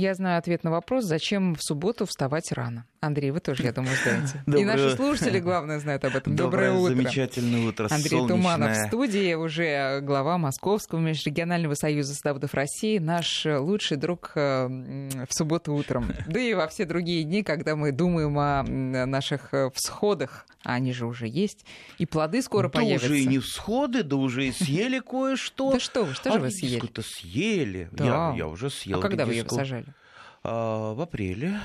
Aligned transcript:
Я 0.00 0.14
знаю 0.14 0.38
ответ 0.38 0.64
на 0.64 0.70
вопрос, 0.70 1.04
зачем 1.04 1.54
в 1.54 1.62
субботу 1.62 2.06
вставать 2.06 2.52
рано. 2.52 2.86
Андрей, 3.00 3.32
вы 3.32 3.40
тоже, 3.40 3.64
я 3.64 3.72
думаю, 3.72 3.94
знаете. 4.02 4.42
И 4.58 4.64
наши 4.64 4.96
слушатели, 4.96 5.40
главное, 5.40 5.78
знают 5.78 6.06
об 6.06 6.16
этом. 6.16 6.34
Доброе, 6.34 6.72
утро. 6.72 6.94
замечательное 6.94 7.68
утро, 7.68 7.86
Андрей 7.90 8.26
Туманов 8.26 8.76
в 8.78 8.86
студии, 8.86 9.34
уже 9.34 10.00
глава 10.00 10.38
Московского 10.38 11.00
межрегионального 11.00 11.74
союза 11.74 12.14
садоводов 12.14 12.54
России, 12.54 12.96
наш 12.96 13.44
лучший 13.44 13.98
друг 13.98 14.32
э, 14.36 14.68
в 14.68 15.34
субботу 15.34 15.74
утром. 15.74 16.10
Да 16.26 16.40
и 16.40 16.54
во 16.54 16.66
все 16.68 16.86
другие 16.86 17.24
дни, 17.24 17.42
когда 17.42 17.76
мы 17.76 17.92
думаем 17.92 18.38
о 18.38 18.62
наших 18.62 19.52
э, 19.52 19.68
всходах, 19.74 20.46
а 20.64 20.74
они 20.74 20.94
же 20.94 21.04
уже 21.04 21.26
есть, 21.28 21.66
и 21.98 22.06
плоды 22.06 22.40
скоро 22.40 22.68
да 22.68 22.80
появятся. 22.80 23.06
уже 23.06 23.20
и 23.20 23.26
не 23.26 23.38
всходы, 23.38 24.02
да 24.02 24.16
уже 24.16 24.46
и 24.46 24.52
съели 24.52 25.00
кое-что. 25.00 25.72
Да 25.80 25.80
что 25.80 26.04
вы, 26.04 26.14
что 26.14 26.32
же 26.32 26.38
вы 26.38 26.50
съели? 26.50 26.86
то 26.86 27.02
съели. 27.02 27.90
Я 27.98 28.46
уже 28.46 28.70
съел. 28.70 28.98
А 28.98 29.02
когда 29.02 29.26
вы 29.26 29.34
ее 29.34 29.46
сажали? 29.46 29.89
А, 30.42 30.94
в 30.94 31.00
апреле. 31.00 31.60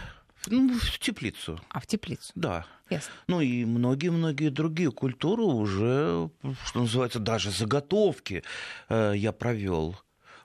Ну, 0.47 0.77
в 0.77 0.99
теплицу. 0.99 1.59
А, 1.69 1.79
в 1.79 1.87
теплицу? 1.87 2.31
Да. 2.35 2.65
Ясно. 2.89 3.13
Ну 3.27 3.41
и 3.41 3.65
многие-многие 3.65 4.49
другие 4.49 4.91
культуры 4.91 5.43
уже, 5.43 6.29
что 6.65 6.81
называется, 6.81 7.19
даже 7.19 7.49
заготовки 7.49 8.43
э, 8.89 9.13
я 9.15 9.31
провел. 9.31 9.97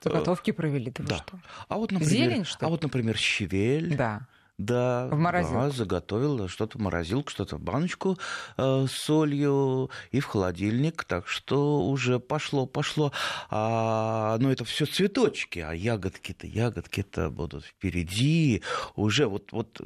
Заготовки 0.03 0.51
провели, 0.51 0.91
да, 0.91 1.03
да. 1.03 1.17
что? 1.17 1.39
А 1.67 1.77
вот, 1.77 1.91
например, 1.91 2.11
Зелень, 2.11 2.45
что 2.45 2.65
ли? 2.65 2.67
А 2.67 2.69
вот, 2.71 2.81
например, 2.81 3.17
щавель. 3.17 3.95
Да. 3.95 4.27
Да, 4.61 5.07
в 5.07 5.17
морозилку. 5.17 5.55
да, 5.55 5.69
заготовил 5.71 6.47
что-то 6.47 6.77
в 6.77 6.81
морозилку, 6.81 7.31
что-то 7.31 7.57
в 7.57 7.61
баночку 7.61 8.17
э, 8.57 8.85
с 8.87 8.91
солью 8.91 9.89
и 10.11 10.19
в 10.19 10.25
холодильник, 10.25 11.03
так 11.03 11.27
что 11.27 11.81
уже 11.81 12.19
пошло, 12.19 12.67
пошло. 12.67 13.11
А, 13.49 14.37
но 14.39 14.51
это 14.51 14.63
все 14.63 14.85
цветочки, 14.85 15.59
а 15.59 15.73
ягодки-то, 15.73 16.45
ягодки-то 16.45 17.31
будут 17.31 17.65
впереди. 17.65 18.61
Уже 18.95 19.25
вот, 19.25 19.51
вот 19.51 19.81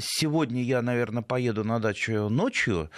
сегодня 0.00 0.62
я, 0.62 0.80
наверное, 0.80 1.22
поеду 1.22 1.64
на 1.64 1.78
дачу 1.78 2.30
ночью, 2.30 2.90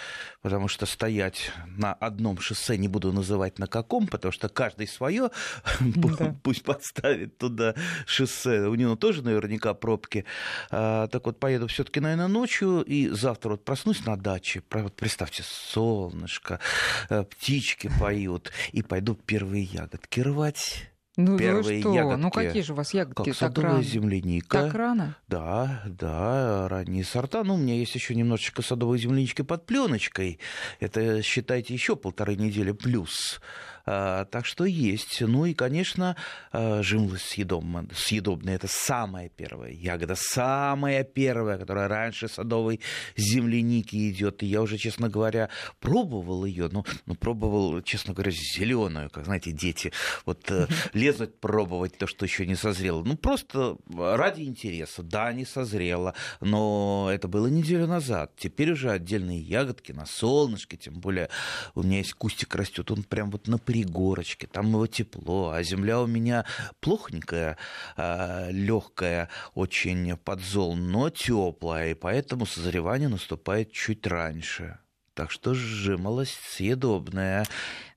потому 0.43 0.69
что 0.69 0.87
стоять 0.87 1.51
на 1.67 1.93
одном 1.93 2.39
шоссе 2.39 2.79
не 2.79 2.87
буду 2.87 3.13
называть 3.13 3.59
на 3.59 3.67
каком, 3.67 4.07
потому 4.07 4.31
что 4.31 4.49
каждый 4.49 4.87
свое, 4.87 5.31
да. 5.81 6.37
пусть 6.45 6.63
подставит 6.63 7.37
туда 7.37 7.75
шоссе. 8.07 8.69
У 8.69 8.77
него 8.77 8.95
тоже 8.95 9.23
наверняка 9.23 9.75
пробки. 9.75 10.25
А, 10.71 11.00
так 11.09 11.27
вот, 11.27 11.39
поеду 11.39 11.67
все-таки, 11.67 12.01
наверное, 12.01 12.29
ночью, 12.29 12.83
и 12.83 13.09
завтра 13.09 13.51
вот 13.51 13.65
проснусь 13.65 14.05
на 14.05 14.17
даче. 14.17 14.63
Вот 14.71 14.97
представьте, 14.97 15.43
солнышко, 15.45 16.61
э, 17.09 17.25
птички 17.25 17.91
поют, 18.01 18.51
и 18.73 18.83
пойду 18.83 19.15
первые 19.15 19.65
ягодки 19.65 20.21
рвать. 20.21 20.91
Ну, 21.17 21.37
Первые 21.37 21.81
что? 21.81 21.93
ягодки. 21.93 22.21
Ну, 22.23 22.31
какие 22.31 22.63
же 22.63 22.73
у 22.73 22.77
вас 22.77 22.95
ягодки 22.95 23.31
как 23.31 23.37
садовая 23.37 23.73
рано? 23.73 23.83
земляника. 23.83 24.63
Так 24.63 24.75
рано? 24.75 25.17
Да, 25.29 25.83
да, 25.87 26.69
ранние 26.69 27.05
сорта. 27.05 27.43
Ну, 27.45 27.55
у 27.55 27.59
меня 27.59 27.75
есть 27.75 27.95
еще 27.95 28.15
немножечко 28.15 28.63
садовой 28.63 28.99
землянички 28.99 29.43
под 29.43 29.67
пленочкой. 29.67 30.39
Это, 30.79 31.21
считайте, 31.23 31.75
еще 31.75 31.97
полторы 31.97 32.37
недели 32.37 32.73
плюс. 32.73 33.41
А, 33.87 34.25
так 34.27 34.47
что 34.47 34.65
есть. 34.65 35.21
Ну 35.21 35.45
и, 35.47 35.55
конечно, 35.55 36.17
а, 36.53 36.83
жимолость 36.83 37.27
съедобная. 37.27 37.87
съедобная. 37.95 38.57
Это 38.57 38.69
самая 38.69 39.29
первая 39.29 39.73
ягода, 39.73 40.15
самая 40.17 41.05
первая, 41.05 41.59
которая 41.59 41.89
раньше 41.89 42.29
садовой 42.29 42.81
земляники 43.17 44.11
идет. 44.11 44.43
И 44.43 44.47
я 44.47 44.63
уже, 44.63 44.79
честно 44.79 45.09
говоря, 45.09 45.49
пробовал 45.81 46.45
ее, 46.45 46.69
но, 46.71 46.85
но 47.07 47.15
пробовал, 47.15 47.83
честно 47.83 48.15
говоря, 48.15 48.33
зеленую, 48.33 49.11
как 49.11 49.25
знаете, 49.25 49.53
дети 49.53 49.93
вот 50.25 50.51
э, 50.51 50.67
лезут 50.93 51.41
пробовать 51.41 51.97
то, 51.99 52.07
что 52.07 52.25
еще 52.25 52.47
не 52.47 52.55
созрело. 52.55 53.03
Ну 53.03 53.17
просто 53.17 53.77
ради 53.97 54.43
интереса. 54.43 55.03
Да, 55.03 55.33
не 55.33 55.45
созрело, 55.45 56.15
но 56.41 57.11
это 57.13 57.29
было 57.29 57.47
неделю 57.47 57.87
назад. 57.87 58.33
Теперь 58.37 58.73
уже 58.73 58.91
отдельные 58.91 59.41
ягодки 59.41 59.93
на 59.93 60.07
солнышке, 60.07 60.77
тем 60.77 60.95
более 60.95 61.29
у 61.75 61.83
меня 61.83 61.99
есть 61.99 62.15
кустик 62.15 62.55
растет, 62.55 62.91
он 62.91 63.03
прям 63.03 63.31
вот 63.31 63.49
на 63.49 63.59
пригорочке, 63.71 64.49
там 64.49 64.67
его 64.71 64.89
тепло, 64.89 65.53
а 65.53 65.63
земля 65.63 66.01
у 66.01 66.07
меня 66.09 66.45
плохонькая, 66.81 67.57
а, 67.97 68.49
легкая, 68.51 69.29
очень 69.55 70.17
подзол, 70.17 70.75
но 70.75 71.09
теплая, 71.09 71.93
и 71.93 71.95
поэтому 71.95 72.47
созревание 72.47 73.09
наступает 73.09 73.71
чуть 73.71 74.09
раньше. 74.09 74.81
Так 75.21 75.31
что 75.31 75.53
жимолость 75.53 76.41
съедобная. 76.49 77.45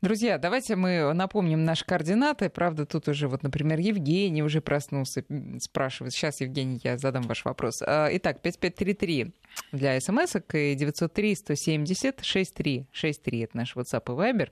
Друзья, 0.01 0.37
давайте 0.37 0.75
мы 0.75 1.13
напомним 1.13 1.63
наши 1.63 1.85
координаты. 1.85 2.49
Правда, 2.49 2.85
тут 2.85 3.07
уже, 3.07 3.29
вот, 3.29 3.43
например, 3.43 3.79
Евгений 3.79 4.43
уже 4.43 4.59
проснулся, 4.59 5.23
спрашивает. 5.61 6.11
Сейчас, 6.11 6.41
Евгений, 6.41 6.81
я 6.83 6.97
задам 6.97 7.23
ваш 7.23 7.45
вопрос. 7.45 7.81
А, 7.81 8.09
итак, 8.11 8.41
5533 8.41 9.33
для 9.71 9.97
смс 10.01 10.35
и 10.35 10.75
903-170-6363. 10.75 13.43
Это 13.45 13.55
наш 13.55 13.73
WhatsApp 13.77 14.03
и 14.03 14.11
Viber. 14.11 14.49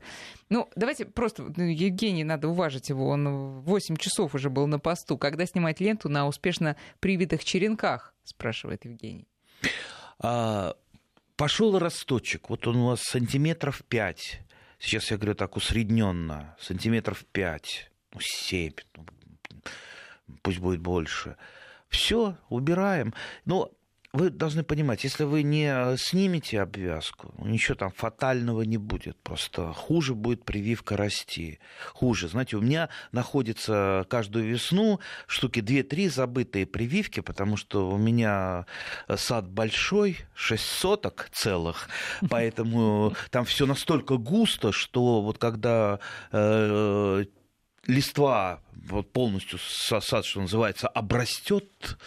Ну, 0.47 0.69
давайте 0.77 1.03
просто, 1.03 1.51
ну, 1.53 1.65
Евгений, 1.65 2.23
надо 2.23 2.47
уважить 2.47 2.87
его. 2.87 3.09
Он 3.09 3.59
8 3.63 3.97
часов 3.97 4.33
уже 4.33 4.49
был 4.49 4.65
на 4.67 4.79
посту. 4.79 5.17
Когда 5.17 5.45
снимать 5.45 5.81
ленту 5.81 6.07
на 6.07 6.25
успешно 6.25 6.77
привитых 7.01 7.43
черенках, 7.43 8.13
спрашивает 8.23 8.85
Евгений. 8.85 9.27
А, 10.23 10.75
пошел 11.41 11.79
росточек. 11.79 12.51
Вот 12.51 12.67
он 12.67 12.75
у 12.75 12.85
вас 12.89 13.01
сантиметров 13.01 13.81
5 13.89 14.41
сейчас 14.77 15.09
я 15.09 15.17
говорю 15.17 15.33
так 15.33 15.57
усредненно, 15.57 16.55
сантиметров 16.59 17.25
5, 17.31 17.91
ну, 18.13 18.19
7, 18.21 18.73
ну, 18.95 19.05
пусть 20.43 20.59
будет 20.59 20.81
больше. 20.81 21.37
Все, 21.89 22.37
убираем. 22.49 23.15
Но 23.45 23.71
вы 24.13 24.29
должны 24.29 24.63
понимать, 24.63 25.03
если 25.03 25.23
вы 25.23 25.41
не 25.43 25.95
снимете 25.97 26.61
обвязку, 26.61 27.33
ничего 27.39 27.75
там 27.75 27.91
фатального 27.91 28.63
не 28.63 28.77
будет. 28.77 29.17
Просто 29.17 29.71
хуже 29.73 30.15
будет 30.15 30.43
прививка 30.43 30.97
расти. 30.97 31.59
Хуже. 31.93 32.27
Знаете, 32.27 32.57
у 32.57 32.61
меня 32.61 32.89
находится 33.11 34.05
каждую 34.09 34.45
весну 34.45 34.99
штуки 35.27 35.59
2-3 35.59 36.09
забытые 36.09 36.65
прививки, 36.65 37.21
потому 37.21 37.55
что 37.55 37.89
у 37.89 37.97
меня 37.97 38.65
сад 39.15 39.49
большой, 39.49 40.17
6 40.35 40.61
соток 40.61 41.29
целых, 41.31 41.87
поэтому 42.29 43.13
там 43.29 43.45
все 43.45 43.65
настолько 43.65 44.17
густо, 44.17 44.71
что 44.73 45.21
вот 45.21 45.37
когда 45.37 45.99
э, 46.31 47.25
листва 47.87 48.61
вот 48.87 49.11
полностью 49.11 49.59
сад, 49.59 50.25
что 50.25 50.41
называется, 50.41 50.87
обрастет, 50.87 51.97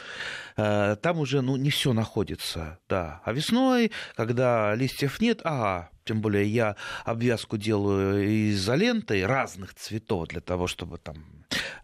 э, 0.57 0.97
там 1.01 1.19
уже 1.19 1.41
ну, 1.41 1.57
не 1.57 1.71
все 1.71 1.93
находится. 1.93 2.79
Да. 2.89 3.21
А 3.25 3.33
весной, 3.33 3.93
когда 4.17 4.75
листьев 4.75 5.21
нет, 5.21 5.41
ага, 5.45 5.91
тем 6.05 6.21
более 6.21 6.47
я 6.47 6.77
обвязку 7.05 7.57
делаю 7.57 8.51
изолентой 8.51 9.25
разных 9.25 9.75
цветов 9.75 10.29
для 10.29 10.41
того, 10.41 10.67
чтобы 10.67 10.99
там 10.99 11.34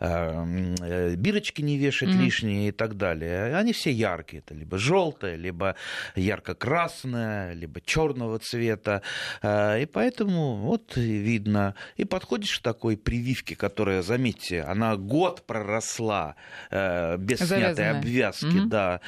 бирочки 0.01 1.63
не 1.63 1.77
вешать 1.79 2.09
mm-hmm. 2.11 2.23
лишние 2.23 2.69
и 2.69 2.73
так 2.73 2.97
далее. 2.97 3.57
Они 3.57 3.73
все 3.73 3.91
яркие. 3.91 4.43
Это 4.47 4.55
либо 4.55 4.79
желтое, 4.79 5.37
либо 5.37 5.77
ярко-красное, 6.15 7.53
либо 7.53 7.81
черного 7.81 8.39
цвета. 8.39 9.03
Э, 9.43 9.83
и 9.83 9.87
поэтому 9.87 10.57
вот 10.57 10.97
видно. 10.97 11.75
И 11.97 12.05
подходишь 12.05 12.59
к 12.59 12.63
такой 12.63 12.97
прививке, 12.97 13.57
которая, 13.57 14.03
заметьте, 14.03 14.63
она 14.63 14.97
год 14.97 15.47
проросла 15.47 16.37
э, 16.71 17.17
без 17.19 17.39
Завязанная. 17.41 17.75
снятой 17.75 17.99
обвязки. 17.99 18.47
Mm-hmm. 18.47 18.67
Да. 18.67 19.01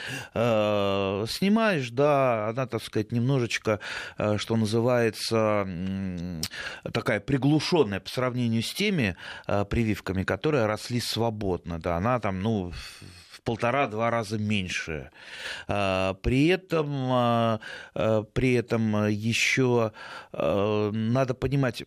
Снимаешь, 1.27 1.91
да, 1.91 2.49
она, 2.49 2.67
так 2.67 2.83
сказать, 2.83 3.13
немножечко, 3.13 3.81
что 4.37 4.57
называется, 4.57 5.67
такая 6.93 7.21
приглушенная 7.21 8.01
по 8.01 8.09
сравнению 8.09 8.63
с 8.63 8.73
теми 8.75 9.17
прививками, 9.47 10.23
которые 10.25 10.52
росли 10.53 11.01
свободно, 11.01 11.79
да, 11.79 11.97
она 11.97 12.21
там, 12.21 12.41
ну, 12.41 12.73
в 13.31 13.41
полтора-два 13.45 14.11
раза 14.11 14.39
меньше. 14.39 15.11
А, 15.69 16.15
при 16.15 16.47
этом, 16.47 16.89
а, 17.11 17.61
а, 17.95 18.23
при 18.23 18.55
этом 18.55 19.07
еще 19.09 19.93
надо 20.33 21.35
понимать, 21.35 21.85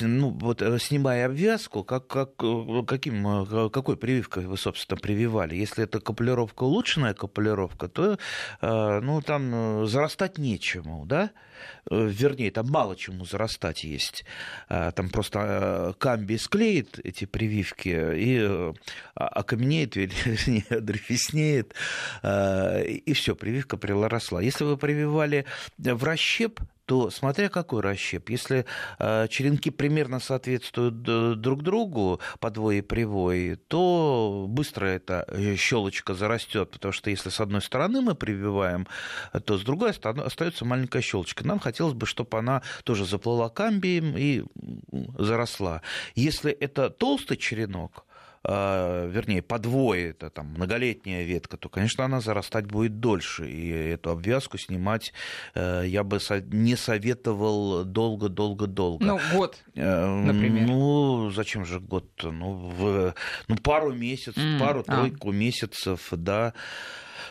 ну, 0.00 0.30
вот, 0.30 0.62
э, 0.62 0.78
снимая 0.78 1.26
обвязку, 1.26 1.84
как, 1.84 2.06
как, 2.06 2.30
э, 2.42 2.82
каким, 2.86 3.26
э, 3.26 3.70
какой 3.70 3.96
прививкой 3.96 4.46
вы, 4.46 4.56
собственно, 4.56 4.98
прививали? 4.98 5.54
Если 5.54 5.84
это 5.84 6.00
капулировка, 6.00 6.64
улучшенная 6.64 7.14
капулировка, 7.14 7.88
то 7.88 8.18
ну, 8.60 9.20
там 9.22 9.86
зарастать 9.86 10.38
нечему, 10.38 11.04
да? 11.06 11.30
Вернее, 11.90 12.50
там 12.50 12.68
мало 12.70 12.96
чему 12.96 13.24
зарастать 13.24 13.84
есть. 13.84 14.24
Там 14.68 15.10
просто 15.10 15.94
камби 15.98 16.36
склеит 16.36 16.98
эти 17.04 17.26
прививки 17.26 17.88
и 17.88 18.72
окаменеет, 19.14 19.96
вернее, 19.96 20.64
дрефеснеет, 20.80 21.74
и 22.24 23.12
все, 23.14 23.34
прививка 23.34 23.76
приросла. 23.76 24.40
Если 24.40 24.64
вы 24.64 24.76
прививали 24.76 25.44
в 25.78 26.04
расщеп, 26.04 26.60
то 26.90 27.08
смотря 27.08 27.48
какой 27.48 27.82
расщеп, 27.82 28.30
если 28.30 28.66
э, 28.98 29.28
черенки 29.28 29.70
примерно 29.70 30.18
соответствуют 30.18 31.40
друг 31.40 31.62
другу, 31.62 32.18
подвой 32.40 32.78
и 32.78 32.80
привой, 32.80 33.60
то 33.68 34.46
быстро 34.48 34.86
эта 34.86 35.24
щелочка 35.56 36.14
зарастет, 36.14 36.72
потому 36.72 36.90
что 36.90 37.10
если 37.10 37.28
с 37.28 37.38
одной 37.38 37.62
стороны 37.62 38.00
мы 38.00 38.16
прививаем, 38.16 38.88
то 39.44 39.56
с 39.56 39.62
другой 39.62 39.92
остается 39.92 40.64
маленькая 40.64 41.00
щелочка. 41.00 41.46
Нам 41.46 41.60
хотелось 41.60 41.94
бы, 41.94 42.06
чтобы 42.06 42.36
она 42.36 42.62
тоже 42.82 43.06
заплыла 43.06 43.50
камбием 43.50 44.16
и 44.16 44.42
заросла. 45.16 45.82
Если 46.16 46.50
это 46.50 46.90
толстый 46.90 47.36
черенок, 47.36 48.04
вернее, 48.42 49.42
подвое, 49.42 50.10
это 50.10 50.30
там 50.30 50.46
многолетняя 50.46 51.24
ветка, 51.24 51.56
то, 51.56 51.68
конечно, 51.68 52.04
она 52.04 52.20
зарастать 52.20 52.66
будет 52.66 52.98
дольше. 52.98 53.50
И 53.50 53.68
эту 53.68 54.10
обвязку 54.10 54.56
снимать 54.56 55.12
э, 55.54 55.82
я 55.86 56.04
бы 56.04 56.18
не 56.46 56.76
советовал 56.76 57.84
долго-долго-долго. 57.84 59.04
Ну, 59.04 59.20
год, 59.34 59.62
э, 59.74 60.06
например. 60.06 60.66
Ну, 60.68 61.30
зачем 61.30 61.64
же 61.66 61.80
год? 61.80 62.06
Ну, 62.22 62.54
в, 62.54 63.14
ну 63.48 63.56
пару 63.56 63.92
месяцев, 63.92 64.42
mm, 64.42 64.58
пару-тройку 64.58 65.30
а. 65.30 65.32
месяцев, 65.32 66.08
да 66.12 66.54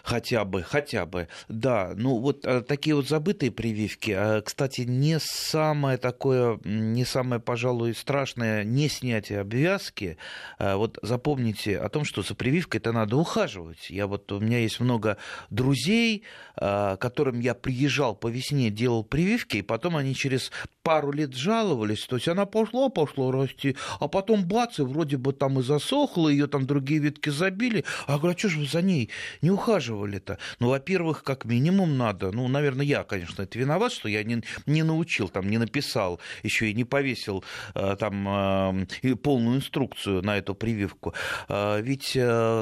хотя 0.04 0.46
бы, 0.46 0.64
хотя 0.64 1.06
бы, 1.06 1.28
да. 1.48 1.94
Ну, 1.96 2.20
вот 2.20 2.46
э, 2.46 2.62
такие 2.62 2.96
вот 2.96 3.08
забытые 3.08 3.52
прививки, 3.52 4.12
а, 4.12 4.42
кстати, 4.42 4.82
не 4.82 5.20
самое 5.20 5.98
такое, 5.98 6.60
не 6.64 7.06
самое, 7.06 7.42
пожалуй, 7.42 7.94
страшное 7.94 8.64
не 8.64 8.90
снятие 8.90 9.42
обвязки. 9.42 10.18
А, 10.58 10.78
вот 10.78 11.00
запомните 11.02 11.78
о 11.78 11.90
том, 11.90 12.06
что 12.06 12.22
за 12.22 12.36
прививкой 12.36 12.80
это 12.80 12.92
надо 12.92 13.18
ухаживать. 13.18 13.90
Я 13.90 14.08
вот, 14.08 14.32
у 14.32 14.40
меня 14.40 14.60
есть 14.60 14.80
много 14.80 15.18
друзей, 15.50 16.24
которым 16.56 17.40
я 17.40 17.54
приезжал 17.54 18.16
по 18.16 18.28
весне, 18.28 18.70
делал 18.70 19.04
прививки, 19.04 19.58
и 19.58 19.62
потом 19.62 19.96
они 19.96 20.14
через 20.14 20.52
пару 20.84 21.12
лет 21.12 21.36
жаловались, 21.36 22.06
то 22.06 22.16
есть 22.16 22.28
она 22.28 22.46
пошла, 22.46 22.90
пошла 22.90 23.32
расти, 23.32 23.76
а 24.00 24.08
потом 24.08 24.46
бац, 24.46 24.80
и 24.80 24.82
вроде 24.82 25.18
бы 25.18 25.34
там 25.34 25.60
и 25.60 25.64
засохла, 25.64 26.30
ее 26.30 26.48
там 26.48 26.66
другие 26.66 27.00
ветки 27.00 27.30
забили, 27.30 27.86
а 28.08 28.18
говорю, 28.18 28.36
а 28.36 28.40
что 28.40 28.50
же 28.50 28.60
вы 28.60 28.66
за 28.66 28.82
ней 28.82 29.10
не 29.42 29.52
ухаживали-то? 29.90 30.38
Ну, 30.60 30.70
во-первых, 30.70 31.24
как 31.24 31.46
минимум 31.46 31.98
надо, 31.98 32.32
ну, 32.32 32.48
наверное, 32.48 32.86
я, 32.86 33.04
конечно, 33.04 33.44
это 33.44 33.58
виноват, 33.58 33.92
что 33.92 34.10
я 34.10 34.24
не, 34.24 34.42
не 34.66 34.84
научил, 34.84 35.30
там, 35.30 35.50
не 35.50 35.58
написал, 35.58 36.20
еще 36.44 36.70
и 36.70 36.74
не 36.74 36.84
повесил 36.84 37.44
э, 37.76 37.96
там 38.00 38.86
э, 39.04 39.16
полную 39.16 39.58
инструкцию 39.58 40.22
на 40.24 40.38
эту 40.38 40.56
прививку. 40.56 41.14
Э, 41.48 41.82
ведь 41.82 42.14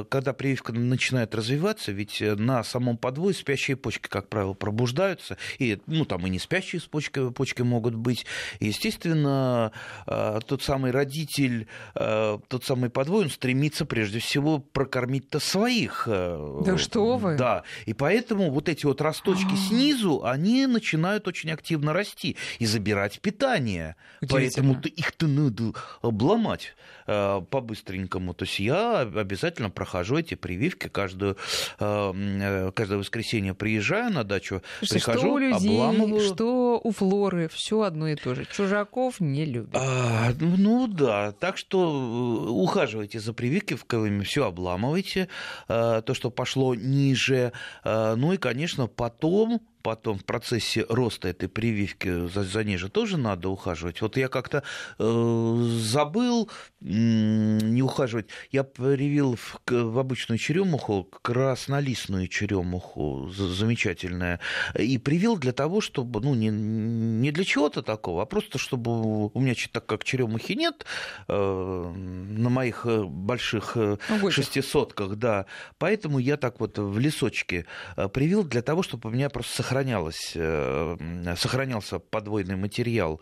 когда 0.10 0.34
прививка 0.34 0.74
начинает 0.74 1.36
развиваться, 1.36 1.92
ведь 1.92 2.22
на 2.22 2.64
самом 2.64 2.98
подвое 2.98 3.34
спящие 3.34 3.78
почки, 3.78 4.08
как 4.08 4.30
правило, 4.30 4.54
пробуждаются, 4.54 5.38
и, 5.60 5.80
ну, 5.88 6.06
там 6.06 6.26
и 6.26 6.30
не 6.30 6.40
спящие 6.40 6.82
почки, 6.90 7.30
почки 7.32 7.62
могут 7.62 7.96
быть. 7.96 8.26
Естественно, 8.60 9.72
э, 10.06 10.40
тот 10.46 10.64
самый 10.64 10.92
родитель, 10.92 11.68
э, 11.96 12.38
тот 12.48 12.64
самый 12.64 12.90
подвой, 12.90 13.26
он 13.26 13.30
стремится 13.30 13.86
прежде 13.86 14.20
всего 14.20 14.60
прокормить-то 14.60 15.40
своих. 15.40 16.08
Э, 16.08 16.62
да 16.66 16.78
что 16.78 17.17
вы? 17.18 17.36
Да, 17.36 17.64
и 17.86 17.94
поэтому 17.94 18.52
вот 18.52 18.70
эти 18.70 18.86
вот 18.86 19.02
росточки 19.02 19.54
а. 19.54 19.58
снизу, 19.58 20.24
они 20.24 20.66
начинают 20.68 21.28
очень 21.28 21.52
активно 21.52 21.94
расти 21.94 22.38
и 22.60 22.66
забирать 22.66 23.20
питание. 23.20 23.96
Поэтому 24.30 24.80
их-то 24.82 25.28
надо 25.28 25.74
обломать 26.02 26.76
по-быстренькому. 27.08 28.34
То 28.34 28.46
есть 28.46 28.60
я 28.60 29.00
обязательно 29.00 29.70
прохожу 29.70 30.18
эти 30.18 30.36
прививки 30.36 30.88
каждую, 30.90 31.38
каждое 31.80 32.98
воскресенье 32.98 33.54
приезжаю 33.54 34.12
на 34.12 34.24
дачу, 34.24 34.62
Слушайте, 34.80 35.06
прихожу, 35.06 35.20
что 35.20 35.34
у 35.34 35.38
людей, 35.38 35.70
обламываю. 35.70 36.20
Что 36.20 36.82
у 36.84 36.92
Флоры, 36.92 37.50
все 37.50 37.82
одно 37.82 38.10
и 38.10 38.16
то 38.16 38.36
же. 38.36 38.46
Чужаков 38.46 39.20
не 39.20 39.46
любят. 39.46 39.76
А, 39.76 40.32
ну 40.40 40.88
да, 40.88 41.32
так 41.32 41.58
что 41.58 42.46
э, 42.46 42.50
ухаживайте 42.50 43.20
за 43.20 43.34
прививками, 43.34 44.24
все 44.24 44.46
обламывайте, 44.46 45.30
то, 45.68 46.04
что 46.14 46.30
пошло 46.30 46.76
ниже. 46.76 47.54
Ну 47.84 48.34
и, 48.34 48.38
конечно, 48.38 48.88
потом 48.88 49.62
потом 49.82 50.18
в 50.18 50.26
процессе 50.26 50.86
роста 50.90 51.28
этой 51.28 51.50
прививки 51.50 52.28
за, 52.28 52.44
за 52.44 52.64
ней 52.64 52.78
же 52.78 52.90
тоже 52.90 53.18
надо 53.18 53.50
ухаживать. 53.50 54.02
Вот 54.02 54.18
я 54.18 54.28
как-то 54.28 54.64
э, 55.00 55.68
забыл 55.80 56.50
э, 56.82 56.86
не 56.86 57.82
ухаживать. 57.82 58.28
Я 58.52 58.64
привил 58.64 59.36
в, 59.36 59.60
в 59.70 60.00
обычную 60.00 60.38
черемуху, 60.38 61.08
краснолистную 61.22 62.28
черемуху, 62.28 63.30
замечательная, 63.30 64.40
и 64.78 64.98
привил 64.98 65.38
для 65.38 65.54
того, 65.54 65.82
чтобы, 65.82 66.22
ну, 66.22 66.36
не, 66.36 66.50
не 66.50 67.32
для 67.32 67.44
чего-то 67.44 67.82
такого, 67.82 68.24
а 68.24 68.26
просто 68.26 68.58
чтобы 68.58 69.28
у 69.28 69.40
меня 69.40 69.54
так 69.72 69.86
как 69.86 70.04
черемухи 70.04 70.54
нет 70.54 70.86
э, 71.28 71.94
на 71.94 72.50
моих 72.50 72.86
э, 72.86 73.04
больших 73.04 73.74
э, 73.76 73.98
ну, 74.10 74.32
шестисотках, 74.32 75.16
да, 75.16 75.46
поэтому 75.78 76.20
я 76.20 76.38
так 76.38 76.60
вот 76.60 76.78
в 76.78 77.00
лесочке 77.00 77.66
э, 77.96 78.08
привил 78.08 78.44
для 78.44 78.62
того, 78.62 78.84
чтобы 78.84 79.10
у 79.10 79.12
меня 79.12 79.30
просто 79.30 79.64
сохранялось, 79.68 80.32
э, 80.36 80.96
сохранялся 81.36 82.00
подвойный 82.00 82.56
материал. 82.56 83.20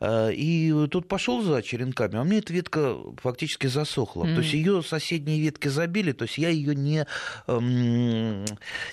Э, 0.00 0.32
и 0.32 0.86
тут 0.88 1.08
пошел 1.08 1.42
за 1.42 1.62
черенками, 1.62 2.16
а 2.16 2.24
мне 2.24 2.38
эта 2.38 2.52
ветка 2.52 2.96
фактически 3.22 3.66
засохла. 3.66 4.24
Mm. 4.24 4.34
То 4.34 4.40
есть 4.40 4.54
ее 4.54 4.82
соседние 4.82 5.40
ветки 5.40 5.68
забили, 5.68 6.12
то 6.12 6.24
есть 6.24 6.38
я 6.38 6.48
ее 6.48 6.74
не, 6.74 7.06
эм, 7.46 8.44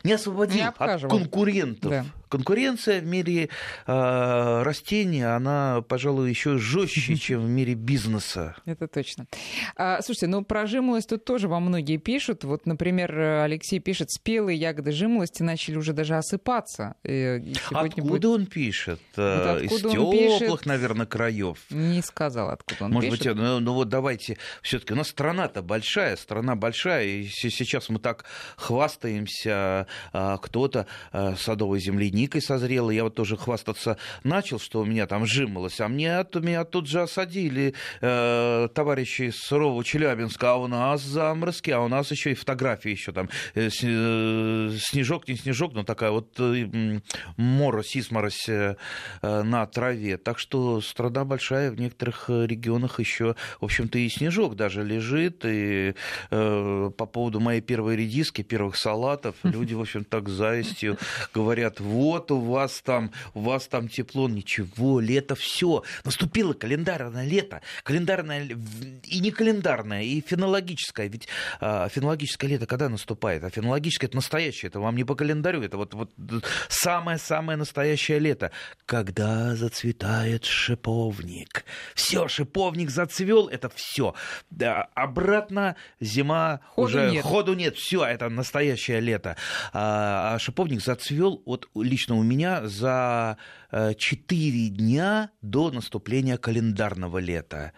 не 0.04 0.14
освободил 0.14 0.62
не 0.62 0.68
от 0.68 1.02
конкурентов. 1.10 1.92
Да. 1.92 2.06
Конкуренция 2.30 3.02
в 3.02 3.06
мире 3.06 3.50
э, 3.86 4.62
растений, 4.64 5.22
она, 5.22 5.84
пожалуй, 5.88 6.30
еще 6.30 6.58
жестче, 6.58 7.16
чем 7.16 7.42
в 7.46 7.50
мире 7.50 7.76
бизнеса. 7.76 8.56
Это 8.66 8.88
точно. 8.88 9.28
А, 9.76 10.02
слушайте, 10.02 10.28
ну 10.28 10.44
про 10.44 10.66
жимолость 10.66 11.10
тут 11.10 11.26
тоже 11.26 11.48
вам 11.48 11.64
многие 11.64 11.98
пишут. 11.98 12.44
Вот, 12.44 12.66
например, 12.66 13.18
Алексей 13.20 13.80
пишет, 13.80 14.10
спелые 14.12 14.58
ягоды 14.58 14.92
жимолости 14.92 15.44
начали 15.44 15.76
уже 15.76 15.94
даже 15.94 16.16
осыпаться. 16.16 16.96
Откуда 17.72 18.08
будет... 18.08 18.26
он 18.26 18.46
пишет? 18.48 19.00
Вот 19.16 19.26
откуда 19.26 19.90
Из 19.90 20.40
теплых, 20.40 20.66
наверное, 20.66 20.93
наверное, 20.93 20.93
краев. 21.06 21.58
Не 21.70 22.02
сказал, 22.02 22.50
откуда 22.50 22.86
он 22.86 22.92
Может 22.92 23.12
пишет. 23.12 23.36
быть, 23.36 23.36
ну, 23.36 23.60
ну 23.60 23.74
вот 23.74 23.90
давайте 23.90 24.38
все-таки. 24.62 24.94
У 24.94 24.96
нас 24.96 25.10
страна-то 25.10 25.62
большая, 25.62 26.16
страна 26.16 26.56
большая, 26.56 27.06
и 27.06 27.28
сейчас 27.28 27.90
мы 27.90 28.00
так 28.00 28.26
хвастаемся, 28.56 29.88
а, 30.12 30.38
кто-то 30.38 30.88
а, 31.12 31.36
садовой 31.36 31.80
земляникой 31.80 32.42
созрел, 32.42 32.90
я 32.90 33.04
вот 33.04 33.16
тоже 33.16 33.38
хвастаться 33.38 33.98
начал, 34.24 34.60
что 34.60 34.82
у 34.82 34.86
меня 34.86 35.08
там 35.08 35.26
жимолось, 35.26 35.80
а 35.80 35.88
мне 35.88 36.18
от 36.18 36.36
меня 36.36 36.64
тут 36.64 36.88
же 36.88 37.02
осадили 37.02 37.74
э, 38.02 38.68
товарищи 38.74 39.24
из 39.24 39.40
сурового 39.40 39.84
Челябинска, 39.84 40.52
а 40.52 40.56
у 40.56 40.68
нас 40.68 41.02
заморозки, 41.02 41.72
а 41.72 41.80
у 41.82 41.88
нас 41.88 42.12
еще 42.12 42.32
и 42.32 42.36
фотографии 42.36 42.92
еще 42.92 43.12
там 43.12 43.30
э, 43.56 43.70
э, 43.82 44.70
снежок, 44.80 45.28
не 45.28 45.36
снежок, 45.36 45.74
но 45.74 45.84
такая 45.84 46.12
вот 46.12 46.40
морось, 47.38 47.96
изморось 47.96 48.48
на 49.22 49.66
траве. 49.68 50.18
Так 50.18 50.40
что 50.40 50.82
страна 50.90 51.26
большая, 51.26 51.72
в 51.72 51.80
некоторых 51.80 52.26
э, 52.30 52.46
регионах 52.46 53.00
еще, 53.00 53.36
в 53.60 53.66
общем-то, 53.66 53.98
и 53.98 54.10
снежок 54.10 54.56
даже 54.56 54.84
лежит. 54.84 55.46
И 55.46 55.96
э, 56.30 56.92
по 56.98 57.06
поводу 57.06 57.40
моей 57.40 57.62
первой 57.62 57.96
редиски, 57.96 58.42
первых 58.42 58.76
салатов, 58.76 59.36
люди, 59.44 59.74
в 59.74 59.82
общем, 59.82 60.04
так 60.04 60.30
завистью 60.30 60.98
говорят, 61.34 61.80
вот 61.80 62.32
у 62.32 62.40
вас 62.40 62.82
там, 62.82 63.12
у 63.34 63.42
вас 63.42 63.68
там 63.68 63.88
тепло, 63.88 64.28
ничего, 64.30 65.00
лето, 65.00 65.36
все, 65.36 65.84
наступило 66.04 66.54
календарное 66.54 67.26
лето, 67.26 67.62
календарное 67.84 68.50
и 69.04 69.20
не 69.20 69.32
календарное, 69.32 70.04
и 70.04 70.22
фенологическое, 70.22 71.08
ведь 71.08 71.28
э, 71.62 71.88
фенологическое 71.90 72.50
лето 72.50 72.66
когда 72.66 72.90
наступает? 72.90 73.44
А 73.44 73.50
фенологическое 73.50 74.08
это 74.08 74.18
настоящее, 74.18 74.70
это 74.70 74.80
вам 74.80 74.96
не 74.96 75.04
по 75.04 75.16
календарю, 75.16 75.62
это 75.62 75.78
вот, 75.78 75.94
вот 75.94 76.12
самое-самое 76.70 77.58
настоящее 77.58 78.20
лето, 78.20 78.52
когда 78.86 79.56
зацветает 79.56 80.46
шиповник. 80.74 81.66
Все, 81.94 82.28
шиповник 82.28 82.90
зацвел, 82.90 83.48
это 83.48 83.70
все. 83.70 84.16
Да, 84.50 84.90
обратно 84.96 85.76
зима 86.00 86.62
ходу 86.70 86.88
уже 86.88 87.12
нет. 87.12 87.24
ходу 87.24 87.54
нет. 87.54 87.76
Все, 87.76 88.04
это 88.04 88.30
настоящее 88.30 89.00
лето. 89.00 89.38
А, 89.72 90.34
а 90.36 90.40
шиповник 90.40 90.82
зацвел 90.82 91.44
вот 91.46 91.70
лично 91.76 92.16
у 92.16 92.24
меня 92.24 92.68
за 92.68 93.38
4 93.72 93.96
э, 93.96 94.70
дня 94.70 95.30
до 95.42 95.72
наступления 95.72 96.38
календарного 96.38 97.20
лета. 97.20 97.74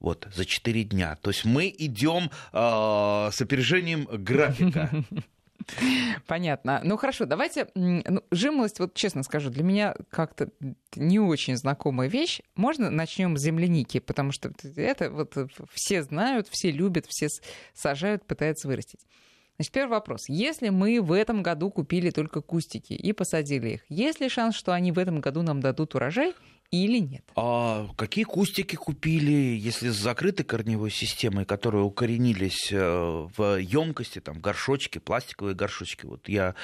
Вот, 0.00 0.26
за 0.34 0.44
4 0.44 0.84
дня. 0.84 1.16
То 1.22 1.30
есть 1.30 1.44
мы 1.44 1.72
идем 1.78 2.30
э, 2.52 3.30
с 3.32 3.40
опережением 3.40 4.08
графика. 4.10 4.90
Понятно. 6.26 6.80
Ну 6.84 6.96
хорошо, 6.96 7.26
давайте. 7.26 7.68
Ну, 7.74 8.22
жимолость, 8.30 8.78
вот 8.78 8.94
честно 8.94 9.22
скажу, 9.22 9.50
для 9.50 9.64
меня 9.64 9.94
как-то 10.10 10.50
не 10.94 11.18
очень 11.18 11.56
знакомая 11.56 12.08
вещь. 12.08 12.40
Можно 12.54 12.90
начнем 12.90 13.36
с 13.36 13.42
земляники, 13.42 13.98
потому 13.98 14.32
что 14.32 14.52
это 14.76 15.10
вот 15.10 15.34
все 15.72 16.02
знают, 16.02 16.48
все 16.48 16.70
любят, 16.70 17.06
все 17.08 17.28
сажают, 17.74 18.24
пытаются 18.26 18.68
вырастить. 18.68 19.00
Значит, 19.56 19.72
первый 19.72 19.92
вопрос. 19.92 20.28
Если 20.28 20.68
мы 20.68 21.00
в 21.00 21.12
этом 21.12 21.42
году 21.42 21.70
купили 21.70 22.10
только 22.10 22.42
кустики 22.42 22.92
и 22.92 23.12
посадили 23.12 23.70
их, 23.70 23.80
есть 23.88 24.20
ли 24.20 24.28
шанс, 24.28 24.54
что 24.54 24.72
они 24.72 24.92
в 24.92 24.98
этом 24.98 25.20
году 25.20 25.42
нам 25.42 25.60
дадут 25.60 25.94
урожай 25.94 26.34
или 26.70 26.98
нет? 26.98 27.24
А 27.36 27.88
какие 27.96 28.24
кустики 28.24 28.76
купили, 28.76 29.56
если 29.56 29.90
с 29.90 29.96
закрытой 29.96 30.44
корневой 30.44 30.90
системой, 30.90 31.44
которые 31.44 31.84
укоренились 31.84 32.72
э, 32.72 33.26
в 33.36 33.58
емкости, 33.58 34.20
там 34.20 34.40
горшочки, 34.40 34.98
пластиковые 34.98 35.54
горшочки. 35.54 36.06
Вот 36.06 36.28
я 36.28 36.54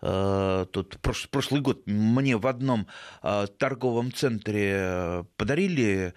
э, 0.00 0.66
тут 0.70 0.98
прош, 1.00 1.28
прошлый 1.28 1.60
год 1.60 1.82
мне 1.86 2.36
в 2.36 2.46
одном 2.46 2.86
э, 3.22 3.46
торговом 3.58 4.12
центре 4.12 4.72
э, 4.74 5.24
подарили 5.36 6.14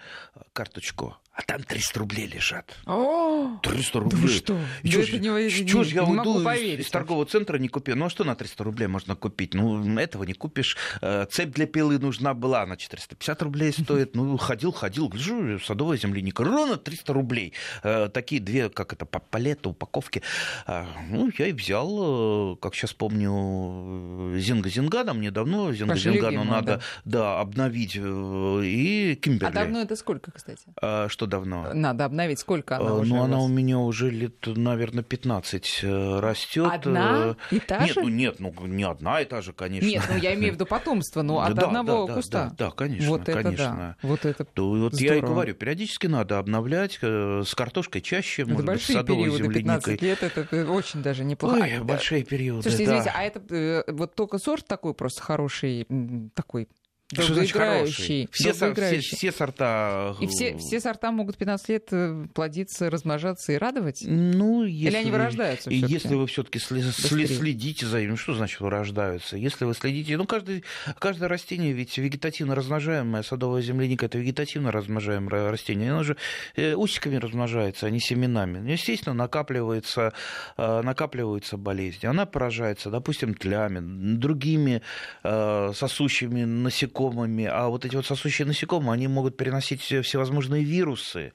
карточку 0.53 1.17
а 1.37 1.41
там 1.41 1.63
300 1.63 1.99
рублей 1.99 2.27
лежат. 2.27 2.73
О, 2.85 3.59
300 3.61 3.99
рублей. 3.99 4.21
Да 4.21 4.27
что? 4.29 4.53
И 4.83 4.87
Да 4.87 4.91
чё, 4.93 5.01
это 5.03 5.17
не- 5.19 5.51
чё 5.67 5.83
ж 5.83 5.87
я 5.89 6.03
не 6.03 6.11
уйду 6.11 6.13
могу 6.23 6.39
из- 6.39 6.43
поверить 6.45 6.85
из, 6.85 6.89
торгового 6.91 7.25
центра 7.25 7.57
не 7.57 7.67
купил? 7.67 7.95
Ну 7.97 8.05
а 8.05 8.09
что 8.09 8.23
на 8.23 8.35
300 8.35 8.63
рублей 8.63 8.87
можно 8.87 9.15
купить? 9.15 9.53
Ну, 9.53 9.97
этого 9.99 10.23
не 10.23 10.33
купишь. 10.33 10.77
Э, 11.01 11.25
Цепь 11.29 11.53
для 11.53 11.65
пилы 11.67 11.99
нужна 11.99 12.33
была, 12.33 12.61
она 12.63 12.77
450 12.77 13.41
рублей 13.41 13.73
стоит. 13.73 14.15
Ну, 14.15 14.37
ходил, 14.37 14.71
ходил, 14.71 15.09
гляжу, 15.09 15.59
садовая 15.59 15.97
земляника. 15.97 16.43
Ровно 16.43 16.77
300 16.77 17.11
рублей. 17.13 17.53
Э, 17.83 18.07
Такие 18.07 18.39
две, 18.41 18.69
как 18.69 18.93
это, 18.93 19.05
па- 19.05 19.19
палеты, 19.19 19.69
упаковки. 19.69 20.21
А, 20.65 20.85
Ну, 21.09 21.29
я 21.37 21.47
и 21.47 21.51
взял, 21.51 22.53
э, 22.53 22.55
как 22.61 22.75
сейчас 22.75 22.93
помню, 22.93 24.37
Зинга 24.37 24.69
Зингана. 24.69 25.13
Мне 25.13 25.31
давно 25.31 25.71
Зинга 25.73 25.91
Ваша 25.93 26.11
Зингану 26.11 26.27
любимая, 26.39 26.49
надо 26.61 26.81
да, 27.03 27.39
обновить. 27.39 27.95
э, 27.97 28.61
И 28.65 29.15
Кимберли. 29.21 29.51
А 29.51 29.53
давно 29.53 29.81
это 29.81 29.95
сколько, 29.95 30.31
кстати? 30.31 30.63
А, 30.81 31.07
Что 31.25 31.31
давно? 31.31 31.73
Надо 31.73 32.05
обновить. 32.05 32.39
Сколько 32.39 32.77
она 32.77 32.89
Э, 32.89 32.93
уже 32.99 33.13
Ну, 33.13 33.19
у 33.21 33.23
она 33.23 33.39
у 33.41 33.47
меня 33.47 33.79
уже 33.79 34.09
лет, 34.09 34.35
наверное, 34.45 35.03
15 35.03 35.83
растет. 35.83 36.69
Одна 36.71 37.35
и 37.51 37.59
та 37.59 37.79
нет, 37.85 37.93
же? 37.95 38.01
ну 38.01 38.07
нет, 38.09 38.39
ну 38.39 38.53
не 38.65 38.83
одна 38.83 39.21
и 39.21 39.25
та 39.25 39.41
же, 39.41 39.53
конечно. 39.53 39.87
Нет, 39.87 40.03
ну 40.09 40.17
я 40.17 40.33
имею 40.35 40.51
в 40.53 40.55
виду 40.55 40.65
потомство, 40.65 41.21
ну 41.21 41.39
от 41.39 41.53
Да, 41.55 41.67
одного 41.67 42.01
да, 42.01 42.07
да, 42.07 42.13
куста. 42.15 42.43
Да, 42.57 42.65
да, 42.65 42.71
конечно, 42.71 43.09
вот 43.09 43.21
это 43.27 43.43
конечно. 43.43 43.95
да. 44.01 44.07
Вот 44.07 44.25
это 44.25 44.45
То 44.45 44.69
вот 44.69 44.93
я 44.99 45.15
и 45.15 45.17
Здорово. 45.19 45.33
говорю, 45.33 45.55
периодически 45.55 46.07
надо 46.07 46.37
обновлять 46.39 46.99
э, 47.01 47.43
с 47.45 47.53
картошкой 47.55 48.01
чаще, 48.01 48.43
это 48.43 48.51
может 48.51 48.65
быть, 48.65 48.73
большие 48.75 48.95
садовой 48.97 49.23
периоды, 49.31 49.53
15 49.53 49.85
земляникой. 49.85 50.07
лет, 50.07 50.23
это 50.23 50.71
очень 50.71 51.01
даже 51.01 51.23
неплохо. 51.23 51.55
Ой, 51.61 51.77
А, 51.77 51.83
большие 51.83 52.23
периоды, 52.23 52.61
Слушайте, 52.63 52.85
да. 52.85 52.91
извините, 52.99 53.11
а 53.15 53.23
это 53.23 53.41
э, 53.55 53.83
вот 53.91 54.15
только 54.15 54.37
сорт 54.37 54.65
такой 54.67 54.93
просто 54.93 55.21
хороший, 55.21 55.87
такой 56.33 56.67
Что 57.13 57.35
значит 57.35 57.53
хороший? 57.53 58.27
Все, 58.31 58.51
сор- 58.55 58.73
все, 58.73 58.99
все 58.99 59.31
сорта... 59.31 60.15
И 60.19 60.25
все, 60.25 60.57
все 60.57 60.79
сорта 60.79 61.11
могут 61.11 61.37
15 61.37 61.69
лет 61.69 61.87
э, 61.91 62.25
плодиться, 62.33 62.89
размножаться 62.89 63.51
и 63.53 63.57
радовать? 63.57 63.99
Ну, 64.07 64.63
если 64.63 64.87
Или 64.89 64.95
они 64.97 65.11
вы- 65.11 65.17
вырождаются 65.19 65.69
И 65.69 65.75
всё-таки? 65.75 65.93
если 65.93 66.15
вы 66.15 66.25
все-таки 66.25 66.57
следите 66.57 67.85
за 67.85 68.01
ним, 68.01 68.17
что 68.17 68.33
значит 68.33 68.59
вырождаются? 68.59 69.37
Если 69.37 69.65
вы 69.65 69.75
следите, 69.75 70.17
ну, 70.17 70.25
каждый, 70.25 70.63
каждое 70.97 71.29
растение 71.29 71.73
ведь 71.73 71.95
вегетативно 71.99 72.55
размножаемое, 72.55 73.21
садовая 73.21 73.61
земляника 73.61 74.07
это 74.07 74.17
вегетативно 74.17 74.71
размножаемое 74.71 75.51
растение, 75.51 75.91
оно 75.91 76.01
же 76.01 76.17
э, 76.55 76.73
усиками 76.73 77.17
размножается, 77.17 77.85
а 77.85 77.91
не 77.91 77.99
семенами. 77.99 78.57
Ну, 78.57 78.69
Естественно, 78.71 79.13
накапливается, 79.13 80.13
э, 80.57 80.81
накапливаются 80.81 81.55
болезни. 81.57 82.07
Она 82.07 82.25
поражается, 82.25 82.89
допустим, 82.89 83.35
тлями, 83.35 84.15
другими 84.17 84.81
э, 85.23 85.71
сосущими 85.75 86.43
насекомыми, 86.45 86.94
а 86.97 87.67
вот 87.67 87.85
эти 87.85 87.95
вот 87.95 88.05
сосущие 88.05 88.47
насекомые, 88.47 88.93
они 88.93 89.07
могут 89.07 89.37
переносить 89.37 89.81
все- 89.81 90.01
всевозможные 90.01 90.63
вирусы, 90.63 91.33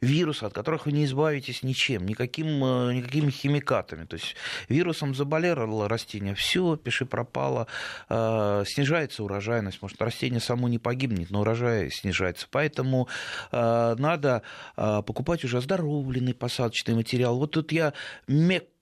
вирусы, 0.00 0.44
от 0.44 0.52
которых 0.52 0.86
вы 0.86 0.92
не 0.92 1.04
избавитесь 1.04 1.62
ничем, 1.62 2.04
никаким, 2.06 2.64
э, 2.64 2.94
никакими 2.94 3.30
химикатами. 3.30 4.04
То 4.04 4.16
есть 4.16 4.34
вирусом 4.68 5.14
заболело 5.14 5.88
растение, 5.88 6.34
все, 6.34 6.76
пиши 6.76 7.06
пропало, 7.06 7.68
э, 8.08 8.64
снижается 8.66 9.22
урожайность, 9.22 9.80
может, 9.80 10.02
растение 10.02 10.40
само 10.40 10.68
не 10.68 10.78
погибнет, 10.78 11.30
но 11.30 11.42
урожай 11.42 11.90
снижается. 11.90 12.46
Поэтому 12.50 13.08
э, 13.52 13.94
надо 13.98 14.42
покупать 14.74 15.44
уже 15.44 15.58
оздоровленный 15.58 16.34
посадочный 16.34 16.94
материал. 16.94 17.38
Вот 17.38 17.52
тут 17.52 17.70
я 17.72 17.92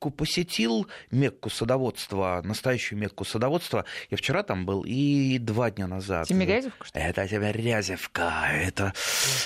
Мекку 0.00 0.10
посетил, 0.16 0.86
Мекку 1.10 1.50
садоводства, 1.50 2.40
настоящую 2.42 2.98
Мекку 2.98 3.26
садоводства. 3.26 3.84
Я 4.10 4.16
вчера 4.16 4.42
там 4.42 4.64
был 4.64 4.82
и 4.86 5.36
два 5.36 5.70
дня 5.70 5.86
назад. 5.86 6.26
Тимирязевка, 6.26 6.86
что 6.86 6.98
ли? 6.98 7.04
Это 7.04 7.28
Тимирязевка, 7.28 8.48
это, 8.50 8.94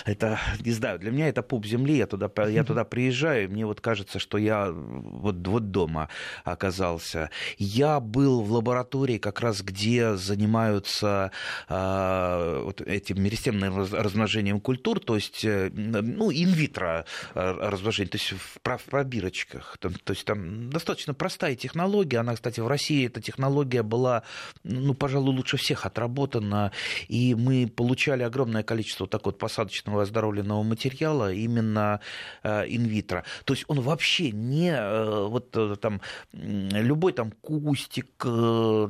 это, 0.05 0.39
не 0.61 0.71
знаю, 0.71 1.01
для 1.01 1.11
меня 1.11 1.27
это 1.29 1.43
пуп 1.43 1.67
земли, 1.67 1.97
я 1.97 2.07
туда, 2.07 2.31
я 2.47 2.63
туда 2.63 2.85
приезжаю, 2.85 3.45
и 3.45 3.47
мне 3.49 3.67
вот 3.67 3.81
кажется, 3.81 4.21
что 4.21 4.39
я 4.39 4.71
вот, 4.71 5.45
вот 5.45 5.73
дома 5.73 6.09
оказался. 6.45 7.31
Я 7.59 7.99
был 7.99 8.41
в 8.43 8.53
лаборатории 8.53 9.19
как 9.19 9.41
раз, 9.41 9.61
где 9.61 10.15
занимаются 10.15 11.33
а, 11.69 12.63
вот 12.63 12.81
этим 12.81 13.21
меристемным 13.21 13.77
раз- 13.77 13.93
размножением 13.93 14.61
культур, 14.61 15.01
то 15.01 15.17
есть, 15.17 15.45
э, 15.45 15.71
ну, 15.73 16.31
инвитро 16.31 17.07
а, 17.35 17.71
размножение, 17.71 18.11
то 18.11 18.19
есть 18.19 18.33
в, 18.33 18.61
в 18.63 18.85
пробирочках. 18.85 19.79
Там- 19.81 19.95
то 19.95 20.13
есть 20.13 20.25
там 20.25 20.44
достаточно 20.71 21.15
простая 21.15 21.55
технология, 21.57 22.19
она, 22.19 22.35
кстати, 22.35 22.61
в 22.61 22.67
России 22.67 23.07
эта 23.07 23.21
технология 23.21 23.83
была, 23.83 24.23
ну, 24.63 24.95
пожалуй, 24.95 25.35
лучше 25.35 25.57
всех 25.57 25.87
отработана, 25.87 26.73
и 27.09 27.35
мы 27.35 27.67
получали 27.67 28.23
огромное 28.23 28.63
количество 28.63 29.05
вот 29.05 29.11
такого 29.11 29.25
вот 29.25 29.39
посадочного 29.39 30.03
оздоровленного 30.03 30.63
материала 30.63 31.33
именно 31.33 32.01
э, 32.43 32.65
инвитро. 32.69 33.25
То 33.45 33.55
есть 33.55 33.65
он 33.69 33.81
вообще 33.81 34.31
не 34.31 34.71
э, 34.71 35.27
вот 35.27 35.57
э, 35.57 35.77
там 35.81 36.01
любой 36.33 37.13
там 37.13 37.33
кустик, 37.41 38.11
э, 38.25 38.89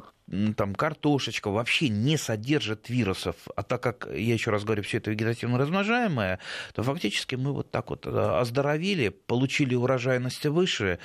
там 0.57 0.75
картошечка 0.75 1.51
вообще 1.51 1.91
не 1.91 2.17
содержит 2.17 2.89
вирусов, 2.89 3.37
а 3.57 3.63
так 3.63 3.83
как, 3.83 4.09
я 4.11 4.33
еще 4.33 4.51
раз 4.51 4.65
говорю, 4.65 4.83
все 4.83 4.97
это 4.97 5.11
вегетативно 5.11 5.59
размножаемое, 5.59 6.39
то 6.73 6.83
фактически 6.83 7.35
мы 7.35 7.53
вот 7.53 7.71
так 7.71 7.91
вот 7.91 8.07
э, 8.07 8.11
оздоровили, 8.11 9.11
получили 9.11 9.75
урожайность 9.75 10.47
выше, 10.47 10.99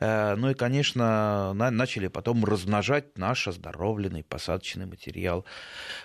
э, 0.00 0.34
ну 0.34 0.50
и, 0.50 0.54
конечно, 0.54 1.52
на- 1.54 1.70
начали 1.70 2.08
потом 2.08 2.44
размножать 2.44 3.16
наш 3.16 3.46
оздоровленный 3.46 4.24
посадочный 4.24 4.86
материал. 4.86 5.44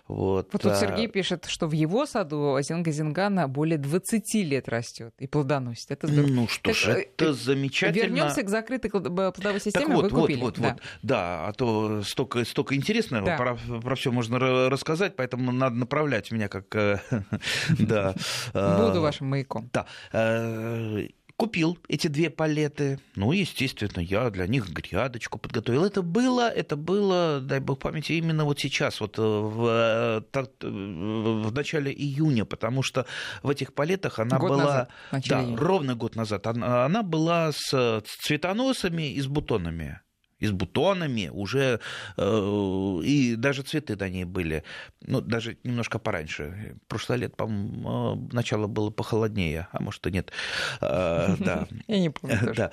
Вот, 0.07 0.49
Вот 0.53 0.61
тут 0.61 0.71
а, 0.71 0.75
Сергей 0.75 1.07
пишет, 1.07 1.45
что 1.45 1.65
в 1.67 1.71
его 1.71 2.05
саду 2.05 2.55
Зенга 2.61 2.91
Зингана 2.91 3.47
более 3.47 3.79
20 3.79 4.35
лет 4.43 4.69
растет 4.69 5.13
и 5.17 5.25
плодоносит. 5.25 5.89
Это 5.89 6.05
здорово. 6.07 6.29
Ну 6.31 6.47
что 6.47 6.61
Так, 6.69 6.75
ж, 6.75 6.87
э, 6.89 7.01
это 7.15 7.33
замечательно. 7.33 8.03
Вернемся 8.03 8.43
к 8.43 8.49
закрытой 8.49 8.89
плодовой 8.89 9.31
Так 9.33 9.61
системе. 9.61 9.95
вот, 9.95 10.03
Вы 10.03 10.09
вот, 10.11 10.21
купили. 10.21 10.39
вот, 10.41 10.59
да. 10.59 10.69
вот, 10.73 10.81
да, 11.01 11.47
а 11.47 11.53
то 11.53 12.03
столько, 12.03 12.45
столько 12.45 12.58
интересного, 12.71 13.25
Да. 13.25 13.37
про, 13.37 13.55
про 13.81 13.95
все 13.95 14.11
можно 14.11 14.35
ра- 14.37 14.69
рассказать, 14.69 15.15
поэтому 15.15 15.51
надо 15.51 15.75
направлять 15.75 16.31
меня 16.31 16.47
как, 16.47 16.75
э, 16.75 16.99
да. 17.79 18.13
э, 18.53 18.85
Буду 18.87 19.01
вашим 19.01 19.27
маяком. 19.27 19.69
Да. 19.73 19.85
э, 20.13 21.07
Купил 21.35 21.77
эти 21.87 22.07
две 22.07 22.29
палеты. 22.29 22.99
Ну, 23.15 23.31
естественно, 23.31 24.01
я 24.01 24.29
для 24.29 24.45
них 24.45 24.67
грядочку 24.71 25.39
подготовил. 25.39 25.85
Это 25.85 26.01
было, 26.01 26.49
это 26.49 26.75
было, 26.75 27.39
дай 27.39 27.61
бог 27.61 27.79
памяти, 27.79 28.11
именно 28.11 28.43
вот 28.43 28.59
сейчас, 28.59 28.99
вот 28.99 29.17
в, 29.17 30.21
в 30.33 31.51
начале 31.53 31.93
июня, 31.93 32.43
потому 32.43 32.83
что 32.83 33.05
в 33.41 33.49
этих 33.49 33.73
палетах 33.73 34.19
она 34.19 34.37
Год 34.37 34.49
была... 34.49 34.63
назад, 34.65 34.89
да, 35.29 35.41
июня. 35.41 35.57
ровно 35.57 35.95
год 35.95 36.17
назад. 36.17 36.45
Она, 36.45 36.83
она 36.83 37.03
была 37.03 37.53
с 37.53 38.01
цветоносами 38.21 39.09
и 39.13 39.21
с 39.21 39.27
бутонами. 39.27 40.01
И 40.39 40.47
с 40.47 40.51
бутонами 40.51 41.29
уже, 41.33 41.79
э, 42.17 42.99
и 43.03 43.35
даже 43.35 43.61
цветы 43.63 43.95
на 43.97 44.07
ней 44.09 44.23
были, 44.23 44.63
ну, 45.01 45.19
даже 45.21 45.57
немножко 45.63 45.99
пораньше. 45.99 46.77
Прошлое 46.87 47.17
лет, 47.17 47.35
по-моему, 47.35 48.29
э, 48.31 48.33
начало 48.35 48.67
было 48.67 48.89
похолоднее, 48.89 49.67
а 49.71 49.81
может 49.81 50.05
и 50.07 50.11
нет. 50.11 50.31
Э, 50.81 51.35
Да, 51.39 51.67
Я 51.87 51.99
не 51.99 52.09
помню 52.09 52.53
да. 52.55 52.71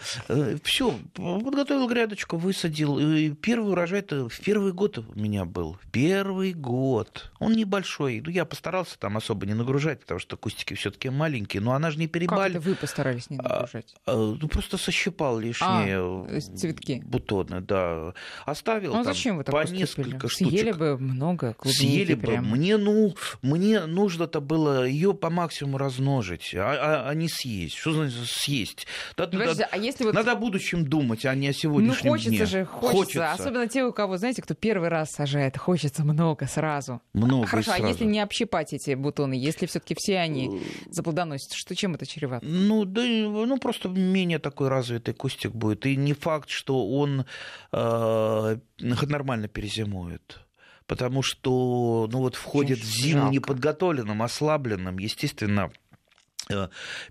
Все, 0.62 0.94
подготовил 1.14 1.88
грядочку, 1.88 2.36
высадил. 2.36 2.98
И 2.98 3.30
первый 3.30 3.72
урожай 3.72 4.00
это 4.00 4.28
в 4.28 4.40
первый 4.40 4.72
год 4.72 4.98
у 4.98 5.18
меня 5.18 5.44
был. 5.44 5.76
Первый 5.92 6.52
год. 6.52 7.32
Он 7.40 7.52
небольшой. 7.52 8.22
Ну, 8.24 8.30
я 8.30 8.44
постарался 8.44 8.98
там 8.98 9.16
особо 9.16 9.46
не 9.46 9.54
нагружать, 9.54 10.00
потому 10.00 10.20
что 10.20 10.36
кустики 10.36 10.74
все-таки 10.74 11.10
маленькие. 11.10 11.60
Но 11.62 11.72
она 11.72 11.90
же 11.90 11.98
не 11.98 12.06
Как 12.06 12.12
перебаль. 12.14 12.50
это 12.52 12.60
вы 12.60 12.74
постарались 12.74 13.28
не 13.30 13.38
А, 13.38 13.42
нагружать? 13.42 13.94
Э, 14.06 14.36
Ну, 14.40 14.48
просто 14.48 14.78
сощипал 14.78 15.38
лишние 15.38 15.98
А, 15.98 16.40
цветки. 16.40 17.02
бутоны. 17.04 17.55
Да. 17.60 18.14
Оставил 18.44 18.92
ну, 18.94 19.00
а 19.00 19.04
там 19.04 19.12
зачем 19.14 19.36
вы 19.38 19.44
так 19.44 19.52
по 19.54 19.60
поступили? 19.60 19.80
несколько 19.82 20.28
штучек. 20.28 20.50
Съели 20.52 20.72
бы 20.72 20.98
много 20.98 21.54
клубники 21.54 21.78
Съели 21.78 22.14
бы. 22.14 22.26
прям. 22.26 22.46
Мне, 22.50 22.76
ну, 22.76 23.14
мне 23.42 23.86
нужно-то 23.86 24.40
было 24.40 24.86
ее 24.86 25.14
по 25.14 25.30
максимуму 25.30 25.78
размножить, 25.78 26.54
а, 26.54 27.04
а, 27.06 27.08
а 27.08 27.14
не 27.14 27.28
съесть. 27.28 27.76
Что 27.76 27.92
значит 27.92 28.18
съесть? 28.26 28.86
Надо, 29.16 29.32
Подождите, 29.32 29.64
надо, 29.64 29.68
а 29.72 29.78
если 29.78 30.04
вот... 30.04 30.14
надо 30.14 30.32
о 30.32 30.36
будущем 30.36 30.86
думать, 30.86 31.24
а 31.26 31.34
не 31.34 31.48
о 31.48 31.50
Ну, 31.50 31.54
сегодняшнем 31.54 32.10
хочется 32.10 32.30
дне. 32.30 32.46
же, 32.46 32.64
хочется. 32.64 33.32
Особенно 33.32 33.68
те, 33.68 33.84
у 33.84 33.92
кого, 33.92 34.16
знаете, 34.16 34.42
кто 34.42 34.54
первый 34.54 34.88
раз 34.88 35.10
сажает, 35.12 35.56
хочется 35.56 36.04
много 36.04 36.46
сразу. 36.46 37.00
Много 37.12 37.46
Хорошо, 37.46 37.72
а 37.72 37.76
сразу. 37.76 37.88
если 37.92 38.04
не 38.04 38.20
общипать 38.20 38.72
эти 38.72 38.94
бутоны, 38.94 39.34
если 39.34 39.66
все-таки 39.66 39.94
все 39.96 40.18
они 40.18 40.60
заплодоносят, 40.90 41.52
что 41.52 41.74
чем 41.74 41.94
это 41.94 42.06
чревато? 42.06 42.44
Ну, 42.46 42.84
да, 42.84 43.02
ну, 43.02 43.58
просто 43.58 43.88
менее 43.88 44.38
такой 44.38 44.68
развитый 44.68 45.14
кустик 45.14 45.52
будет. 45.52 45.86
И 45.86 45.96
не 45.96 46.12
факт, 46.12 46.50
что 46.50 46.88
он 46.88 47.24
э, 47.72 48.56
нормально 48.80 49.48
перезимует. 49.48 50.40
Потому 50.86 51.22
что, 51.22 52.08
ну, 52.12 52.18
вот 52.18 52.36
входит 52.36 52.78
Очень 52.78 52.88
в 52.88 52.90
зиму 52.90 53.20
жалко. 53.22 53.34
неподготовленным, 53.34 54.22
ослабленным, 54.22 54.98
естественно, 54.98 55.72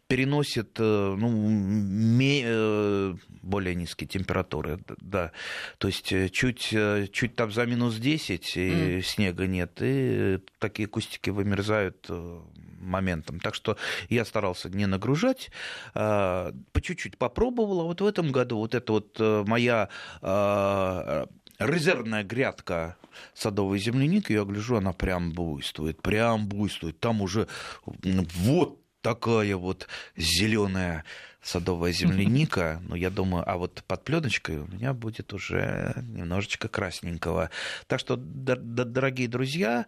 переносит 0.07 0.79
э, 0.79 1.15
ну, 1.17 1.29
ме- 1.29 2.43
э, 2.45 3.15
более 3.41 3.75
низкие 3.75 4.07
температуры, 4.07 4.79
да. 5.01 5.31
То 5.77 5.87
есть 5.87 6.11
э, 6.13 6.29
чуть, 6.29 6.69
э, 6.71 7.07
чуть 7.11 7.35
там 7.35 7.51
за 7.51 7.65
минус 7.65 7.95
10 7.95 8.53
и 8.55 9.01
снега 9.01 9.47
нет, 9.47 9.77
и 9.81 10.39
такие 10.59 10.87
кустики 10.87 11.29
вымерзают 11.29 12.05
э, 12.09 12.41
моментом. 12.79 13.39
Так 13.39 13.55
что 13.55 13.77
я 14.09 14.23
старался 14.25 14.69
не 14.69 14.85
нагружать, 14.85 15.51
э, 15.93 16.51
по 16.71 16.81
чуть-чуть 16.81 17.17
попробовал. 17.17 17.81
А 17.81 17.83
вот 17.83 18.01
в 18.01 18.05
этом 18.05 18.31
году 18.31 18.57
вот 18.57 18.73
эта 18.73 18.93
вот 18.93 19.17
э, 19.19 19.43
моя 19.45 19.89
э, 20.21 21.25
резервная 21.59 22.23
грядка 22.23 22.95
садовой 23.33 23.79
земляники, 23.79 24.33
я 24.33 24.43
гляжу, 24.43 24.77
она 24.77 24.93
прям 24.93 25.31
буйствует, 25.31 26.01
прям 26.01 26.47
буйствует. 26.47 26.99
Там 26.99 27.21
уже 27.21 27.47
вот 27.85 28.84
такая 29.05 29.55
вот 29.55 29.87
зеленая 30.17 31.03
садовая 31.43 31.91
земляника, 31.91 32.81
но 32.87 32.95
я 32.95 33.11
думаю, 33.11 33.43
а 33.47 33.55
вот 33.57 33.83
под 33.85 34.03
пленочкой 34.03 34.57
у 34.57 34.65
меня 34.65 34.93
будет 34.93 35.31
уже 35.31 35.93
немножечко 36.09 36.67
красненького. 36.67 37.51
Так 37.85 37.99
что, 37.99 38.15
дорогие 38.17 39.27
друзья, 39.27 39.85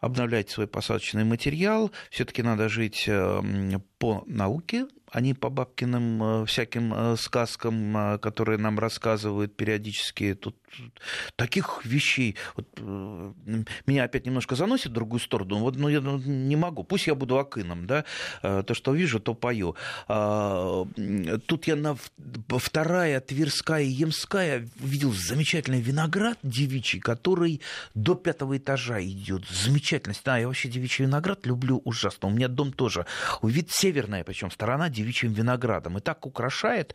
обновляйте 0.00 0.52
свой 0.52 0.66
посадочный 0.66 1.22
материал. 1.22 1.92
Все-таки 2.10 2.42
надо 2.42 2.68
жить 2.68 3.04
э, 3.06 3.12
м, 3.12 3.80
по 3.98 4.24
науке, 4.26 4.86
а 5.12 5.20
не 5.20 5.32
по 5.32 5.48
бабкиным 5.48 6.22
э, 6.22 6.46
всяким 6.46 6.92
э, 6.92 7.16
сказкам, 7.16 7.96
э, 7.96 8.18
которые 8.18 8.58
нам 8.58 8.80
рассказывают 8.80 9.56
периодически. 9.56 10.34
Тут 10.34 10.56
таких 11.36 11.84
вещей. 11.84 12.36
Вот, 12.56 12.66
э, 12.78 13.32
меня 13.86 14.04
опять 14.04 14.26
немножко 14.26 14.54
заносит 14.56 14.92
в 14.92 14.94
другую 14.94 15.20
сторону. 15.20 15.58
Вот, 15.58 15.76
ну, 15.76 15.88
я 15.88 16.00
ну, 16.00 16.18
не 16.18 16.56
могу. 16.56 16.84
Пусть 16.84 17.06
я 17.06 17.14
буду 17.14 17.38
акыном, 17.38 17.86
да. 17.86 18.04
Э, 18.42 18.62
То, 18.66 18.74
что 18.74 18.94
вижу, 18.94 19.20
то 19.20 19.34
пою. 19.34 19.76
А, 20.08 20.86
Тут 21.46 21.66
я 21.66 21.76
на 21.76 21.96
вторая 22.48 23.20
Тверская 23.20 23.82
и 23.82 23.88
Емская 23.88 24.68
видел 24.80 25.12
замечательный 25.12 25.80
виноград 25.80 26.38
девичий, 26.42 27.00
который 27.00 27.60
до 27.94 28.14
пятого 28.14 28.56
этажа 28.56 29.02
идет. 29.02 29.48
Замечательность. 29.48 30.22
Да, 30.24 30.38
я 30.38 30.46
вообще 30.46 30.68
девичий 30.68 31.04
виноград 31.04 31.46
люблю 31.46 31.80
ужасно. 31.84 32.28
У 32.28 32.30
меня 32.30 32.48
дом 32.48 32.72
тоже. 32.72 33.06
Вид 33.42 33.70
северная, 33.70 34.24
причем 34.24 34.50
сторона 34.50 34.88
девичьим 34.88 35.32
виноградом. 35.32 35.98
И 35.98 36.00
так 36.00 36.26
украшает. 36.26 36.94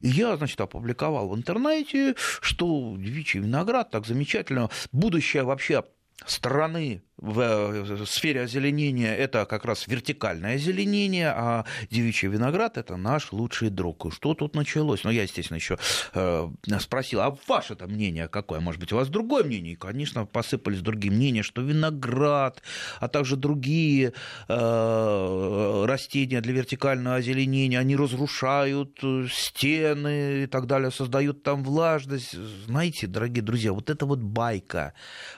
И 0.00 0.08
я, 0.08 0.36
значит, 0.36 0.60
опубликовал 0.60 1.28
в 1.28 1.36
интернете, 1.36 2.14
что 2.40 2.96
девичий 3.16 3.40
виноград 3.40 3.90
так 3.90 4.06
замечательно. 4.06 4.68
Будущее 4.92 5.42
вообще 5.42 5.84
страны 6.26 7.02
в 7.18 7.40
э, 7.40 8.04
сфере 8.06 8.42
озеленения 8.42 9.14
это 9.14 9.46
как 9.46 9.64
раз 9.64 9.86
вертикальное 9.86 10.56
озеленение, 10.56 11.28
а 11.28 11.64
девичий 11.90 12.28
виноград 12.28 12.76
это 12.76 12.96
наш 12.96 13.32
лучший 13.32 13.70
друг. 13.70 14.12
Что 14.12 14.34
тут 14.34 14.54
началось? 14.54 15.04
Ну, 15.04 15.10
я, 15.10 15.22
естественно, 15.22 15.56
еще 15.56 15.78
э, 16.14 16.48
спросил, 16.80 17.20
а 17.20 17.36
ваше 17.46 17.72
это 17.72 17.86
мнение 17.86 18.28
какое? 18.28 18.60
Может 18.60 18.80
быть, 18.80 18.92
у 18.92 18.96
вас 18.96 19.08
другое 19.08 19.44
мнение? 19.44 19.72
И, 19.72 19.76
конечно, 19.76 20.26
посыпались 20.26 20.80
другие 20.80 21.12
мнения, 21.12 21.42
что 21.42 21.62
виноград, 21.62 22.62
а 23.00 23.08
также 23.08 23.36
другие 23.36 24.12
э, 24.48 25.84
растения 25.86 26.40
для 26.40 26.52
вертикального 26.52 27.16
озеленения, 27.16 27.78
они 27.78 27.96
разрушают 27.96 29.00
стены 29.30 30.42
и 30.42 30.46
так 30.46 30.66
далее, 30.66 30.90
создают 30.90 31.42
там 31.42 31.64
влажность. 31.64 32.32
Знаете, 32.66 33.06
дорогие 33.06 33.42
друзья, 33.42 33.72
вот 33.72 33.88
это 33.88 34.04
вот 34.04 34.20
байка, 34.20 34.92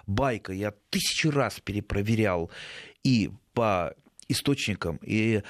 байка. 0.07 0.53
Я 0.53 0.73
тысячи 0.91 1.29
раз 1.29 1.61
перепроверял 1.73 2.51
и 3.05 3.31
по 3.53 3.93
источникам, 4.31 4.99
и 5.03 5.43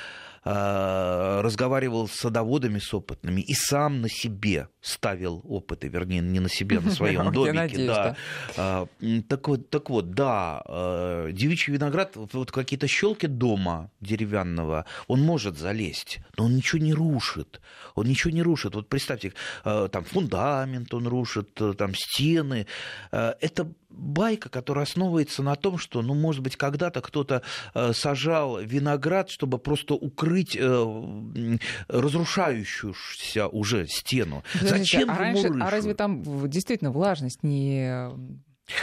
э, 0.45 1.41
разговаривал 1.43 2.07
с 2.09 2.13
садоводами, 2.13 2.79
с 2.79 2.95
опытными, 2.95 3.41
и 3.41 3.55
сам 3.55 4.01
на 4.03 4.09
себе 4.09 4.69
ставил 4.81 5.43
опыты, 5.45 5.89
вернее, 5.89 6.21
не 6.21 6.41
на 6.41 6.49
себе, 6.49 6.79
а 6.79 6.81
на 6.81 6.91
своем 6.99 7.33
домике. 7.33 7.53
надеюсь, 7.53 7.87
да. 7.89 8.17
А, 8.57 8.87
м, 9.03 9.23
Так 9.23 9.49
вот, 9.49 9.69
так 9.71 9.91
вот, 9.91 10.13
да, 10.13 10.63
э, 10.67 11.31
девичий 11.33 11.73
виноград, 11.73 12.17
вот- 12.17 12.51
какие-то 12.53 12.87
щелки 12.87 13.27
дома 13.27 13.91
деревянного, 14.01 14.85
он 15.09 15.21
может 15.23 15.59
залезть, 15.59 16.21
но 16.37 16.45
он 16.45 16.55
ничего 16.57 16.81
не 16.81 16.95
рушит. 16.95 17.61
Он 17.97 18.07
ничего 18.07 18.33
не 18.33 18.43
рушит. 18.43 18.75
Вот 18.75 18.89
представьте, 18.89 19.33
э, 19.65 19.89
там 19.91 20.05
фундамент 20.05 20.95
он 20.95 21.09
рушит, 21.09 21.61
э, 21.61 21.75
там 21.77 21.95
стены. 21.95 22.67
Э, 23.13 23.35
Это 23.41 23.67
байка, 23.91 24.49
которая 24.49 24.85
основывается 24.85 25.43
на 25.43 25.57
том, 25.57 25.79
что, 25.79 26.03
ну, 26.03 26.15
может 26.15 26.43
быть, 26.43 26.57
когда-то 26.57 27.01
кто-то 27.01 27.43
э, 27.75 27.93
сажал 27.93 28.61
виноград, 28.61 29.31
чтобы 29.31 29.59
просто 29.59 29.95
укрыть 29.95 30.57
э, 30.59 31.59
разрушающуюся 31.89 33.49
уже 33.49 33.87
стену. 33.87 34.43
Подождите, 34.53 34.79
Зачем 34.79 35.11
а, 35.11 35.19
раньше, 35.19 35.49
а 35.61 35.71
разве 35.71 35.95
там 35.95 36.49
действительно 36.49 36.91
влажность 36.91 37.43
не 37.43 38.11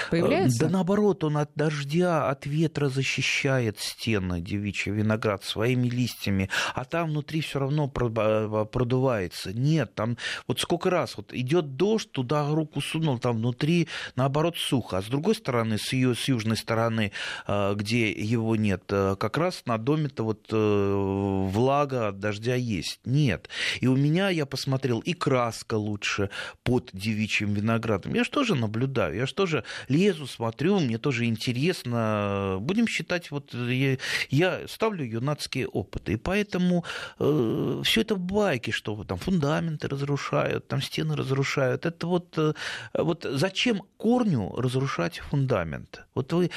появляется? 0.10 0.66
Да 0.66 0.70
наоборот, 0.70 1.24
он 1.24 1.38
от 1.38 1.52
дождя, 1.56 2.30
от 2.30 2.46
ветра 2.46 2.90
защищает 2.90 3.80
стены 3.80 4.42
девичий 4.42 4.92
виноград 4.92 5.44
своими 5.44 5.88
листьями, 5.88 6.50
а 6.74 6.86
там 6.86 7.10
внутри 7.10 7.42
все 7.42 7.60
равно 7.60 7.88
проба- 7.88 8.66
продувается. 8.66 9.54
Нет, 9.54 9.96
там 9.96 10.18
вот 10.48 10.60
сколько 10.60 10.90
раз 10.90 11.18
вот 11.18 11.34
идет 11.34 11.76
дождь, 11.76 12.12
туда 12.12 12.50
руку 12.50 12.82
сунул, 12.82 13.20
там 13.20 13.38
внутри 13.38 13.88
наоборот 14.16 14.58
сухо, 14.58 14.98
а 14.98 15.02
с 15.02 15.06
другой 15.06 15.36
стороны, 15.36 15.78
с 15.78 15.94
ее 15.94 16.16
с 16.16 16.28
южной 16.28 16.58
стороны, 16.58 17.12
э, 17.48 17.74
где 17.76 18.12
его 18.12 18.56
нет, 18.56 18.84
э, 18.90 19.16
как 19.20 19.38
раз 19.38 19.64
на 19.66 19.78
доме-то 19.78 20.24
вот 20.24 20.48
э, 20.52 21.46
влага 21.52 22.10
от 22.10 22.20
дождя 22.20 22.56
есть. 22.56 23.00
Нет. 23.06 23.50
И 23.82 23.88
у 23.88 23.96
меня, 23.96 24.30
я 24.30 24.46
посмотрел, 24.46 25.00
и 25.00 25.14
краска 25.14 25.76
лучше 25.76 26.30
под 26.64 26.90
девичьим 26.94 27.54
виноградом. 27.54 28.14
Я 28.14 28.24
же 28.24 28.30
тоже 28.30 28.56
наблюдаю, 28.56 29.16
я 29.16 29.26
же 29.26 29.34
тоже 29.34 29.64
лезу, 29.88 30.28
смотрю, 30.28 30.80
мне 30.80 30.98
тоже 30.98 31.26
интересно. 31.26 32.58
Будем 32.60 32.88
считать, 32.88 33.32
вот 33.32 33.54
я, 33.54 33.98
я 34.30 34.68
ставлю 34.68 35.06
юнацкие 35.06 35.68
опыты. 35.68 36.14
И 36.14 36.18
поэтому 36.18 36.84
э, 37.20 37.82
все 37.84 38.02
это 38.02 38.16
байки, 38.16 38.72
что 38.72 39.04
там 39.04 39.18
фундаменты 39.18 39.88
разрушают, 39.88 40.68
там 40.68 40.82
стены 40.82 41.16
разрушают. 41.16 41.86
Это 41.86 42.08
вот, 42.08 42.38
э, 42.38 42.54
вот 42.94 43.26
зачем 43.30 43.84
корню 43.98 44.54
разрушать 44.56 45.20
фундамент? 45.20 46.06
Вот 46.14 46.34
вы 46.34 46.50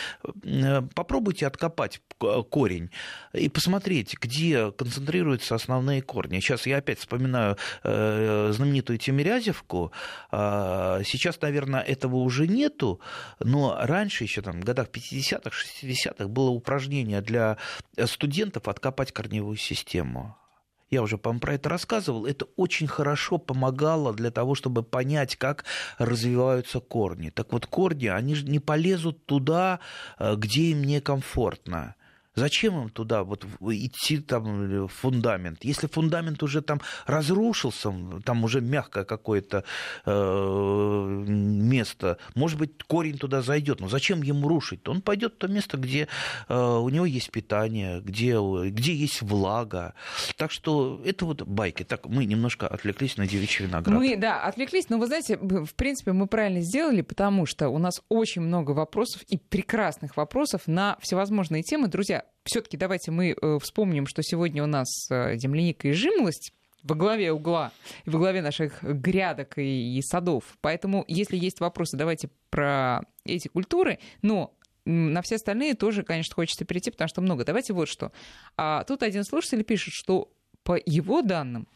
э, 0.42 0.82
попробуйте 0.94 1.46
откопать 1.46 2.00
корень 2.50 2.90
и 3.32 3.48
посмотреть, 3.48 4.16
где 4.20 4.72
концентрируются 4.72 5.54
основные 5.54 6.02
корни. 6.02 6.40
Сейчас 6.40 6.66
я 6.66 6.78
опять 6.78 6.98
вспоминаю 6.98 7.56
э, 7.84 8.50
знаменитую 8.52 8.98
Тимирязевку. 8.98 9.92
А, 10.30 11.00
Сейчас, 11.04 11.40
наверное, 11.40 11.80
этого 11.80 12.16
уже 12.16 12.46
нету, 12.46 13.00
но 13.40 13.76
раньше, 13.80 14.24
еще 14.24 14.42
там, 14.42 14.60
в 14.60 14.64
годах 14.64 14.88
50-х, 14.88 15.50
60-х, 15.50 16.28
было 16.28 16.50
упражнение 16.50 17.20
для 17.20 17.56
студентов 18.06 18.68
откопать 18.68 19.12
корневую 19.12 19.56
систему. 19.56 20.36
Я 20.90 21.02
уже, 21.02 21.18
по-моему, 21.18 21.40
про 21.40 21.54
это 21.54 21.68
рассказывал. 21.68 22.24
Это 22.24 22.46
очень 22.56 22.86
хорошо 22.86 23.38
помогало 23.38 24.14
для 24.14 24.30
того, 24.30 24.54
чтобы 24.54 24.82
понять, 24.82 25.36
как 25.36 25.64
развиваются 25.98 26.80
корни. 26.80 27.30
Так 27.30 27.52
вот, 27.52 27.66
корни, 27.66 28.06
они 28.06 28.34
же 28.34 28.46
не 28.46 28.58
полезут 28.58 29.26
туда, 29.26 29.80
э, 30.18 30.34
где 30.36 30.70
им 30.70 30.82
некомфортно. 30.84 31.94
Зачем 32.38 32.82
им 32.82 32.88
туда 32.88 33.24
вот 33.24 33.46
идти 33.60 34.18
там 34.18 34.86
в 34.86 34.88
фундамент? 34.88 35.64
Если 35.64 35.86
фундамент 35.86 36.42
уже 36.42 36.62
там 36.62 36.80
разрушился, 37.06 37.92
там 38.24 38.44
уже 38.44 38.60
мягкое 38.60 39.04
какое-то 39.04 39.64
э, 40.06 41.24
место, 41.26 42.18
может 42.34 42.58
быть, 42.58 42.82
корень 42.84 43.18
туда 43.18 43.42
зайдет, 43.42 43.80
но 43.80 43.88
зачем 43.88 44.22
ему 44.22 44.48
рушить? 44.48 44.88
Он 44.88 45.02
пойдет 45.02 45.34
в 45.34 45.36
то 45.38 45.48
место, 45.48 45.76
где 45.76 46.08
у 46.48 46.88
него 46.88 47.04
есть 47.04 47.30
питание, 47.30 48.00
где, 48.00 48.38
где 48.70 48.94
есть 48.94 49.22
влага. 49.22 49.94
Так 50.36 50.50
что 50.50 51.00
это 51.04 51.24
вот 51.24 51.42
байки. 51.42 51.82
Так, 51.82 52.06
мы 52.06 52.24
немножко 52.24 52.66
отвлеклись 52.66 53.16
на 53.16 53.26
девичий 53.26 53.66
виноград. 53.66 53.96
Мы, 53.96 54.16
да, 54.16 54.42
отвлеклись, 54.42 54.88
но 54.88 54.98
вы 54.98 55.06
знаете, 55.06 55.36
в 55.36 55.74
принципе, 55.74 56.12
мы 56.12 56.26
правильно 56.26 56.60
сделали, 56.60 57.02
потому 57.02 57.46
что 57.46 57.68
у 57.68 57.78
нас 57.78 58.00
очень 58.08 58.42
много 58.42 58.72
вопросов 58.72 59.22
и 59.28 59.38
прекрасных 59.38 60.16
вопросов 60.16 60.62
на 60.66 60.96
всевозможные 61.00 61.62
темы. 61.62 61.88
Друзья, 61.88 62.24
все-таки 62.48 62.76
давайте 62.76 63.10
мы 63.10 63.36
э, 63.40 63.58
вспомним, 63.60 64.06
что 64.06 64.22
сегодня 64.22 64.62
у 64.64 64.66
нас 64.66 64.88
э, 65.10 65.36
земляника 65.36 65.88
и 65.88 65.92
жимолость 65.92 66.52
во 66.82 66.94
главе 66.94 67.32
угла, 67.32 67.72
во 68.06 68.18
главе 68.18 68.40
наших 68.40 68.82
грядок 68.82 69.58
и, 69.58 69.98
и 69.98 70.02
садов. 70.02 70.56
Поэтому, 70.60 71.04
если 71.06 71.36
есть 71.36 71.60
вопросы, 71.60 71.96
давайте 71.96 72.30
про 72.50 73.02
эти 73.24 73.48
культуры. 73.48 73.98
Но 74.22 74.54
на 74.84 75.20
все 75.22 75.36
остальные 75.36 75.74
тоже, 75.74 76.02
конечно, 76.02 76.34
хочется 76.34 76.64
перейти, 76.64 76.90
потому 76.90 77.08
что 77.08 77.20
много. 77.20 77.44
Давайте 77.44 77.74
вот 77.74 77.88
что. 77.88 78.10
А 78.56 78.84
тут 78.84 79.02
один 79.02 79.24
слушатель 79.24 79.62
пишет, 79.64 79.92
что 79.92 80.32
по 80.62 80.78
его 80.84 81.22
данным, 81.22 81.68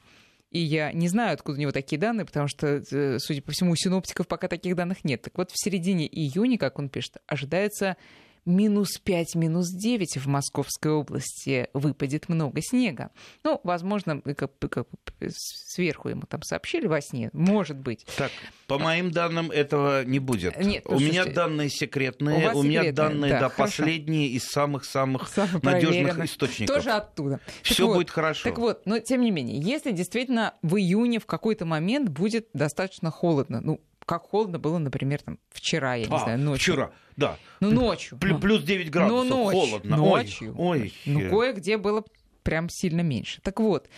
и 0.50 0.58
я 0.58 0.92
не 0.92 1.08
знаю, 1.08 1.34
откуда 1.34 1.58
у 1.58 1.60
него 1.60 1.72
такие 1.72 1.98
данные, 1.98 2.26
потому 2.26 2.46
что, 2.46 2.82
э, 2.90 3.18
судя 3.18 3.42
по 3.42 3.52
всему, 3.52 3.72
у 3.72 3.76
синоптиков 3.76 4.28
пока 4.28 4.48
таких 4.48 4.76
данных 4.76 5.04
нет. 5.04 5.22
Так 5.22 5.36
вот, 5.38 5.50
в 5.50 5.62
середине 5.62 6.06
июня, 6.06 6.58
как 6.58 6.78
он 6.78 6.88
пишет, 6.88 7.16
ожидается 7.26 7.96
минус 8.44 8.98
5, 8.98 9.34
минус 9.34 9.70
9 9.70 10.16
в 10.16 10.26
Московской 10.26 10.92
области 10.92 11.68
выпадет 11.72 12.28
много 12.28 12.60
снега. 12.60 13.10
Ну, 13.44 13.60
возможно, 13.64 14.20
как, 14.20 14.58
как, 14.58 14.86
сверху 15.28 16.08
ему 16.08 16.22
там 16.22 16.42
сообщили 16.42 16.86
во 16.86 17.00
сне, 17.00 17.30
может 17.32 17.78
быть. 17.78 18.06
Так, 18.16 18.30
по 18.66 18.78
моим 18.78 19.10
данным, 19.10 19.50
этого 19.50 20.04
не 20.04 20.18
будет. 20.18 20.58
Нет, 20.58 20.84
у 20.86 20.98
меня 20.98 21.24
данные 21.26 21.68
секретные, 21.68 22.52
у, 22.52 22.58
у 22.58 22.62
меня 22.62 22.80
секретные, 22.80 22.92
данные, 22.92 23.32
да, 23.32 23.40
да 23.40 23.48
последние 23.48 24.28
из 24.28 24.44
самых-самых 24.44 25.30
надежных 25.62 26.18
источников. 26.24 26.76
Тоже 26.76 26.90
оттуда. 26.90 27.40
Все 27.62 27.86
вот, 27.86 27.94
будет 27.94 28.10
хорошо. 28.10 28.44
Так 28.44 28.58
вот, 28.58 28.86
но 28.86 28.98
тем 28.98 29.20
не 29.22 29.30
менее, 29.30 29.60
если 29.60 29.92
действительно 29.92 30.54
в 30.62 30.76
июне 30.76 31.18
в 31.18 31.26
какой-то 31.26 31.64
момент 31.64 32.08
будет 32.08 32.48
достаточно 32.52 33.10
холодно, 33.10 33.60
ну, 33.60 33.80
как 34.06 34.22
холодно 34.22 34.58
было, 34.58 34.78
например, 34.78 35.22
там, 35.22 35.38
вчера, 35.50 35.94
я 35.94 36.06
не 36.06 36.14
а, 36.14 36.18
знаю, 36.18 36.38
ночью. 36.38 36.74
Вчера, 36.74 36.90
да. 37.16 37.38
Ну, 37.60 37.70
ночью. 37.70 38.18
Плюс, 38.18 38.40
плюс 38.40 38.62
9 38.62 38.90
градусов, 38.90 39.28
ну, 39.28 39.44
ночь, 39.44 39.54
холодно. 39.54 39.96
Ночью. 39.96 40.54
Ой, 40.56 40.80
ой. 40.80 40.94
Ну, 41.06 41.30
кое-где 41.30 41.76
было 41.76 42.04
прям 42.42 42.68
сильно 42.68 43.00
меньше. 43.02 43.40
Так 43.42 43.60
вот, 43.60 43.88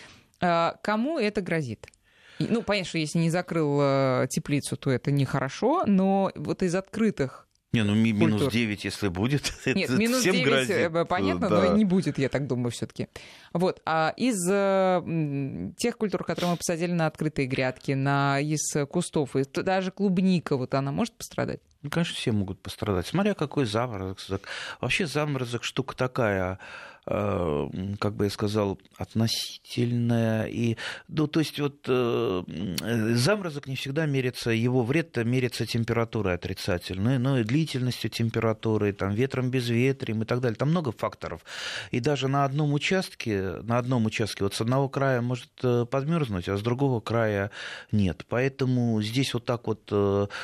а, 0.41 0.77
кому 0.83 1.19
это 1.19 1.41
грозит? 1.41 1.87
Ну, 2.39 2.61
понятно, 2.63 2.89
что 2.89 2.97
если 2.97 3.19
не 3.19 3.29
закрыл 3.29 3.79
э, 3.81 4.27
теплицу, 4.29 4.75
то 4.75 4.91
это 4.91 5.09
нехорошо, 5.09 5.83
но 5.85 6.31
вот 6.35 6.63
из 6.63 6.75
открытых 6.75 7.47
не, 7.75 7.83
ну 7.83 7.95
ми- 7.95 8.13
минус 8.13 8.51
9, 8.51 8.85
если 8.85 9.07
будет, 9.09 9.53
Нет, 9.65 9.89
это 9.89 9.93
минус 9.93 10.21
всем 10.21 10.33
9, 10.33 10.45
грозит. 10.47 10.75
Э, 10.75 11.05
понятно, 11.05 11.49
да. 11.49 11.61
но 11.61 11.75
не 11.75 11.85
будет, 11.85 12.17
я 12.17 12.29
так 12.29 12.47
думаю, 12.47 12.71
все 12.71 12.87
таки 12.87 13.07
Вот. 13.53 13.81
А 13.85 14.13
из 14.17 14.37
э, 14.49 15.71
тех 15.77 15.97
культур, 15.97 16.23
которые 16.23 16.51
мы 16.51 16.57
посадили 16.57 16.91
на 16.91 17.07
открытые 17.07 17.47
грядки, 17.47 17.91
на, 17.91 18.39
из 18.39 18.73
кустов, 18.87 19.35
и 19.35 19.43
даже 19.61 19.91
клубника, 19.91 20.57
вот 20.57 20.73
она 20.73 20.91
может 20.91 21.13
пострадать? 21.13 21.59
Ну, 21.81 21.91
конечно, 21.91 22.15
все 22.15 22.31
могут 22.31 22.59
пострадать. 22.61 23.05
Смотря 23.05 23.35
какой 23.35 23.65
заморозок. 23.65 24.47
Вообще 24.81 25.05
заморозок 25.05 25.63
штука 25.63 25.95
такая 25.95 26.57
как 27.05 28.15
бы 28.15 28.23
я 28.25 28.29
сказал, 28.29 28.79
относительная. 28.97 30.45
И, 30.45 30.77
ну, 31.07 31.27
то 31.27 31.39
есть 31.39 31.59
вот 31.59 31.85
э, 31.87 32.43
заморозок 33.15 33.67
не 33.67 33.75
всегда 33.75 34.07
мерится, 34.07 34.49
его 34.49 34.83
вред 34.83 35.15
мерится 35.17 35.67
температурой 35.67 36.33
отрицательной, 36.33 37.19
но 37.19 37.39
и 37.39 37.43
длительностью 37.43 38.09
температуры, 38.09 38.91
там, 38.91 39.13
ветром, 39.13 39.51
безветрием 39.51 40.23
и 40.23 40.25
так 40.25 40.39
далее. 40.39 40.55
Там 40.55 40.71
много 40.71 40.91
факторов. 40.91 41.41
И 41.91 41.99
даже 41.99 42.27
на 42.27 42.43
одном 42.43 42.73
участке, 42.73 43.57
на 43.61 43.77
одном 43.77 44.07
участке 44.07 44.43
вот 44.43 44.55
с 44.55 44.61
одного 44.61 44.89
края 44.89 45.21
может 45.21 45.51
э, 45.61 45.85
подмерзнуть, 45.85 46.49
а 46.49 46.57
с 46.57 46.61
другого 46.61 47.01
края 47.01 47.51
нет. 47.91 48.25
Поэтому 48.29 48.99
здесь 49.03 49.33
вот 49.33 49.45
так 49.45 49.67
вот 49.67 49.91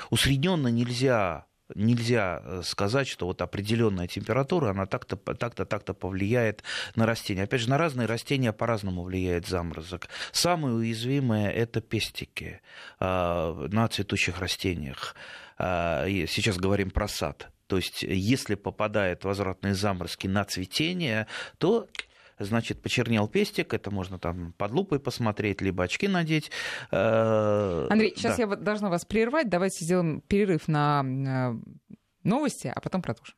усредненно 0.10 0.67
нельзя 0.67 1.45
нельзя 1.76 2.42
э, 2.44 2.62
сказать, 2.64 3.08
что 3.08 3.26
вот 3.26 3.42
определенная 3.42 4.08
температура, 4.08 4.72
она 4.72 4.86
так-то, 4.86 5.16
так-то, 5.16 5.66
так-то 5.66 5.94
повлияет 5.94 6.64
на 6.96 7.06
растения. 7.06 7.44
Опять 7.44 7.62
же, 7.62 7.70
на 7.70 7.78
разные 7.78 8.08
растения 8.08 8.54
по-разному 8.54 9.04
влияет 9.04 9.48
заморозок. 9.48 10.10
Самые 10.32 10.76
уязвимые– 10.76 11.52
это 11.54 11.82
пестики 11.82 12.62
э, 13.00 13.68
на 13.72 13.88
цветущих 13.88 14.40
растениях. 14.40 15.16
Э, 15.58 16.06
сейчас 16.28 16.58
говорим 16.58 16.92
про 16.92 17.08
сад. 17.08 17.50
То 17.68 17.78
есть, 17.78 18.04
если 18.04 18.56
попадают 18.56 19.24
возвратные 19.24 19.76
заморозки 19.76 20.28
на 20.28 20.44
цветение, 20.44 21.28
то 21.58 21.88
значит, 22.43 22.82
почернел 22.82 23.27
пестик, 23.27 23.73
это 23.73 23.91
можно 23.91 24.19
там 24.19 24.54
под 24.58 24.71
лупой 24.71 24.99
посмотреть, 24.99 25.62
либо 25.62 25.84
очки 25.84 26.08
надеть. 26.08 26.51
Э, 26.91 27.88
Андрей, 27.89 28.13
сейчас 28.15 28.38
да. 28.38 28.43
я 28.43 28.56
должна 28.56 28.89
вас 28.89 29.06
прервать, 29.06 29.49
давайте 29.49 29.84
сделаем 29.86 30.21
перерыв 30.21 30.67
на 30.67 31.04
э, 31.04 31.56
новости, 32.23 32.71
а 32.73 32.80
потом 32.82 33.01
продолжим. 33.01 33.36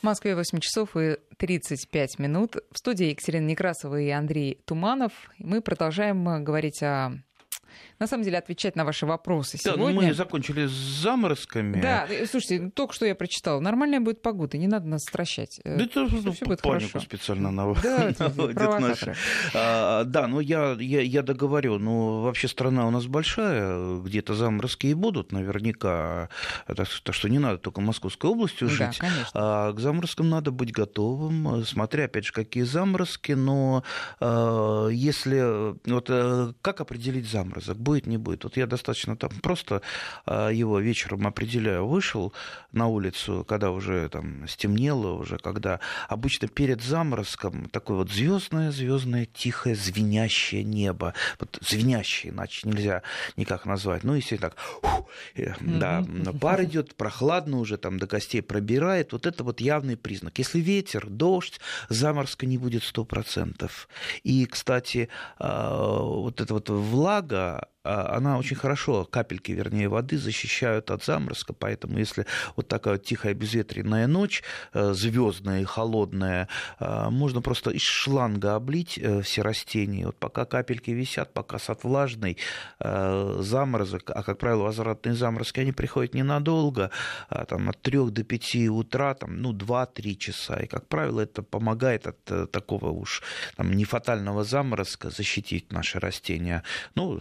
В 0.00 0.02
Москве 0.02 0.34
8 0.34 0.60
часов 0.60 0.96
и 0.96 1.18
35 1.36 2.18
минут. 2.18 2.56
В 2.70 2.78
студии 2.78 3.06
Екатерина 3.06 3.46
Некрасова 3.46 4.00
и 4.00 4.08
Андрей 4.08 4.60
Туманов. 4.64 5.12
Мы 5.38 5.60
продолжаем 5.60 6.26
э, 6.28 6.40
говорить 6.40 6.82
о 6.82 7.12
на 7.98 8.06
самом 8.06 8.24
деле 8.24 8.38
отвечать 8.38 8.76
на 8.76 8.84
ваши 8.84 9.06
вопросы 9.06 9.58
да, 9.64 9.72
сегодня. 9.72 9.94
мы 9.94 10.14
закончили 10.14 10.66
с 10.66 10.72
заморозками. 10.72 11.80
Да, 11.80 12.06
слушайте, 12.30 12.70
только 12.70 12.94
что 12.94 13.06
я 13.06 13.14
прочитала. 13.14 13.60
Нормальная 13.60 14.00
будет 14.00 14.22
погода, 14.22 14.58
не 14.58 14.66
надо 14.66 14.86
нас 14.88 15.02
стращать. 15.02 15.60
Э, 15.64 15.76
да 15.76 15.84
это 15.84 16.00
ну, 16.00 16.32
все 16.32 16.44
будет 16.44 16.62
панику 16.62 16.92
хорошо. 16.92 17.00
специально 17.00 17.50
наводит 17.50 18.16
да, 18.54 18.80
наши. 18.80 19.14
А, 19.54 20.04
да, 20.04 20.26
ну 20.26 20.40
я, 20.40 20.76
я, 20.78 21.00
я 21.00 21.22
договорю. 21.22 21.78
Ну, 21.78 22.22
вообще 22.22 22.48
страна 22.48 22.86
у 22.86 22.90
нас 22.90 23.06
большая, 23.06 24.00
где-то 24.00 24.34
заморозки 24.34 24.88
и 24.88 24.94
будут 24.94 25.32
наверняка. 25.32 26.28
Так, 26.66 26.88
так 27.02 27.14
что 27.14 27.28
не 27.28 27.38
надо 27.38 27.58
только 27.58 27.80
Московской 27.80 28.30
областью 28.30 28.68
жить. 28.68 28.98
Да, 29.00 29.08
конечно. 29.08 29.30
А, 29.34 29.72
к 29.72 29.80
заморозкам 29.80 30.28
надо 30.28 30.50
быть 30.50 30.72
готовым, 30.72 31.64
смотря, 31.64 32.04
опять 32.04 32.26
же, 32.26 32.32
какие 32.32 32.64
заморозки. 32.64 33.32
Но 33.32 33.84
а, 34.20 34.88
если... 34.88 35.74
Вот 35.88 36.06
э, 36.08 36.52
как 36.62 36.80
определить 36.80 37.28
заморозок? 37.64 37.84
будет, 37.84 38.06
не 38.06 38.18
будет. 38.18 38.44
Вот 38.44 38.56
я 38.56 38.66
достаточно 38.66 39.16
там 39.16 39.30
просто 39.42 39.82
а, 40.26 40.48
его 40.48 40.80
вечером 40.80 41.26
определяю, 41.26 41.86
вышел 41.86 42.32
на 42.72 42.88
улицу, 42.88 43.44
когда 43.46 43.70
уже 43.70 44.08
там 44.08 44.48
стемнело, 44.48 45.12
уже 45.12 45.38
когда 45.38 45.80
обычно 46.08 46.48
перед 46.48 46.82
заморозком 46.82 47.68
такое 47.68 47.98
вот 47.98 48.10
звездное, 48.10 48.70
звездное, 48.70 49.26
тихое, 49.26 49.74
звенящее 49.74 50.64
небо. 50.64 51.14
Вот 51.38 51.58
звенящее, 51.60 52.32
иначе 52.32 52.68
нельзя 52.68 53.02
никак 53.36 53.66
назвать. 53.66 54.04
Ну, 54.04 54.14
если 54.14 54.36
так, 54.36 54.56
фу, 54.56 55.08
э, 55.34 55.54
да, 55.60 56.04
пар 56.40 56.64
идет, 56.64 56.94
прохладно 56.94 57.58
уже 57.58 57.76
там 57.76 57.98
до 57.98 58.06
костей 58.06 58.42
пробирает. 58.42 59.12
Вот 59.12 59.26
это 59.26 59.44
вот 59.44 59.60
явный 59.60 59.96
признак. 59.96 60.38
Если 60.38 60.60
ветер, 60.60 61.06
дождь, 61.06 61.60
заморозка 61.88 62.46
не 62.46 62.58
будет 62.58 62.82
100%. 62.82 63.70
И, 64.22 64.46
кстати, 64.46 65.08
а, 65.38 65.98
вот 66.02 66.40
эта 66.40 66.54
вот 66.54 66.70
влага, 66.70 67.53
а, 67.54 67.68
она 67.84 68.38
очень 68.38 68.56
хорошо, 68.56 69.04
капельки, 69.04 69.52
вернее, 69.52 69.88
воды 69.88 70.18
защищают 70.18 70.90
от 70.90 71.04
заморозка, 71.04 71.52
поэтому 71.52 71.98
если 71.98 72.26
вот 72.56 72.68
такая 72.68 72.98
тихая 72.98 73.34
безветренная 73.34 74.06
ночь, 74.06 74.42
э, 74.72 74.92
звездная 74.94 75.60
и 75.60 75.64
холодная, 75.64 76.48
э, 76.80 77.10
можно 77.10 77.42
просто 77.42 77.70
из 77.70 77.82
шланга 77.82 78.54
облить 78.54 78.98
э, 78.98 79.20
все 79.22 79.42
растения. 79.42 80.06
Вот 80.06 80.16
пока 80.16 80.44
капельки 80.44 80.90
висят, 80.90 81.32
пока 81.32 81.58
сад 81.58 81.84
влажный, 81.84 82.38
заморозок, 82.80 84.10
а, 84.10 84.22
как 84.22 84.38
правило, 84.38 84.64
возвратные 84.64 85.14
заморозки, 85.14 85.60
они 85.60 85.72
приходят 85.72 86.14
ненадолго, 86.14 86.90
а, 87.28 87.44
там, 87.44 87.68
от 87.68 87.80
3 87.82 88.10
до 88.10 88.24
5 88.24 88.68
утра, 88.68 89.14
там, 89.14 89.40
ну, 89.40 89.52
2-3 89.52 90.16
часа, 90.16 90.56
и, 90.56 90.66
как 90.66 90.86
правило, 90.88 91.20
это 91.20 91.42
помогает 91.42 92.06
от 92.06 92.50
такого 92.50 92.90
уж 92.90 93.22
там, 93.56 93.72
нефатального 93.72 94.44
заморозка 94.44 95.10
защитить 95.10 95.72
наши 95.72 95.98
растения. 95.98 96.62
Ну, 96.94 97.20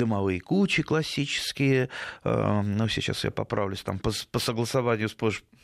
дымовые 0.00 0.40
кучи 0.40 0.82
классические. 0.82 1.90
Э, 2.24 2.62
ну, 2.62 2.88
сейчас 2.88 3.24
я 3.24 3.30
поправлюсь 3.30 3.82
там 3.82 3.98
по, 3.98 4.12
по 4.32 4.38
согласованию 4.38 5.08
с, 5.08 5.16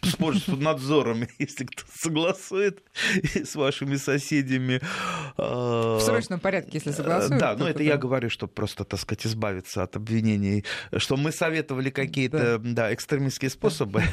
с 0.03 0.49
надзором, 0.49 1.27
если 1.39 1.65
кто 1.65 1.83
согласует 1.91 2.83
с 3.23 3.55
вашими 3.57 3.97
соседями. 3.97 4.81
Э, 5.39 5.97
В 5.97 6.01
срочном 6.01 6.39
порядке, 6.39 6.73
если 6.75 6.93
согласуют. 6.93 7.41
Да, 7.41 7.57
но 7.57 7.69
это 7.69 7.83
я 7.83 7.97
говорю, 7.97 8.29
чтобы 8.29 8.53
просто, 8.53 8.85
так 8.85 9.01
сказать, 9.01 9.27
избавиться 9.27 9.83
от 9.83 9.97
обвинений, 9.97 10.65
что 10.99 11.17
мы 11.17 11.33
советовали 11.33 11.91
какие-то 11.91 12.59
да. 12.59 12.73
Да, 12.77 12.95
экстремистские 12.95 13.51
способы. 13.51 14.03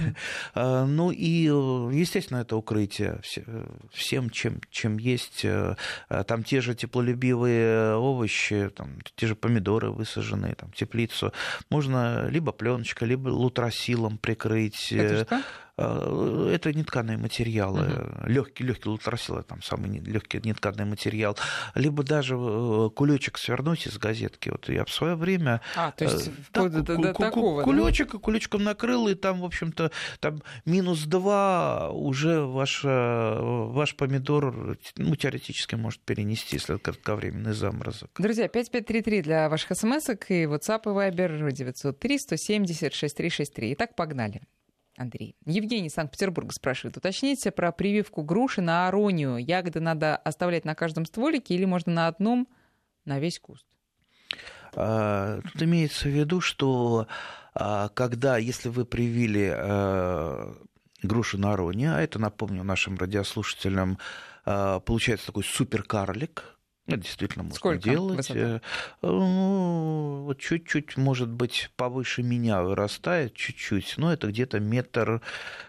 Э, 0.56 0.86
ну 0.86 1.12
и, 1.12 1.50
естественно, 1.98 2.38
это 2.40 2.56
укрытие 2.56 3.20
всем, 3.92 4.30
чем, 4.30 4.62
чем 4.70 4.98
есть. 4.98 5.46
Там 6.28 6.44
те 6.44 6.62
же 6.62 6.76
теплолюбивые 6.76 7.96
овощи, 7.96 8.70
там, 8.76 9.00
те 9.16 9.28
же 9.28 9.36
помидоры, 9.36 9.90
вы 10.16 10.22
сажены, 10.22 10.56
там, 10.56 10.72
теплицу, 10.72 11.34
можно 11.70 12.28
либо 12.28 12.52
пленочкой, 12.52 13.10
либо 13.10 13.30
лутросилом 13.30 14.18
прикрыть. 14.18 14.92
Это 14.92 15.26
что? 15.26 15.42
Э, 15.76 16.52
это 16.54 16.72
нетканые 16.72 17.18
материалы, 17.18 17.88
uh-huh. 17.88 18.30
легкий, 18.30 18.64
легкий 18.64 18.90
лутросил, 18.90 19.42
там 19.42 19.64
самый 19.64 20.00
легкий 20.02 20.40
нетканый 20.44 20.86
материал, 20.86 21.36
либо 21.74 22.04
даже 22.04 22.36
э, 22.36 22.90
кулечек 22.96 23.40
свернуть 23.40 23.88
из 23.88 23.98
газетки. 23.98 24.50
Вот 24.50 24.70
я 24.70 24.86
в 24.86 24.92
свое 24.92 25.16
время 25.16 25.62
а, 25.76 25.92
то 25.92 26.04
есть 26.06 26.30
так, 26.52 26.72
до, 26.72 26.84
до, 26.84 26.98
до 26.98 27.14
такого, 27.14 27.64
кулечек, 27.64 28.12
да? 28.12 28.20
кулечком 28.20 28.64
накрыл, 28.64 29.08
и 29.08 29.16
там, 29.16 29.42
в 29.42 29.46
общем-то, 29.46 29.92
там 30.20 30.44
минус 30.66 31.06
два 31.06 31.90
уже 31.90 32.42
ваш, 32.42 32.84
ваш 32.84 33.96
помидор 33.96 34.78
ну, 34.98 35.16
теоретически 35.16 35.74
может 35.74 36.02
перенести, 36.02 36.58
если 36.58 36.76
это 36.76 36.84
кратковременный 36.84 37.54
заморозок. 37.54 38.12
Друзья, 38.20 38.48
5533 38.48 39.22
для 39.24 39.50
ваших 39.50 39.76
смс 39.76 40.10
и 40.30 40.44
WhatsApp 40.44 40.84
и 40.86 40.90
Viber 40.90 41.52
903 41.52 42.20
170 42.20 42.94
6363. 42.94 43.74
Итак, 43.74 43.96
погнали. 43.96 44.44
Андрей. 44.98 45.36
Евгений 45.46 45.90
Санкт-Петербург 45.90 46.54
спрашивает. 46.54 46.98
Уточните 46.98 47.52
про 47.52 47.72
прививку 47.72 48.24
груши 48.24 48.62
на 48.62 48.88
аронию. 48.88 49.38
Ягоды 49.38 49.80
надо 49.80 50.16
оставлять 50.16 50.66
на 50.66 50.76
каждом 50.76 51.06
стволике 51.06 51.56
или 51.56 51.66
можно 51.66 51.92
на 51.92 52.08
одном 52.08 52.48
на 53.06 53.20
весь 53.20 53.40
куст? 53.40 53.66
А, 54.76 55.40
тут 55.42 55.64
имеется 55.64 56.08
в 56.08 56.12
виду, 56.12 56.42
что 56.42 57.08
а, 57.54 57.90
когда, 57.90 58.38
если 58.38 58.70
вы 58.70 58.86
привили 58.86 59.52
а, 59.56 60.54
грушу 61.02 61.38
на 61.38 61.54
ароне, 61.54 61.94
а 61.94 62.02
это, 62.02 62.20
напомню 62.20 62.64
нашим 62.64 62.98
радиослушателям, 62.98 63.98
получается 64.46 65.28
такой 65.28 65.44
суперкарлик, 65.44 66.58
это 66.86 66.98
действительно 66.98 67.44
можно 67.44 67.56
Сколько 67.56 67.82
делать. 67.82 68.18
Высота? 68.18 68.40
Э, 68.40 68.60
ну, 69.02 70.24
вот 70.26 70.40
чуть-чуть, 70.40 70.98
может 70.98 71.30
быть, 71.30 71.70
повыше 71.78 72.24
меня 72.24 72.62
вырастает, 72.62 73.36
чуть-чуть, 73.36 73.94
но 73.96 74.12
это 74.12 74.28
где-то 74.28 74.60
метр, 74.60 75.22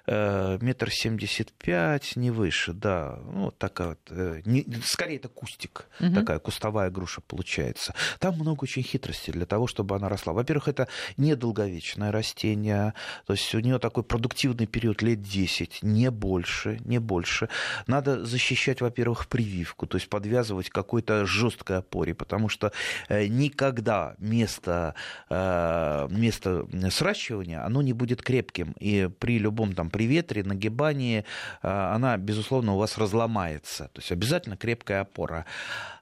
э, 0.06 0.58
метр 0.60 0.90
семьдесят 0.90 1.52
пять, 1.52 2.16
не 2.16 2.32
выше, 2.32 2.72
да. 2.72 3.20
Ну, 3.26 3.44
вот 3.44 3.58
такая 3.58 3.90
вот, 3.90 4.00
э, 4.10 4.42
не, 4.44 4.66
скорее 4.82 5.16
это 5.16 5.28
кустик, 5.28 5.86
угу. 6.00 6.12
такая 6.12 6.40
кустовая 6.40 6.90
груша 6.90 7.20
получается. 7.20 7.94
Там 8.18 8.34
много 8.34 8.64
очень 8.64 8.82
хитростей 8.82 9.32
для 9.32 9.46
того, 9.46 9.68
чтобы 9.68 9.94
она 9.94 10.08
росла. 10.08 10.32
Во-первых, 10.32 10.66
это 10.66 10.88
недолговечное 11.16 12.10
растение, 12.10 12.92
то 13.26 13.34
есть 13.34 13.54
у 13.54 13.60
нее 13.60 13.78
такой 13.78 14.02
продуктивный 14.02 14.66
период 14.66 15.00
лет 15.00 15.22
10, 15.22 15.78
не 15.82 16.10
больше, 16.10 16.80
не 16.84 16.98
больше. 16.98 17.48
Надо 17.86 18.24
защищать, 18.24 18.80
во-первых, 18.80 19.28
прививку, 19.28 19.86
то 19.86 19.96
есть 19.96 20.08
подвязывать 20.08 20.70
какой 20.70 21.03
какой-то 21.04 21.26
жесткой 21.26 21.78
опоре, 21.78 22.14
потому 22.14 22.48
что 22.48 22.72
э, 23.08 23.26
никогда 23.26 24.14
место, 24.18 24.94
э, 25.30 26.08
место 26.10 26.66
сращивания, 26.90 27.64
оно 27.64 27.82
не 27.82 27.92
будет 27.92 28.22
крепким, 28.22 28.74
и 28.80 29.10
при 29.18 29.38
любом 29.38 29.74
там 29.74 29.90
при 29.90 30.06
ветре, 30.06 30.44
нагибании 30.44 31.24
э, 31.62 31.68
она, 31.94 32.16
безусловно, 32.16 32.74
у 32.74 32.78
вас 32.78 32.98
разломается, 32.98 33.84
то 33.92 34.00
есть 34.00 34.12
обязательно 34.12 34.56
крепкая 34.56 35.02
опора. 35.02 35.44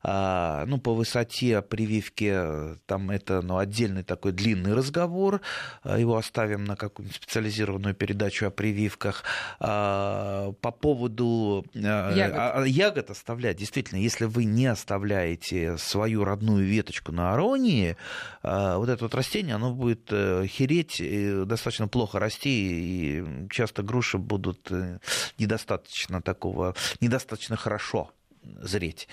А, 0.04 0.64
ну, 0.66 0.78
по 0.78 0.94
высоте 0.94 1.62
прививки 1.62 2.76
там 2.86 3.10
это 3.10 3.40
ну, 3.40 3.58
отдельный 3.58 4.02
такой 4.02 4.32
длинный 4.32 4.74
разговор, 4.74 5.40
его 5.84 6.16
оставим 6.16 6.64
на 6.64 6.74
какую-нибудь 6.74 7.16
специализированную 7.16 7.94
передачу 7.94 8.46
о 8.46 8.50
прививках. 8.50 9.22
А, 9.60 10.52
по 10.60 10.72
поводу 10.72 11.64
ягод, 11.74 12.36
а, 12.36 12.64
ягод 12.64 13.10
оставлять, 13.10 13.58
действительно, 13.58 14.00
если 14.00 14.24
вы 14.24 14.44
не 14.44 14.66
оставляете 14.66 14.91
оставляете 14.92 15.78
свою 15.78 16.24
родную 16.24 16.66
веточку 16.66 17.12
на 17.12 17.32
аронии, 17.32 17.96
а, 18.42 18.76
вот 18.76 18.90
это 18.90 19.04
вот 19.04 19.14
растение, 19.14 19.54
оно 19.54 19.72
будет 19.72 20.08
э, 20.10 20.46
хереть, 20.46 21.02
достаточно 21.46 21.88
плохо 21.88 22.18
расти, 22.18 22.50
и 22.50 23.48
часто 23.50 23.82
груши 23.82 24.18
будут 24.18 24.70
э, 24.70 24.98
недостаточно 25.38 26.20
такого, 26.20 26.74
недостаточно 27.00 27.56
хорошо 27.56 28.10
зреть. 28.42 29.08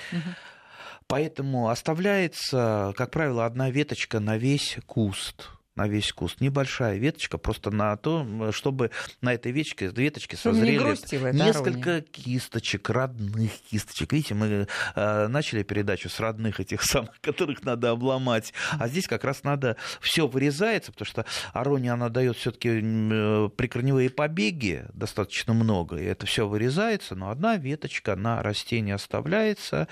Поэтому 1.07 1.69
оставляется, 1.69 2.93
как 2.97 3.11
правило, 3.11 3.45
одна 3.45 3.71
веточка 3.71 4.19
на 4.19 4.37
весь 4.37 4.77
куст 4.85 5.47
на 5.79 5.87
весь 5.87 6.11
куст. 6.11 6.41
Небольшая 6.41 6.97
веточка, 6.97 7.37
просто 7.37 7.71
на 7.71 7.95
то, 7.95 8.51
чтобы 8.51 8.91
на 9.21 9.33
этой 9.33 9.53
веточке, 9.53 9.87
веточке 9.87 10.35
созрели 10.35 10.77
не 10.77 11.45
несколько 11.45 11.89
арония. 11.89 12.01
кисточек, 12.01 12.89
родных 12.89 13.51
кисточек. 13.71 14.11
Видите, 14.11 14.33
мы 14.33 14.67
э, 14.95 15.27
начали 15.27 15.63
передачу 15.63 16.09
с 16.09 16.19
родных 16.19 16.59
этих 16.59 16.81
самых, 16.83 17.19
которых 17.21 17.63
надо 17.63 17.91
обломать. 17.91 18.53
А 18.77 18.89
здесь 18.89 19.07
как 19.07 19.23
раз 19.23 19.43
надо 19.43 19.77
все 20.01 20.27
вырезается, 20.27 20.91
потому 20.91 21.05
что 21.05 21.25
арония, 21.53 21.93
она 21.93 22.09
дает 22.09 22.35
все-таки 22.35 22.81
э, 22.83 23.49
прикорневые 23.55 24.09
побеги 24.09 24.85
достаточно 24.93 25.53
много, 25.53 25.95
и 25.95 26.03
это 26.03 26.25
все 26.25 26.45
вырезается, 26.45 27.15
но 27.15 27.29
одна 27.29 27.55
веточка 27.55 28.17
на 28.17 28.43
растение 28.43 28.95
оставляется, 28.95 29.87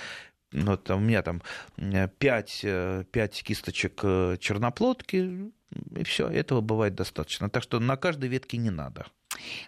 вот 0.52 0.90
у 0.90 1.00
меня 1.00 1.22
там 1.22 1.42
5, 1.76 2.66
5 3.12 3.44
кисточек 3.44 4.00
э, 4.04 4.38
черноплодки, 4.40 5.52
и 5.96 6.04
все, 6.04 6.28
этого 6.28 6.62
бывает 6.62 6.96
достаточно. 6.96 7.50
Так 7.50 7.64
что 7.64 7.80
на 7.80 7.98
каждой 7.98 8.30
ветке 8.30 8.58
не 8.58 8.70
надо. 8.70 9.06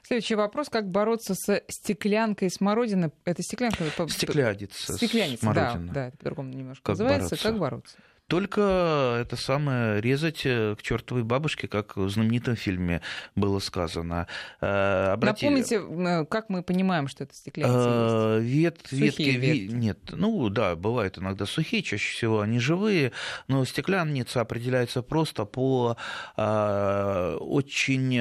Следующий 0.03 0.35
вопрос. 0.35 0.69
Как 0.69 0.89
бороться 0.89 1.35
с 1.35 1.61
стеклянкой 1.67 2.49
смородины? 2.49 3.11
Это 3.25 3.43
стеклянка? 3.43 3.83
Стеклянница. 4.07 4.93
Стеклянница, 4.93 5.53
да, 5.53 5.75
да, 5.77 6.07
это 6.07 6.17
по-другому 6.17 6.53
немножко 6.53 6.83
как 6.83 6.93
называется. 6.93 7.29
Бороться? 7.29 7.49
Как 7.49 7.59
бороться? 7.59 7.97
Только 8.29 9.17
это 9.19 9.35
самое 9.35 9.99
резать 10.01 10.41
э, 10.45 10.75
к 10.77 10.83
чертовой 10.83 11.23
бабушке, 11.23 11.67
как 11.67 11.97
в 11.97 12.07
знаменитом 12.09 12.55
фильме 12.55 13.01
было 13.35 13.57
сказано. 13.57 14.27
Э, 14.61 15.13
обрати... 15.13 15.47
Напомните, 15.47 15.81
э, 15.81 16.25
как 16.25 16.49
мы 16.49 16.61
понимаем, 16.61 17.07
что 17.07 17.23
это 17.23 17.33
стеклянница 17.33 18.37
Вет, 18.39 18.91
ветки, 18.91 19.23
ветки. 19.23 19.73
Нет, 19.73 19.97
ну 20.11 20.47
да, 20.49 20.75
бывают 20.75 21.17
иногда 21.17 21.47
сухие, 21.47 21.81
чаще 21.81 22.13
всего 22.13 22.41
они 22.41 22.59
живые, 22.59 23.13
но 23.47 23.65
стеклянница 23.65 24.41
определяется 24.41 25.01
просто 25.01 25.45
по 25.45 25.97
очень 26.35 28.19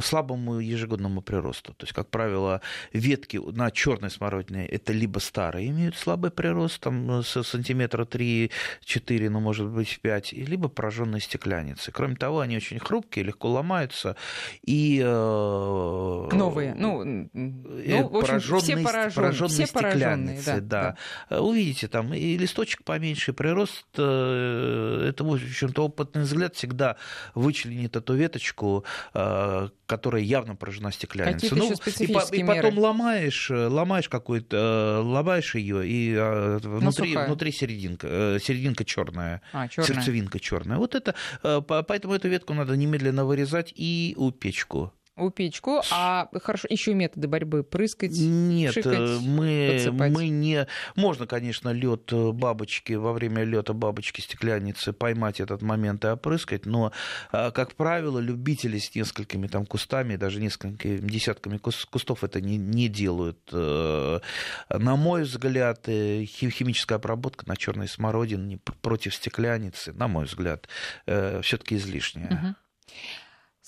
слабому 0.00 0.60
ежегодному 0.60 1.22
приросту. 1.22 1.74
То 1.74 1.84
есть, 1.84 1.92
как 1.92 2.08
правило, 2.08 2.60
ветки 2.92 3.38
на 3.38 3.72
черной 3.72 4.10
смородине 4.10 4.66
это 4.66 4.92
либо 4.92 5.18
старые 5.18 5.70
имеют 5.70 5.96
слабый 5.96 6.30
прирост, 6.30 6.80
там 6.80 7.24
сантиметра 7.24 8.04
3-4 8.04 9.07
4, 9.08 9.30
ну, 9.30 9.40
может 9.40 9.68
быть, 9.68 9.98
5, 10.02 10.32
либо 10.32 10.68
пораженные 10.68 11.20
стеклянницы. 11.20 11.92
Кроме 11.92 12.16
того, 12.16 12.40
они 12.40 12.56
очень 12.56 12.78
хрупкие, 12.78 13.24
легко 13.24 13.48
ломаются. 13.48 14.16
И, 14.62 15.00
э, 15.02 16.28
Новые, 16.32 16.74
ну, 16.74 17.04
ну 17.32 18.08
в 18.08 18.16
общем, 18.16 18.20
пораженные, 18.20 18.60
все 18.60 18.76
пораженные, 18.76 19.14
пораженные 19.14 19.48
все 19.48 19.66
стеклянницы, 19.66 20.60
да, 20.60 20.60
да. 20.60 20.96
да. 21.30 21.40
Увидите, 21.40 21.88
там 21.88 22.12
и 22.12 22.36
листочек 22.36 22.84
поменьше, 22.84 23.32
прирост, 23.32 23.86
э, 23.96 25.06
это, 25.08 25.24
в 25.24 25.32
общем-то, 25.32 25.86
опытный 25.86 26.22
взгляд 26.22 26.54
всегда 26.54 26.96
вычленит 27.34 27.96
эту 27.96 28.14
веточку, 28.14 28.84
э, 29.14 29.68
которая 29.86 30.22
явно 30.22 30.54
поражена 30.54 30.92
стеклянницей. 30.92 31.56
Ну, 31.56 31.72
и, 31.72 32.04
и 32.04 32.12
потом 32.44 32.74
меры? 32.74 32.80
ломаешь, 32.80 33.50
ломаешь 33.50 34.08
какой-то, 34.10 35.00
ломаешь 35.02 35.54
ее, 35.54 35.86
и 35.86 36.14
внутри, 36.62 37.14
ну, 37.14 37.24
внутри 37.24 37.52
серединка, 37.52 38.38
серединка 38.42 38.84
черная, 38.98 39.42
а, 39.52 39.68
черная. 39.68 39.86
сердцевинка 39.86 40.40
черная. 40.40 40.78
Вот 40.78 40.94
это, 40.94 41.14
э, 41.42 41.60
поэтому 41.60 42.14
эту 42.14 42.28
ветку 42.28 42.54
надо 42.54 42.76
немедленно 42.76 43.24
вырезать 43.24 43.72
и 43.76 44.14
у 44.16 44.30
печку 44.30 44.92
у 45.18 45.30
печку, 45.30 45.82
а 45.90 46.28
хорошо, 46.42 46.66
еще 46.70 46.94
методы 46.94 47.28
борьбы 47.28 47.62
прыскать, 47.62 48.12
Нет, 48.12 48.74
шикать, 48.74 48.98
э, 48.98 49.18
мы, 49.20 49.88
мы 49.90 50.28
не... 50.28 50.66
Можно, 50.94 51.26
конечно, 51.26 51.70
лед 51.70 52.12
э, 52.12 52.32
бабочки, 52.32 52.94
во 52.94 53.12
время 53.12 53.44
лета 53.44 53.72
бабочки 53.72 54.20
стеклянницы 54.20 54.92
поймать 54.92 55.40
этот 55.40 55.62
момент 55.62 56.04
и 56.04 56.08
опрыскать, 56.08 56.66
но, 56.66 56.92
как 57.30 57.74
правило, 57.74 58.18
любители 58.18 58.78
с 58.78 58.94
несколькими 58.94 59.46
там 59.46 59.66
кустами, 59.66 60.16
даже 60.16 60.40
несколькими 60.40 60.98
десятками 60.98 61.58
кустов 61.58 62.24
это 62.24 62.40
не, 62.40 62.56
не 62.56 62.88
делают. 62.88 63.38
На 63.52 64.96
мой 64.96 65.22
взгляд, 65.22 65.86
химическая 65.86 66.96
обработка 66.96 67.48
на 67.48 67.56
черной 67.56 67.88
смородине 67.88 68.58
против 68.82 69.14
стеклянницы, 69.14 69.92
на 69.92 70.08
мой 70.08 70.26
взгляд, 70.26 70.68
все-таки 71.06 71.76
излишняя. 71.76 72.28
Угу. 72.28 72.54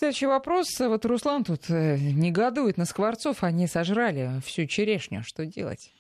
Следующий 0.00 0.28
вопрос. 0.28 0.80
Вот 0.80 1.04
Руслан 1.04 1.44
тут 1.44 1.68
э, 1.68 1.98
негодует 1.98 2.78
на 2.78 2.86
скворцов. 2.86 3.44
Они 3.44 3.66
сожрали 3.66 4.40
всю 4.42 4.64
черешню. 4.64 5.22
Что 5.22 5.44
делать? 5.44 5.92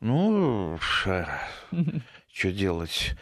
Ну, 0.00 0.78
что 2.32 2.52
делать? 2.52 3.14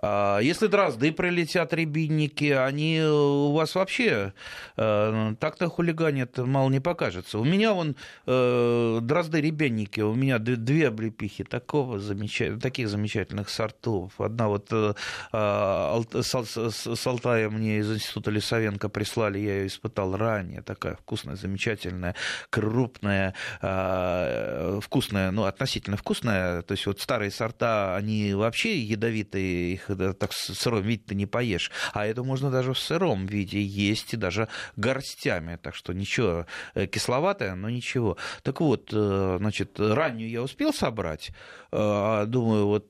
А 0.00 0.38
если 0.40 0.66
дрозды 0.66 1.12
прилетят, 1.12 1.72
рябинники, 1.72 2.50
они 2.50 3.02
у 3.02 3.52
вас 3.52 3.74
вообще 3.74 4.32
э, 4.76 5.34
так-то 5.40 5.68
хулиганят, 5.68 6.38
мало 6.38 6.70
не 6.70 6.80
покажется. 6.80 7.38
У 7.38 7.44
меня 7.44 7.72
вон 7.72 7.96
э, 8.26 8.98
дрозды 9.02 9.40
рябинники, 9.40 10.00
у 10.00 10.14
меня 10.14 10.38
две 10.38 10.88
облепихи 10.88 11.44
такого 11.44 11.98
замечательных, 11.98 12.62
таких 12.62 12.88
замечательных 12.88 13.48
сортов. 13.48 14.20
Одна 14.20 14.48
вот 14.48 14.68
э, 14.70 14.94
а, 15.32 16.00
с 16.22 17.06
Алтая 17.06 17.50
мне 17.50 17.78
из 17.78 17.92
Института 17.92 18.30
Лисовенко 18.30 18.88
прислали, 18.88 19.38
я 19.38 19.58
ее 19.58 19.66
испытал 19.66 20.16
ранее, 20.16 20.62
такая 20.62 20.94
вкусная, 20.94 21.36
замечательная, 21.36 22.14
крупная, 22.50 23.34
а, 23.60 24.78
вкусная, 24.80 25.30
ну, 25.32 25.44
относительно 25.44 25.96
вкусная. 25.96 26.62
То 26.62 26.72
есть 26.72 26.86
вот 26.86 27.00
старые 27.00 27.30
сорта, 27.30 27.96
они 27.96 28.34
вообще 28.34 28.78
ядовитые, 28.78 29.72
их 29.72 29.87
так 29.96 30.32
в 30.32 30.34
сыром 30.34 30.82
виде 30.82 31.02
ты 31.06 31.14
не 31.14 31.26
поешь. 31.26 31.70
А 31.92 32.06
это 32.06 32.22
можно 32.22 32.50
даже 32.50 32.72
в 32.72 32.78
сыром 32.78 33.26
виде 33.26 33.62
есть 33.62 34.14
и 34.14 34.16
даже 34.16 34.48
горстями. 34.76 35.58
Так 35.62 35.74
что 35.74 35.92
ничего, 35.92 36.46
э, 36.74 36.86
кисловатое, 36.86 37.54
но 37.54 37.70
ничего. 37.70 38.16
Так 38.42 38.60
вот, 38.60 38.90
э, 38.92 39.36
значит, 39.38 39.78
раннюю 39.78 40.30
я 40.30 40.42
успел 40.42 40.72
собрать. 40.72 41.30
Э, 41.72 42.24
думаю, 42.26 42.66
вот 42.66 42.88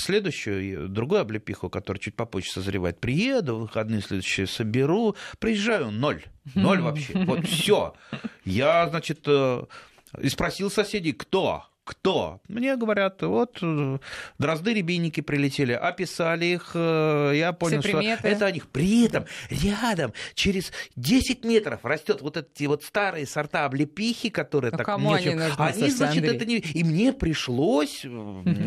следующую, 0.00 0.88
другую 0.88 1.20
облепиху, 1.20 1.68
которая 1.70 2.00
чуть 2.00 2.16
попозже 2.16 2.50
созревает, 2.50 3.00
приеду, 3.00 3.58
выходные 3.58 4.00
следующие 4.00 4.46
соберу, 4.46 5.16
приезжаю, 5.38 5.90
ноль. 5.90 6.24
Ноль 6.54 6.80
вообще. 6.80 7.12
Вот 7.24 7.46
все. 7.46 7.94
Я, 8.44 8.88
значит, 8.88 9.26
и 9.26 10.28
спросил 10.28 10.70
соседей, 10.70 11.12
кто? 11.12 11.64
Кто? 11.84 12.40
Мне 12.48 12.76
говорят, 12.76 13.20
вот 13.20 13.58
э, 13.60 13.98
дрозды 14.38 14.72
рябинники 14.72 15.20
прилетели, 15.20 15.72
описали 15.72 16.46
их, 16.46 16.70
э, 16.72 17.32
я 17.34 17.52
понял, 17.52 17.82
что 17.82 18.00
это 18.00 18.46
о 18.46 18.50
них. 18.50 18.68
При 18.68 19.04
этом 19.04 19.26
рядом 19.50 20.14
через 20.34 20.72
10 20.96 21.44
метров 21.44 21.84
растет 21.84 22.22
вот 22.22 22.38
эти 22.38 22.64
вот 22.64 22.84
старые 22.84 23.26
сорта 23.26 23.66
облепихи, 23.66 24.30
которые 24.30 24.70
ну, 24.70 24.78
так 24.78 24.86
кому 24.86 25.12
они, 25.12 25.34
нужны, 25.34 25.52
они 25.58 25.90
значит, 25.90 26.24
Андрей? 26.24 26.36
это 26.36 26.46
не... 26.46 26.56
И 26.56 26.84
мне 26.84 27.12
пришлось, 27.12 28.06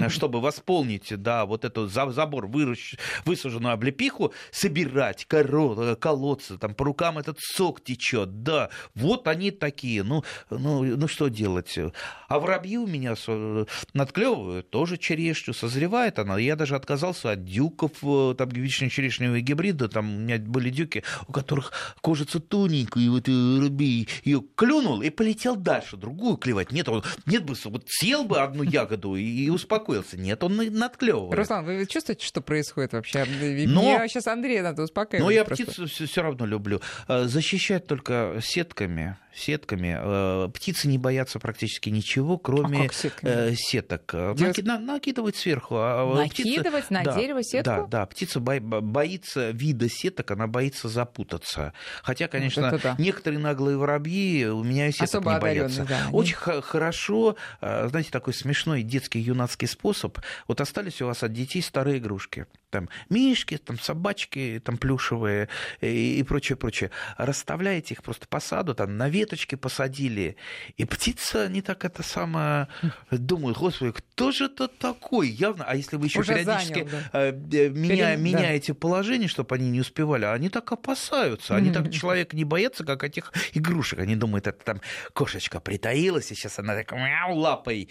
чтобы 0.09 0.39
восполнить, 0.39 1.11
да, 1.19 1.47
вот 1.47 1.65
эту 1.65 1.87
забор 1.87 2.45
выращ... 2.45 2.97
высаженную 3.25 3.73
облепиху, 3.73 4.31
собирать 4.51 5.25
коро... 5.25 5.95
колодцы, 5.95 6.59
там 6.59 6.75
по 6.75 6.85
рукам 6.85 7.17
этот 7.17 7.39
сок 7.39 7.83
течет, 7.83 8.43
да, 8.43 8.69
вот 8.93 9.27
они 9.27 9.49
такие, 9.49 10.03
ну, 10.03 10.23
ну, 10.51 10.83
ну 10.83 11.07
что 11.07 11.29
делать? 11.29 11.79
А 12.27 12.39
воробьи 12.39 12.77
у 12.77 12.85
меня 12.85 13.06
меня 13.15 13.65
надклевывают, 13.93 14.69
тоже 14.69 14.97
черешню, 14.97 15.53
созревает 15.53 16.19
она. 16.19 16.37
Я 16.37 16.55
даже 16.55 16.75
отказался 16.75 17.31
от 17.31 17.45
дюков, 17.45 17.91
э, 18.03 18.35
там, 18.37 18.49
вечно-черешневые 18.49 19.41
гибриды, 19.41 19.87
там 19.87 20.15
у 20.15 20.19
меня 20.19 20.37
были 20.37 20.69
дюки, 20.69 21.03
у 21.27 21.31
которых 21.31 21.71
кожица 22.01 22.39
тоненькая, 22.39 23.03
и 23.03 23.09
вот 23.09 23.27
э, 23.27 23.59
рубей 23.59 24.07
ее 24.23 24.43
клюнул 24.55 25.01
и 25.01 25.09
полетел 25.09 25.55
дальше, 25.55 25.97
другую 25.97 26.37
клевать. 26.37 26.71
Нет, 26.71 26.89
он, 26.89 27.03
нет 27.25 27.43
бы, 27.43 27.55
вот 27.65 27.85
съел 27.87 28.23
бы 28.23 28.39
одну 28.39 28.63
ягоду 28.63 29.15
и 29.15 29.49
успокоился. 29.49 30.17
Нет, 30.17 30.43
он 30.43 30.57
надклевывает. 30.57 31.33
Руслан, 31.33 31.65
вы 31.65 31.85
чувствуете, 31.85 32.25
что 32.25 32.41
происходит 32.41 32.93
вообще? 32.93 33.25
Но, 33.67 33.81
Мне 33.81 34.07
сейчас 34.07 34.27
Андрея 34.27 34.63
надо 34.63 34.83
успокаивать. 34.83 35.23
Но 35.23 35.31
я 35.31 35.45
просто. 35.45 35.65
птицу 35.65 35.87
все 35.87 36.21
равно 36.21 36.45
люблю. 36.45 36.81
Э, 37.07 37.25
защищать 37.25 37.87
только 37.87 38.39
сетками, 38.41 39.17
сетками. 39.37 40.49
Птицы 40.51 40.87
не 40.87 40.97
боятся 40.97 41.39
практически 41.39 41.89
ничего, 41.89 42.37
кроме 42.37 42.87
а 42.87 43.07
э, 43.21 43.53
сеток. 43.55 44.11
Делать... 44.11 44.63
Наки... 44.63 44.83
Накидывать 44.83 45.35
сверху. 45.35 45.75
А 45.77 46.15
Накидывать 46.15 46.85
птица... 46.85 46.93
на 46.93 47.03
да, 47.03 47.15
дерево 47.15 47.43
сетку? 47.43 47.69
Да, 47.69 47.87
да. 47.87 48.05
Птица 48.05 48.39
бо... 48.39 48.59
боится 48.59 49.51
вида 49.51 49.89
сеток, 49.89 50.31
она 50.31 50.47
боится 50.47 50.89
запутаться. 50.89 51.73
Хотя, 52.01 52.27
конечно, 52.27 52.71
вот 52.71 52.81
да. 52.81 52.95
некоторые 52.97 53.39
наглые 53.39 53.77
воробьи 53.77 54.45
у 54.45 54.63
меня 54.63 54.91
сеток 54.91 55.09
Особо 55.09 55.33
не 55.33 55.39
боятся. 55.39 55.85
Да, 55.85 56.07
Очень 56.11 56.35
они... 56.45 56.61
хорошо, 56.61 57.35
а, 57.61 57.87
знаете, 57.89 58.11
такой 58.11 58.33
смешной 58.33 58.83
детский 58.83 59.19
юнацкий 59.19 59.67
способ. 59.67 60.17
Вот 60.47 60.61
остались 60.61 61.01
у 61.01 61.05
вас 61.05 61.23
от 61.23 61.33
детей 61.33 61.61
старые 61.61 61.99
игрушки. 61.99 62.47
Там 62.69 62.89
мишки, 63.09 63.57
там 63.57 63.79
собачки, 63.79 64.61
там 64.63 64.77
плюшевые 64.77 65.47
и, 65.79 66.19
и 66.19 66.23
прочее, 66.23 66.57
прочее. 66.57 66.91
Расставляете 67.17 67.93
их 67.93 68.03
просто 68.03 68.27
по 68.27 68.39
саду, 68.39 68.75
там 68.75 68.97
на 68.97 69.09
веточке 69.27 69.57
посадили, 69.57 70.37
и 70.77 70.85
птица 70.85 71.49
не 71.49 71.61
так 71.61 71.83
это 71.83 72.01
самое 72.03 72.67
думаю, 73.11 73.53
господи, 73.53 73.91
кто 73.91 74.31
же 74.31 74.45
это 74.45 74.67
такой? 74.67 75.29
Явно, 75.29 75.65
а 75.67 75.75
если 75.75 75.97
вы 75.97 76.05
еще 76.05 76.19
Уже 76.19 76.33
периодически 76.33 76.73
занял, 76.73 76.89
да. 77.11 77.27
Э, 77.27 77.31
меня, 77.31 78.15
Пере... 78.15 78.17
меняете 78.17 78.73
да. 78.73 78.79
положение, 78.79 79.27
чтобы 79.27 79.55
они 79.55 79.69
не 79.69 79.81
успевали, 79.81 80.25
они 80.25 80.49
так 80.49 80.71
опасаются, 80.71 81.55
они 81.55 81.71
так 81.71 81.91
человека 81.91 82.35
не 82.35 82.45
боятся, 82.45 82.85
как 82.85 83.03
этих 83.03 83.33
игрушек. 83.53 83.99
Они 83.99 84.15
думают, 84.15 84.47
это 84.47 84.63
там 84.63 84.81
кошечка 85.13 85.59
притаилась, 85.59 86.31
и 86.31 86.35
сейчас 86.35 86.59
она 86.59 86.75
так 86.75 86.91
мяу 86.91 87.35
лапой. 87.35 87.89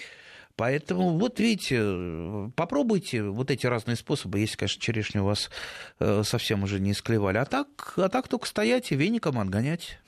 Поэтому 0.56 1.18
вот 1.18 1.38
видите, 1.38 2.50
попробуйте 2.56 3.22
вот 3.22 3.50
эти 3.50 3.66
разные 3.66 3.96
способы, 3.96 4.38
если, 4.38 4.56
конечно, 4.56 4.80
черешню 4.80 5.22
у 5.22 5.26
вас 5.26 5.50
э, 6.00 6.22
совсем 6.24 6.62
уже 6.62 6.80
не 6.80 6.94
склевали. 6.94 7.36
А 7.36 7.44
так, 7.44 7.92
а 7.98 8.08
так 8.08 8.26
только 8.28 8.46
стоять 8.46 8.90
и 8.90 8.96
веником 8.96 9.38
отгонять. 9.38 9.98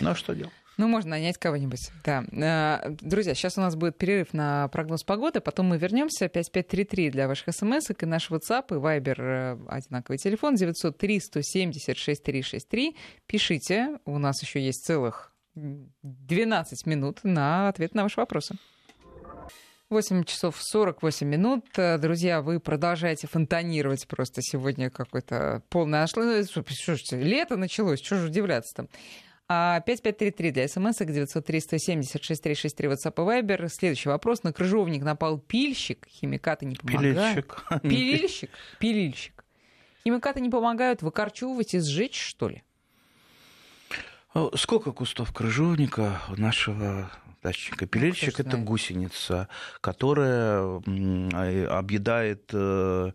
Ну 0.00 0.10
а 0.10 0.14
что 0.14 0.34
делать? 0.34 0.52
Ну, 0.78 0.88
можно 0.88 1.12
нанять 1.12 1.38
кого-нибудь, 1.38 1.90
да. 2.04 2.24
Э, 2.32 2.90
друзья, 2.90 3.34
сейчас 3.34 3.56
у 3.56 3.62
нас 3.62 3.74
будет 3.76 3.96
перерыв 3.96 4.34
на 4.34 4.68
прогноз 4.68 5.04
погоды, 5.04 5.40
потом 5.40 5.66
мы 5.66 5.78
вернемся. 5.78 6.28
5533 6.28 7.10
для 7.10 7.28
ваших 7.28 7.54
смс 7.54 7.90
и 7.90 8.06
наш 8.06 8.30
WhatsApp 8.30 8.66
и 8.70 8.74
Viber 8.74 9.16
э, 9.18 9.58
одинаковый 9.68 10.18
телефон 10.18 10.54
903 10.56 11.20
170 11.20 11.96
6363. 11.96 12.96
Пишите, 13.26 13.98
у 14.04 14.18
нас 14.18 14.42
еще 14.42 14.60
есть 14.60 14.84
целых 14.84 15.32
12 15.54 16.84
минут 16.84 17.20
на 17.22 17.68
ответ 17.68 17.94
на 17.94 18.02
ваши 18.02 18.20
вопросы. 18.20 18.56
8 19.88 20.24
часов 20.24 20.56
48 20.58 21.26
минут. 21.26 21.64
Э, 21.76 21.96
друзья, 21.96 22.42
вы 22.42 22.60
продолжаете 22.60 23.28
фонтанировать 23.28 24.06
просто 24.08 24.42
сегодня 24.42 24.90
какой-то 24.90 25.62
полный 25.70 26.06
Слушайте, 26.06 27.16
лето 27.16 27.56
началось, 27.56 28.02
что 28.02 28.16
же 28.16 28.26
удивляться 28.26 28.74
там. 28.74 28.88
5533 29.48 30.50
для 30.50 30.68
смс, 30.68 30.98
903 30.98 31.60
170 31.60 32.24
6363 32.24 32.88
WhatsApp 32.88 33.14
и 33.14 33.42
Viber. 33.42 33.68
Следующий 33.68 34.08
вопрос. 34.08 34.42
На 34.42 34.52
крыжовник 34.52 35.02
напал 35.04 35.38
пильщик, 35.38 36.06
химикаты 36.10 36.66
не 36.66 36.74
помогают. 36.74 37.16
Пилильщик. 37.16 37.64
Пилильщик? 37.82 38.50
Пилильщик. 38.80 39.44
Химикаты 40.04 40.40
не 40.40 40.50
помогают 40.50 41.02
выкорчевывать 41.02 41.74
и 41.74 41.80
сжечь, 41.80 42.20
что 42.20 42.48
ли? 42.48 42.62
Сколько 44.54 44.92
кустов 44.92 45.32
крыжовника 45.32 46.20
у 46.28 46.40
нашего 46.40 47.10
дачника. 47.46 47.86
Пилильщик 47.86 48.40
это 48.40 48.56
гусеница, 48.56 49.48
которая 49.80 50.82
объедает 51.68 52.50
э, 52.52 53.12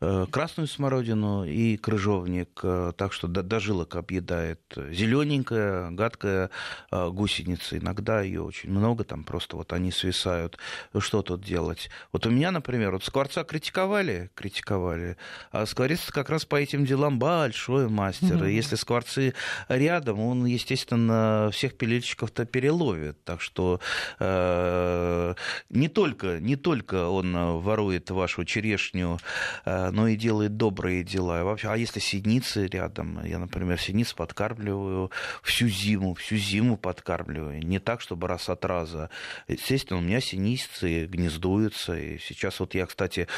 э, 0.00 0.26
красную 0.30 0.68
смородину 0.68 1.44
и 1.44 1.76
крыжовник, 1.76 2.60
э, 2.62 2.92
так 2.96 3.12
что 3.12 3.28
до 3.28 3.60
жилок 3.60 3.96
объедает. 3.96 4.60
Зелененькая, 4.74 5.90
гадкая 5.90 6.50
гусеница. 6.90 7.76
Иногда 7.76 8.22
ее 8.22 8.42
очень 8.42 8.70
много, 8.70 9.04
там 9.04 9.24
просто 9.24 9.56
вот 9.56 9.72
они 9.72 9.92
свисают. 9.92 10.58
Что 10.98 11.22
тут 11.22 11.44
делать? 11.44 11.90
Вот 12.12 12.26
у 12.26 12.30
меня, 12.30 12.50
например, 12.50 12.92
вот 12.92 13.04
скворца 13.04 13.44
критиковали, 13.44 14.30
критиковали, 14.34 15.16
а 15.52 15.66
скворец 15.66 16.10
как 16.10 16.30
раз 16.30 16.46
по 16.46 16.56
этим 16.56 16.86
делам 16.86 17.18
большой 17.18 17.88
мастер. 17.88 18.36
Mm-hmm. 18.36 18.50
И 18.50 18.54
если 18.54 18.76
скворцы 18.76 19.34
рядом, 19.68 20.20
он, 20.20 20.46
естественно, 20.46 21.50
всех 21.52 21.76
пилильщиков-то 21.76 22.46
переловит. 22.46 23.22
Так 23.24 23.40
что 23.40 23.73
э, 24.18 25.34
не, 25.70 25.88
только, 25.88 26.40
не 26.40 26.56
только 26.56 27.08
он 27.08 27.58
ворует 27.60 28.10
вашу 28.10 28.44
черешню, 28.44 29.18
э, 29.64 29.90
но 29.90 30.08
и 30.08 30.16
делает 30.16 30.56
добрые 30.56 31.02
дела. 31.02 31.44
вообще, 31.44 31.68
а 31.68 31.76
если 31.76 32.00
синицы 32.00 32.66
рядом? 32.66 33.24
Я, 33.24 33.38
например, 33.38 33.80
синиц 33.80 34.12
подкармливаю 34.12 35.10
всю 35.42 35.68
зиму, 35.68 36.14
всю 36.14 36.36
зиму 36.36 36.76
подкармливаю. 36.76 37.60
Не 37.60 37.78
так, 37.78 38.00
чтобы 38.00 38.28
раз 38.28 38.48
от 38.48 38.64
раза. 38.64 39.10
Естественно, 39.48 39.98
у 39.98 40.02
меня 40.02 40.20
синицы 40.20 41.06
гнездуются. 41.06 41.96
И 41.96 42.18
сейчас 42.18 42.60
вот 42.60 42.74
я, 42.74 42.86
кстати, 42.86 43.28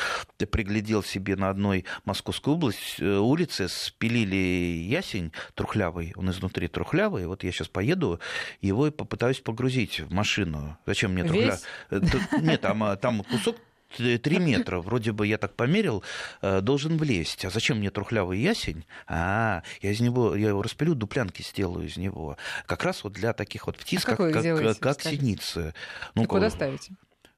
приглядел 0.51 1.03
себе 1.03 1.37
на 1.37 1.51
одной 1.51 1.85
Московской 2.05 2.55
области 2.55 3.03
э, 3.03 3.19
улице, 3.19 3.69
спилили 3.69 4.37
ясень 4.37 5.33
трухлявый, 5.55 6.13
он 6.17 6.31
изнутри 6.31 6.69
трухлявый. 6.69 7.27
Вот 7.27 7.45
я 7.45 7.53
сейчас 7.53 7.69
поеду, 7.69 8.21
его 8.61 8.87
и 8.87 8.91
попытаюсь 8.91 9.41
погрузить 9.41 10.01
в 10.01 10.13
машину. 10.17 10.77
Зачем 10.87 11.13
мне 11.13 11.25
трухля? 11.25 11.59
Э, 11.91 12.01
нет, 12.41 12.61
там, 12.61 12.83
а, 12.83 12.97
там 12.97 13.23
кусок 13.23 13.57
3 13.97 14.39
метра, 14.39 14.81
вроде 14.81 15.13
бы 15.13 15.27
я 15.27 15.39
так 15.39 15.55
померил, 15.55 16.03
э, 16.43 16.61
должен 16.61 16.97
влезть. 16.97 17.45
А 17.45 17.51
зачем 17.51 17.79
мне 17.79 17.91
трухлявый 17.91 18.39
ясень? 18.41 18.85
А, 19.07 19.63
я 19.81 19.91
из 19.91 20.01
него, 20.01 20.35
я 20.35 20.49
его 20.49 20.63
распилю, 20.63 20.95
дуплянки 20.95 21.43
сделаю 21.43 21.87
из 21.87 21.97
него. 21.97 22.37
Как 22.67 22.85
раз 22.85 23.05
вот 23.05 23.13
для 23.13 23.33
таких 23.33 23.67
вот 23.67 23.77
птиц, 23.77 24.05
а 24.05 24.17
как, 24.17 24.33
как, 24.33 24.43
как, 24.43 24.79
как 24.79 25.03
синицы. 25.03 25.75
Ну, 26.15 26.25
куда 26.27 26.51
ставите? 26.51 26.93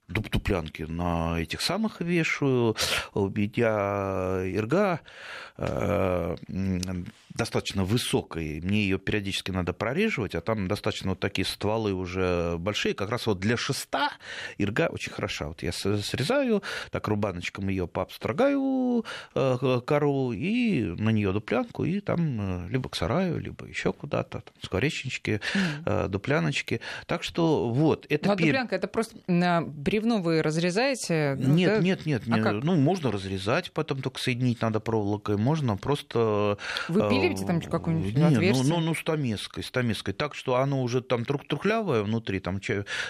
дуплянки 0.08 0.82
на 0.82 1.38
этих 1.38 1.60
самых 1.60 2.00
вешаю. 2.00 2.76
У 3.12 3.28
меня 3.28 4.40
ирга 4.50 5.00
э, 5.58 6.36
достаточно 7.34 7.84
высокой, 7.84 8.60
мне 8.60 8.82
ее 8.82 8.98
периодически 8.98 9.50
надо 9.50 9.72
прореживать, 9.72 10.34
а 10.34 10.40
там 10.40 10.68
достаточно 10.68 11.10
вот 11.10 11.20
такие 11.20 11.44
стволы 11.44 11.92
уже 11.92 12.56
большие, 12.58 12.94
как 12.94 13.10
раз 13.10 13.26
вот 13.26 13.38
для 13.38 13.56
шеста 13.56 14.10
ирга 14.56 14.88
очень 14.90 15.12
хороша. 15.12 15.48
Вот 15.48 15.62
я 15.62 15.72
срезаю, 15.72 16.62
так 16.90 17.06
рубаночком 17.08 17.68
ее 17.68 17.86
пообстрогаю 17.86 19.04
э, 19.34 19.80
кору 19.86 20.32
и 20.32 20.82
на 20.98 21.10
нее 21.10 21.32
дуплянку, 21.32 21.84
и 21.84 22.00
там 22.00 22.66
э, 22.66 22.68
либо 22.70 22.88
к 22.88 22.96
сараю, 22.96 23.38
либо 23.38 23.66
еще 23.66 23.92
куда-то, 23.92 24.42
скворечнички, 24.62 25.40
mm. 25.84 26.08
дупляночки. 26.08 26.80
Так 27.06 27.22
что 27.22 27.68
вот, 27.68 28.06
это... 28.08 28.28
Ну, 28.28 28.32
а 28.32 28.36
дуплянка, 28.36 28.76
это 28.76 28.88
просто 28.88 29.16
на 29.26 29.62
бревно 29.62 30.20
вы 30.20 30.42
разрезаете? 30.42 31.36
Ну, 31.38 31.54
нет, 31.54 31.76
да? 31.76 31.82
нет, 31.82 32.06
нет, 32.06 32.26
нет. 32.26 32.46
А 32.46 32.52
ну, 32.52 32.76
можно 32.76 33.12
разрезать, 33.12 33.72
потом 33.72 34.02
только 34.02 34.18
соединить 34.20 34.60
надо 34.62 34.80
проволокой, 34.80 35.36
можно 35.36 35.76
просто... 35.76 36.58
Вы 36.88 37.17
пилите 37.22 37.44
там 37.44 37.60
какую-нибудь 37.60 38.16
нет, 38.16 38.32
отверстие? 38.32 38.68
Ну, 38.68 38.80
ну, 38.80 38.86
ну, 38.86 38.94
стамеской, 38.94 39.62
стамеской, 39.62 40.12
так 40.12 40.34
что 40.34 40.56
оно 40.56 40.82
уже 40.82 41.00
там 41.00 41.24
трухлявое 41.24 42.02
внутри, 42.02 42.40
там 42.40 42.60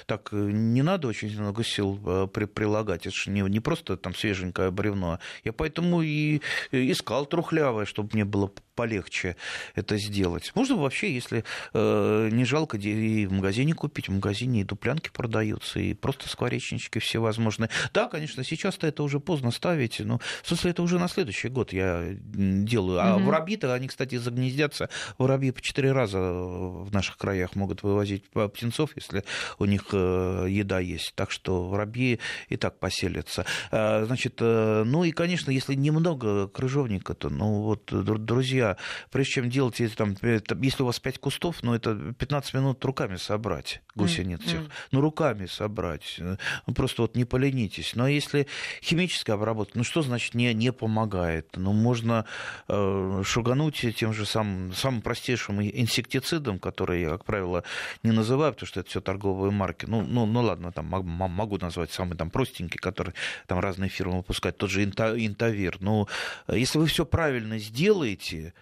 так 0.06 0.32
не 0.32 0.82
надо 0.82 1.08
очень 1.08 1.40
много 1.40 1.64
сил 1.64 2.28
при, 2.32 2.44
прилагать, 2.44 3.06
это 3.06 3.14
же 3.14 3.30
не, 3.30 3.42
не 3.42 3.60
просто 3.60 3.96
там 3.96 4.14
свеженькое 4.14 4.70
бревно. 4.70 5.18
Я 5.44 5.52
поэтому 5.52 6.02
и 6.02 6.40
искал 6.70 7.26
трухлявое, 7.26 7.84
чтобы 7.84 8.10
мне 8.12 8.24
было 8.24 8.50
полегче 8.78 9.34
это 9.74 9.98
сделать. 9.98 10.52
Можно 10.54 10.76
вообще, 10.76 11.12
если 11.12 11.42
э, 11.74 12.28
не 12.30 12.44
жалко, 12.44 12.76
и 12.76 13.26
в 13.26 13.32
магазине 13.32 13.74
купить, 13.74 14.08
в 14.08 14.12
магазине 14.12 14.60
и 14.60 14.64
дуплянки 14.64 15.10
продаются, 15.12 15.80
и 15.80 15.94
просто 15.94 16.28
скворечнички 16.28 17.00
всевозможные. 17.00 17.70
Да, 17.92 18.06
конечно, 18.06 18.44
сейчас-то 18.44 18.86
это 18.86 19.02
уже 19.02 19.18
поздно 19.18 19.50
ставить, 19.50 19.98
но 19.98 20.20
в 20.44 20.46
смысле 20.46 20.70
это 20.70 20.82
уже 20.82 21.00
на 21.00 21.08
следующий 21.08 21.48
год 21.48 21.72
я 21.72 22.06
делаю. 22.12 23.00
А 23.00 23.16
угу. 23.16 23.24
воробьи-то, 23.24 23.74
они, 23.74 23.88
кстати, 23.88 24.14
загнездятся, 24.14 24.90
воробьи 25.18 25.50
по 25.50 25.60
четыре 25.60 25.90
раза 25.90 26.20
в 26.20 26.92
наших 26.92 27.16
краях 27.16 27.56
могут 27.56 27.82
вывозить 27.82 28.22
птенцов, 28.30 28.90
если 28.94 29.24
у 29.58 29.64
них 29.64 29.86
э, 29.90 30.46
еда 30.48 30.78
есть. 30.78 31.14
Так 31.16 31.32
что 31.32 31.64
воробьи 31.64 32.20
и 32.48 32.56
так 32.56 32.78
поселятся. 32.78 33.44
А, 33.72 34.04
значит, 34.04 34.36
э, 34.38 34.84
ну 34.86 35.02
и, 35.02 35.10
конечно, 35.10 35.50
если 35.50 35.74
немного 35.74 36.46
крыжовника, 36.46 37.14
то, 37.14 37.28
ну 37.28 37.62
вот, 37.62 37.88
друзья, 37.90 38.67
прежде 39.10 39.32
чем 39.32 39.50
делать, 39.50 39.80
там, 39.96 40.16
если 40.60 40.82
у 40.82 40.86
вас 40.86 41.00
5 41.00 41.18
кустов, 41.18 41.62
ну, 41.62 41.74
это 41.74 41.94
15 42.18 42.54
минут 42.54 42.84
руками 42.84 43.16
собрать 43.16 43.82
гусениц 43.94 44.40
всех. 44.40 44.60
Mm-hmm. 44.60 44.72
Ну, 44.92 45.00
руками 45.00 45.46
собрать. 45.46 46.18
Ну, 46.18 46.74
просто 46.74 47.02
вот 47.02 47.16
не 47.16 47.24
поленитесь. 47.24 47.94
Но 47.94 48.08
если 48.08 48.46
химическая 48.82 49.36
обработка, 49.36 49.78
ну, 49.78 49.84
что 49.84 50.02
значит 50.02 50.34
не, 50.34 50.54
не 50.54 50.72
помогает? 50.72 51.48
Ну, 51.56 51.72
можно 51.72 52.24
э, 52.68 53.22
шугануть 53.24 53.84
тем 53.96 54.12
же 54.12 54.24
самым, 54.24 54.72
самым 54.72 55.02
простейшим 55.02 55.60
инсектицидом, 55.60 56.58
который 56.58 57.02
я, 57.02 57.10
как 57.10 57.24
правило, 57.24 57.64
не 58.02 58.12
называю, 58.12 58.52
потому 58.52 58.68
что 58.68 58.80
это 58.80 58.88
все 58.88 59.00
торговые 59.00 59.50
марки. 59.50 59.86
Ну, 59.86 60.02
ну, 60.02 60.26
ну 60.26 60.40
ладно, 60.40 60.72
там 60.72 60.86
могу 60.86 61.58
назвать 61.58 61.92
самый 61.92 62.16
там 62.16 62.30
простенький, 62.30 62.78
который 62.78 63.14
там 63.46 63.58
разные 63.60 63.90
фирмы 63.90 64.18
выпускают, 64.18 64.56
тот 64.56 64.70
же 64.70 64.84
интавир. 64.84 65.76
Но 65.80 66.08
если 66.48 66.78
вы 66.78 66.86
все 66.86 67.04
правильно 67.04 67.58
сделаете, 67.58 68.54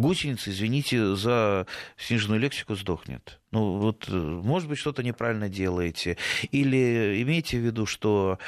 гусеница, 0.00 0.50
извините 0.50 1.14
за 1.14 1.66
сниженную 1.96 2.40
лексику, 2.40 2.74
сдохнет. 2.74 3.38
Ну, 3.52 3.78
вот, 3.78 4.08
э, 4.08 4.12
может 4.12 4.68
быть, 4.68 4.78
что-то 4.78 5.02
неправильно 5.02 5.48
делаете. 5.48 6.16
Или 6.50 7.22
имейте 7.22 7.58
в 7.58 7.64
виду, 7.64 7.86
что 7.86 8.38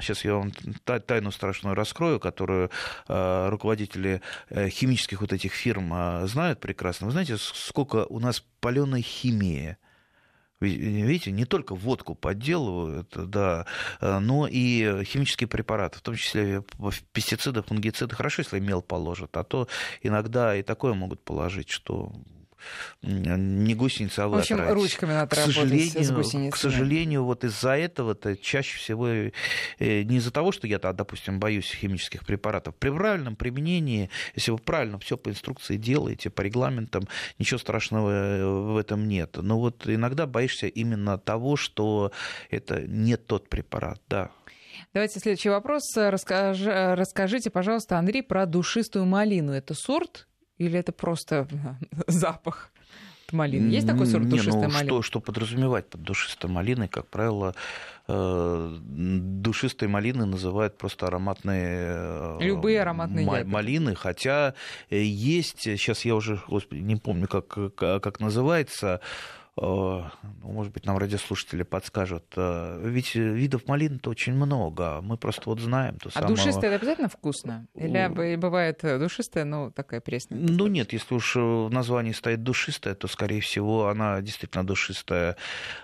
сейчас 0.00 0.24
я 0.24 0.34
вам 0.34 0.52
тайну 0.84 1.30
страшную 1.30 1.74
раскрою, 1.74 2.20
которую 2.20 2.70
э, 3.08 3.48
руководители 3.48 4.22
э, 4.48 4.68
химических 4.68 5.20
вот 5.20 5.32
этих 5.32 5.52
фирм 5.52 6.26
знают 6.26 6.60
прекрасно. 6.60 7.06
Вы 7.06 7.12
знаете, 7.12 7.36
сколько 7.38 8.06
у 8.06 8.18
нас 8.18 8.44
паленой 8.60 9.02
химии 9.02 9.76
Видите, 10.60 11.32
не 11.32 11.44
только 11.44 11.74
водку 11.74 12.14
подделывают, 12.14 13.12
да, 13.14 13.66
э, 14.00 14.18
но 14.18 14.48
и 14.50 15.04
химические 15.04 15.48
препараты, 15.48 15.98
в 15.98 16.02
том 16.02 16.14
числе 16.14 16.64
пестициды, 17.12 17.62
фунгициды. 17.62 18.14
Хорошо, 18.14 18.40
если 18.40 18.58
мел 18.58 18.80
положат, 18.80 19.36
а 19.36 19.44
то 19.44 19.68
иногда 20.02 20.56
и 20.56 20.62
такое 20.62 20.94
могут 20.94 21.22
положить, 21.22 21.68
что 21.68 22.10
не 23.02 23.74
гусеница, 23.74 24.24
а 24.24 24.28
В 24.28 24.34
общем, 24.34 24.56
отравить. 24.56 24.74
ручками 24.74 25.12
надо 25.12 25.34
к 25.34 25.38
сожалению, 25.38 26.04
с 26.04 26.10
гусеницами. 26.10 26.50
К 26.50 26.56
сожалению, 26.56 27.24
вот 27.24 27.44
из-за 27.44 27.76
этого-то 27.76 28.36
чаще 28.36 28.78
всего 28.78 29.08
э, 29.08 29.30
не 29.78 30.16
из-за 30.16 30.30
того, 30.30 30.52
что 30.52 30.66
я, 30.66 30.78
допустим, 30.78 31.38
боюсь 31.38 31.70
химических 31.70 32.24
препаратов. 32.24 32.74
При 32.76 32.90
правильном 32.90 33.36
применении, 33.36 34.10
если 34.34 34.50
вы 34.50 34.58
правильно 34.58 34.98
все 34.98 35.16
по 35.16 35.30
инструкции 35.30 35.76
делаете, 35.76 36.30
по 36.30 36.42
регламентам, 36.42 37.08
ничего 37.38 37.58
страшного 37.58 38.10
э, 38.10 38.44
в 38.46 38.76
этом 38.76 39.08
нет. 39.08 39.36
Но 39.36 39.58
вот 39.58 39.86
иногда 39.86 40.26
боишься 40.26 40.66
именно 40.66 41.18
того, 41.18 41.56
что 41.56 42.12
это 42.50 42.82
не 42.82 43.16
тот 43.16 43.48
препарат, 43.48 44.00
да. 44.08 44.30
Давайте 44.92 45.20
следующий 45.20 45.48
вопрос. 45.48 45.82
Расскажи, 45.96 46.94
расскажите, 46.94 47.50
пожалуйста, 47.50 47.98
Андрей, 47.98 48.22
про 48.22 48.46
душистую 48.46 49.06
малину. 49.06 49.52
Это 49.52 49.74
сорт 49.74 50.26
или 50.58 50.78
это 50.78 50.92
просто 50.92 51.46
запах? 52.06 52.70
малины. 53.32 53.70
Есть 53.70 53.86
такой 53.86 54.06
сорт 54.06 54.24
Не, 54.24 54.30
душистой 54.30 54.68
ну, 54.68 54.74
малины? 54.74 54.88
Что, 54.88 55.02
что 55.02 55.20
подразумевать 55.20 55.88
под 55.88 56.02
душистой 56.02 56.50
малиной? 56.50 56.88
Как 56.88 57.06
правило, 57.06 57.54
э, 58.08 58.76
душистой 58.80 59.88
малины 59.88 60.26
называют 60.26 60.78
просто 60.78 61.06
ароматные... 61.06 61.88
Э, 61.88 62.38
Любые 62.40 62.82
ароматные 62.82 63.26
ма- 63.26 63.44
малины, 63.44 63.94
хотя 63.94 64.54
э, 64.90 65.02
есть, 65.02 65.62
сейчас 65.62 66.04
я 66.04 66.14
уже, 66.14 66.40
господи, 66.48 66.80
не 66.80 66.96
помню, 66.96 67.26
как, 67.26 67.48
как, 67.48 68.02
как 68.02 68.20
называется, 68.20 69.00
может 69.58 70.72
быть, 70.72 70.84
нам 70.84 70.98
радиослушатели 70.98 71.62
подскажут. 71.62 72.24
Э, 72.36 72.78
ведь 72.84 73.14
видов 73.14 73.66
малин-то 73.66 74.10
очень 74.10 74.34
много. 74.34 75.00
Мы 75.00 75.16
просто 75.16 75.42
вот 75.46 75.60
знаем 75.60 75.96
то 75.96 76.10
А 76.10 76.12
самого... 76.12 76.36
душистая 76.36 76.70
это 76.72 76.76
обязательно 76.76 77.08
вкусно? 77.08 77.66
Или 77.74 78.36
бывает 78.36 78.80
душистая, 78.82 79.44
но 79.44 79.70
такая 79.70 80.02
пресная? 80.02 80.38
Ну 80.38 80.66
нет, 80.66 80.92
если 80.92 81.14
уж 81.14 81.36
в 81.36 81.70
названии 81.70 82.12
стоит 82.12 82.42
душистая, 82.42 82.94
то, 82.94 83.08
скорее 83.08 83.40
всего, 83.40 83.88
она 83.88 84.20
действительно 84.20 84.66
душистая. 84.66 85.36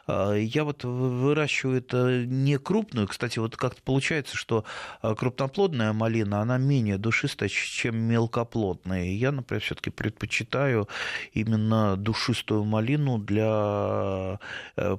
Э, 0.06 0.34
я 0.38 0.64
вот 0.64 0.84
выращиваю 0.84 1.78
это 1.78 2.26
не 2.26 2.58
крупную. 2.58 3.08
Кстати, 3.08 3.38
вот 3.38 3.56
как-то 3.56 3.80
получается, 3.80 4.36
что 4.36 4.64
крупноплодная 5.00 5.94
малина, 5.94 6.42
она 6.42 6.58
менее 6.58 6.98
душистая, 6.98 7.48
чем 7.48 7.96
мелкоплодная. 7.96 9.04
Я, 9.04 9.32
например, 9.32 9.62
все-таки 9.62 9.88
предпочитаю 9.88 10.88
именно 11.32 11.96
душистую 11.96 12.64
малину 12.64 13.16
для 13.18 13.61
Э, 13.61 13.61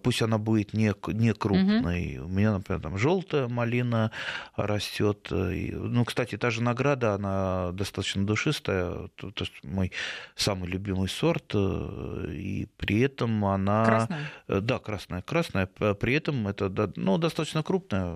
пусть 0.04 0.22
она 0.22 0.38
будет 0.38 0.74
не, 0.74 0.94
не 1.08 1.34
крупной. 1.34 2.18
Угу. 2.18 2.26
У 2.26 2.30
меня, 2.30 2.54
например, 2.54 2.82
там 2.82 2.98
желтая 2.98 3.48
малина 3.48 4.12
растет. 4.56 5.28
Ну, 5.30 6.06
кстати, 6.06 6.38
та 6.38 6.50
же 6.50 6.64
награда, 6.64 7.14
она 7.14 7.72
достаточно 7.74 8.26
душистая. 8.26 9.10
То, 9.16 9.32
то 9.32 9.46
мой 9.64 9.92
самый 10.36 10.70
любимый 10.70 11.10
сорт. 11.10 11.52
Э, 11.54 12.28
и 12.32 12.68
при 12.78 13.02
этом 13.02 13.46
она... 13.46 13.86
Красная? 13.86 14.32
Э, 14.48 14.60
да, 14.62 14.80
красная. 14.80 15.22
Красная. 15.22 15.66
При 15.68 16.14
этом 16.14 16.48
это 16.48 16.92
ну, 16.96 17.18
достаточно 17.18 17.64
крупная. 17.64 18.16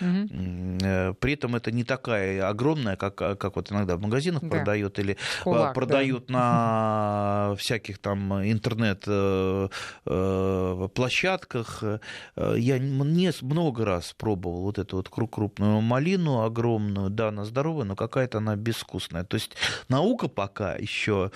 Угу. 0.00 1.14
При 1.20 1.32
этом 1.32 1.56
это 1.56 1.72
не 1.72 1.84
такая 1.84 2.48
огромная, 2.48 2.96
как, 2.96 3.14
как 3.14 3.56
вот 3.56 3.72
иногда 3.72 3.96
в 3.96 4.00
магазинах 4.00 4.42
да. 4.42 4.48
продают 4.48 4.98
или 4.98 5.16
Кулак, 5.42 5.74
продают 5.74 6.26
да. 6.26 6.32
на 6.32 7.54
всяких 7.58 7.98
там 7.98 8.32
интернет 8.44 9.06
Э, 9.06 9.68
площадках. 10.04 11.82
Э, 11.82 11.98
я 12.56 12.78
не 12.78 13.32
много 13.42 13.84
раз 13.84 14.14
пробовал 14.16 14.62
вот 14.62 14.78
эту 14.78 14.96
вот 14.96 15.08
крупную 15.08 15.80
малину 15.80 16.42
огромную. 16.42 17.10
Да, 17.10 17.28
она 17.28 17.44
здоровая, 17.44 17.84
но 17.84 17.96
какая-то 17.96 18.38
она 18.38 18.56
безвкусная. 18.56 19.24
То 19.24 19.36
есть 19.36 19.56
наука 19.88 20.28
пока 20.28 20.74
еще 20.74 21.30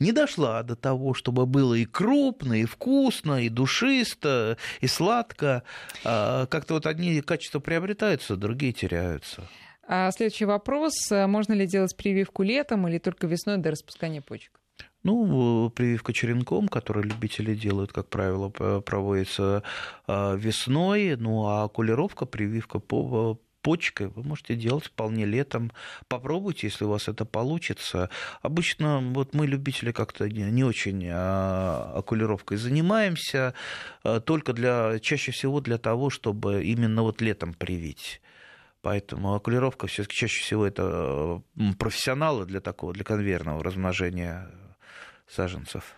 не 0.00 0.12
дошла 0.12 0.62
до 0.62 0.76
того, 0.76 1.14
чтобы 1.14 1.46
было 1.46 1.74
и 1.74 1.84
крупно, 1.84 2.54
и 2.54 2.64
вкусно, 2.64 3.42
и 3.42 3.48
душисто, 3.48 4.56
и 4.80 4.86
сладко. 4.86 5.62
А 6.04 6.46
как-то 6.46 6.74
вот 6.74 6.86
одни 6.86 7.20
качества 7.20 7.60
приобретаются, 7.60 8.36
другие 8.36 8.72
теряются. 8.72 9.48
А 9.86 10.10
следующий 10.12 10.44
вопрос. 10.44 10.92
Можно 11.10 11.54
ли 11.54 11.66
делать 11.66 11.96
прививку 11.96 12.42
летом 12.42 12.86
или 12.88 12.98
только 12.98 13.26
весной 13.26 13.56
до 13.56 13.70
распускания 13.70 14.20
почек? 14.20 14.60
Ну, 15.04 15.70
прививка 15.70 16.12
черенком, 16.12 16.68
которую 16.68 17.06
любители 17.06 17.54
делают, 17.54 17.92
как 17.92 18.08
правило, 18.08 18.48
проводится 18.80 19.62
а, 20.06 20.34
весной. 20.34 21.16
Ну, 21.16 21.46
а 21.46 21.68
кулировка, 21.68 22.26
прививка 22.26 22.78
по 22.80 23.38
почкой, 23.62 24.08
вы 24.08 24.22
можете 24.22 24.54
делать 24.54 24.86
вполне 24.86 25.24
летом. 25.24 25.72
Попробуйте, 26.08 26.66
если 26.68 26.84
у 26.84 26.88
вас 26.88 27.08
это 27.08 27.24
получится. 27.24 28.10
Обычно 28.42 29.00
вот 29.00 29.34
мы, 29.34 29.46
любители, 29.46 29.92
как-то 29.92 30.28
не 30.28 30.64
очень 30.64 31.06
а, 31.10 31.92
окулировкой 31.96 32.56
занимаемся, 32.56 33.54
а, 34.02 34.20
только 34.20 34.52
для, 34.52 34.98
чаще 35.00 35.32
всего 35.32 35.60
для 35.60 35.78
того, 35.78 36.10
чтобы 36.10 36.64
именно 36.64 37.02
вот 37.02 37.20
летом 37.20 37.52
привить. 37.52 38.20
Поэтому 38.80 39.34
окулировка 39.34 39.86
все-таки 39.86 40.16
чаще 40.16 40.42
всего 40.42 40.66
это 40.66 41.42
профессионалы 41.78 42.46
для 42.46 42.60
такого, 42.60 42.92
для 42.92 43.04
конвейерного 43.04 43.62
размножения 43.62 44.48
саженцев. 45.28 45.94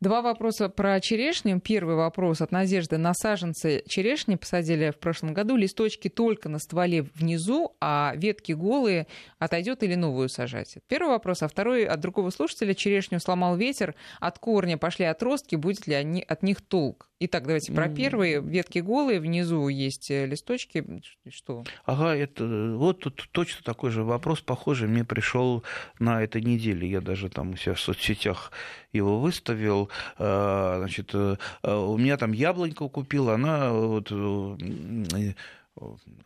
Два 0.00 0.22
вопроса 0.22 0.70
про 0.70 0.98
черешню. 0.98 1.60
Первый 1.60 1.94
вопрос 1.94 2.40
от 2.40 2.52
Надежды. 2.52 2.96
На 2.96 3.12
саженцы 3.12 3.82
черешни 3.86 4.36
посадили 4.36 4.92
в 4.92 4.98
прошлом 4.98 5.34
году. 5.34 5.56
Листочки 5.56 6.08
только 6.08 6.48
на 6.48 6.58
стволе 6.58 7.02
внизу, 7.02 7.76
а 7.82 8.14
ветки 8.16 8.52
голые. 8.52 9.06
Отойдет 9.38 9.82
или 9.82 9.96
новую 9.96 10.30
сажать? 10.30 10.78
Первый 10.88 11.10
вопрос. 11.10 11.42
А 11.42 11.48
второй 11.48 11.84
от 11.84 12.00
другого 12.00 12.30
слушателя. 12.30 12.72
Черешню 12.72 13.20
сломал 13.20 13.56
ветер, 13.56 13.94
от 14.20 14.38
корня 14.38 14.78
пошли 14.78 15.04
отростки. 15.04 15.56
Будет 15.56 15.86
ли 15.86 15.92
они, 15.92 16.22
от 16.22 16.42
них 16.42 16.62
толк? 16.62 17.10
Итак, 17.22 17.42
давайте 17.42 17.70
про 17.74 17.90
первые. 17.90 18.40
Ветки 18.40 18.78
голые, 18.78 19.20
внизу 19.20 19.68
есть 19.68 20.10
э, 20.10 20.24
листочки. 20.24 20.82
Что? 21.28 21.64
Ага, 21.84 22.16
это 22.16 22.74
вот 22.74 23.00
тут 23.00 23.28
точно 23.30 23.62
такой 23.62 23.90
же 23.90 24.04
вопрос, 24.04 24.40
похожий, 24.40 24.88
мне 24.88 25.04
пришел 25.04 25.62
на 25.98 26.22
этой 26.22 26.40
неделе. 26.40 26.88
Я 26.88 27.02
даже 27.02 27.28
там 27.28 27.50
у 27.50 27.56
себя 27.56 27.74
в 27.74 27.80
соцсетях 27.80 28.52
его 28.92 29.20
выставил. 29.20 29.90
А, 30.18 30.76
значит, 30.78 31.10
э, 31.14 31.36
у 31.62 31.96
меня 31.96 32.16
там 32.16 32.32
яблоньку 32.32 32.88
купил, 32.88 33.30
она 33.30 33.72
вот 33.72 34.08
э, 34.10 35.34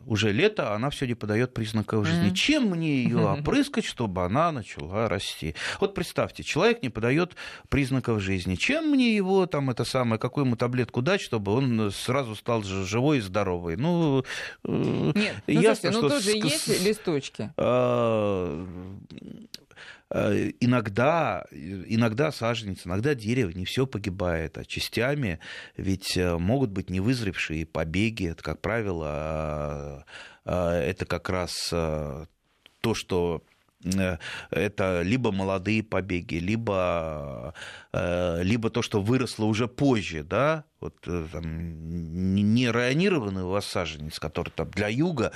уже 0.05 0.31
лето, 0.31 0.73
она 0.73 0.89
все 0.89 1.07
не 1.07 1.15
подает 1.15 1.53
признаков 1.53 2.05
жизни. 2.05 2.29
Mm-hmm. 2.29 2.35
Чем 2.35 2.63
мне 2.65 3.03
ее 3.03 3.17
опрыскать, 3.39 3.85
чтобы 3.85 4.23
она 4.23 4.51
начала 4.51 5.07
расти? 5.07 5.55
Вот 5.79 5.93
представьте, 5.93 6.43
человек 6.43 6.83
не 6.83 6.89
подает 6.89 7.35
признаков 7.69 8.21
жизни. 8.21 8.55
Чем 8.55 8.89
мне 8.89 9.15
его 9.15 9.45
там 9.45 9.69
это 9.69 9.85
самое, 9.85 10.19
какую 10.19 10.45
ему 10.45 10.55
таблетку 10.55 11.01
дать, 11.01 11.21
чтобы 11.21 11.53
он 11.53 11.91
сразу 11.91 12.35
стал 12.35 12.63
живой 12.63 13.19
и 13.19 13.21
здоровый? 13.21 13.77
Ну, 13.77 14.23
э, 14.63 15.11
Нет, 15.15 15.35
ну, 15.47 15.61
ясно, 15.61 15.91
слушайте, 15.91 15.91
ну, 15.91 15.99
что... 15.99 16.09
тоже 16.09 16.31
с... 16.31 16.67
есть 16.67 16.85
листочки. 16.85 17.51
А, 17.57 18.45
Э, 18.45 18.65
иногда, 20.11 21.45
иногда 21.51 22.31
саженец, 22.31 22.85
иногда 22.85 23.15
дерево, 23.15 23.49
не 23.49 23.65
все 23.65 23.87
погибает, 23.87 24.57
а 24.57 24.65
частями 24.65 25.39
ведь 25.77 26.15
э, 26.15 26.37
могут 26.37 26.71
быть 26.71 26.89
невызревшие 26.89 27.65
побеги. 27.65 28.29
Это, 28.29 28.43
как 28.43 28.61
правило, 28.61 30.05
э, 30.45 30.51
это 30.51 31.05
как 31.05 31.29
раз 31.29 31.69
то, 31.69 32.93
что 32.93 33.43
Э, 33.47 33.54
это 34.49 35.01
либо 35.01 35.31
молодые 35.31 35.83
побеги, 35.83 36.35
либо, 36.35 37.53
э, 37.93 38.43
либо 38.43 38.69
то, 38.69 38.81
что 38.81 39.01
выросло 39.01 39.45
уже 39.45 39.67
позже, 39.67 40.23
да, 40.23 40.65
вот 40.79 40.95
э, 41.07 41.27
там, 41.31 42.35
не 42.35 42.69
районированный 42.69 43.43
у 43.43 43.49
вас 43.49 43.65
саженец, 43.65 44.19
который 44.19 44.49
там 44.49 44.69
для 44.71 44.87
юга 44.87 45.31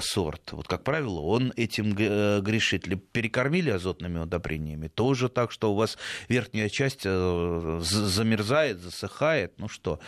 сорт, 0.00 0.52
вот, 0.52 0.66
как 0.66 0.84
правило, 0.84 1.20
он 1.20 1.52
этим 1.56 1.92
грешит. 1.94 2.86
Либо 2.86 3.02
перекормили 3.12 3.70
азотными 3.70 4.18
удобрениями, 4.18 4.88
тоже 4.88 5.28
так, 5.28 5.52
что 5.52 5.72
у 5.72 5.76
вас 5.76 5.98
верхняя 6.28 6.68
часть 6.68 7.02
замерзает, 7.02 8.80
засыхает, 8.80 9.58
ну 9.58 9.68
что, 9.68 10.00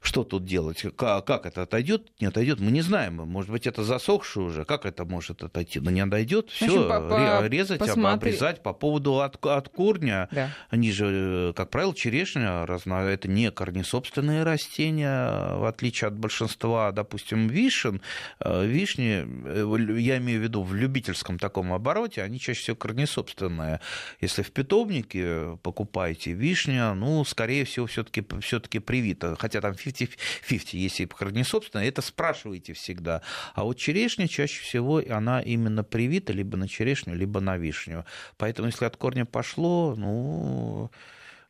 что 0.00 0.24
тут 0.24 0.44
делать? 0.44 0.84
Как, 0.96 1.24
как 1.24 1.46
это 1.46 1.62
отойдет, 1.62 2.08
не 2.20 2.26
отойдет? 2.26 2.60
Мы 2.60 2.70
не 2.70 2.82
знаем. 2.82 3.16
Может 3.16 3.50
быть, 3.50 3.66
это 3.66 3.84
засохшее 3.84 4.46
уже. 4.46 4.64
Как 4.64 4.86
это 4.86 5.04
может 5.04 5.42
отойти? 5.42 5.80
Но 5.80 5.90
не 5.90 6.00
отойдет. 6.00 6.50
Все, 6.50 7.46
резать, 7.46 7.78
посмотри. 7.78 8.30
обрезать 8.30 8.62
по 8.62 8.72
поводу 8.72 9.20
от, 9.20 9.44
от 9.44 9.68
корня. 9.68 10.28
Да. 10.32 10.50
Они 10.70 10.92
же, 10.92 11.52
как 11.56 11.70
правило, 11.70 11.94
черешня, 11.94 12.64
это 12.64 13.28
не 13.28 13.50
корнесобственные 13.50 14.42
растения, 14.42 15.56
в 15.56 15.66
отличие 15.66 16.08
от 16.08 16.14
большинства, 16.14 16.92
допустим, 16.92 17.48
вишен. 17.48 18.00
Э, 18.40 18.64
вишни, 18.66 19.26
э, 19.26 20.00
я 20.00 20.18
имею 20.18 20.40
в 20.40 20.42
виду 20.42 20.62
в 20.62 20.74
любительском 20.74 21.38
таком 21.38 21.72
обороте, 21.72 22.22
они 22.22 22.38
чаще 22.38 22.60
всего 22.60 22.76
корнесобственные. 22.76 23.80
Если 24.20 24.42
в 24.42 24.50
питомнике 24.52 25.58
покупаете 25.62 26.32
вишня, 26.32 26.94
ну, 26.94 27.24
скорее 27.24 27.64
всего, 27.64 27.86
все-таки 27.86 28.24
все-таки 28.40 28.78
привита. 28.78 29.36
Хотя 29.38 29.60
там 29.64 29.72
50-50, 29.72 30.76
если 30.76 31.30
не 31.32 31.44
собственно, 31.44 31.82
это 31.82 32.02
спрашиваете 32.02 32.74
всегда. 32.74 33.22
А 33.54 33.64
вот 33.64 33.78
черешня 33.78 34.28
чаще 34.28 34.60
всего 34.62 35.02
она 35.08 35.40
именно 35.40 35.84
привита 35.84 36.32
либо 36.32 36.56
на 36.56 36.68
черешню, 36.68 37.14
либо 37.14 37.40
на 37.40 37.56
вишню. 37.56 38.04
Поэтому 38.36 38.68
если 38.68 38.84
от 38.84 38.96
корня 38.96 39.24
пошло, 39.24 39.94
ну, 39.96 40.90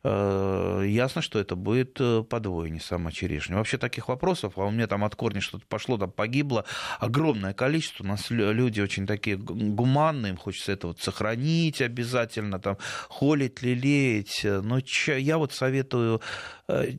э, 0.03 0.85
ясно, 0.87 1.21
что 1.21 1.39
это 1.39 1.57
будет 1.57 1.97
э, 1.99 2.23
подвойне 2.23 2.79
сама 2.79 3.11
черешня. 3.11 3.57
Вообще 3.57 3.77
таких 3.77 4.07
вопросов, 4.07 4.53
а 4.57 4.65
у 4.65 4.71
меня 4.71 4.87
там 4.87 5.03
от 5.03 5.15
корня 5.15 5.41
что-то 5.41 5.65
пошло, 5.67 5.97
там 5.97 6.11
погибло, 6.11 6.63
огромное 6.99 7.53
количество. 7.53 8.03
У 8.03 8.07
нас 8.07 8.29
люди 8.29 8.79
очень 8.79 9.05
такие 9.05 9.35
гуманные, 9.35 10.31
им 10.31 10.37
хочется 10.37 10.71
это 10.71 10.87
вот 10.87 11.01
сохранить 11.01 11.81
обязательно, 11.81 12.59
там, 12.59 12.77
холить, 13.09 13.61
лелеять. 13.61 14.41
Но 14.43 14.79
я 15.17 15.37
вот 15.37 15.51
советую 15.51 16.21
э, 16.69 16.93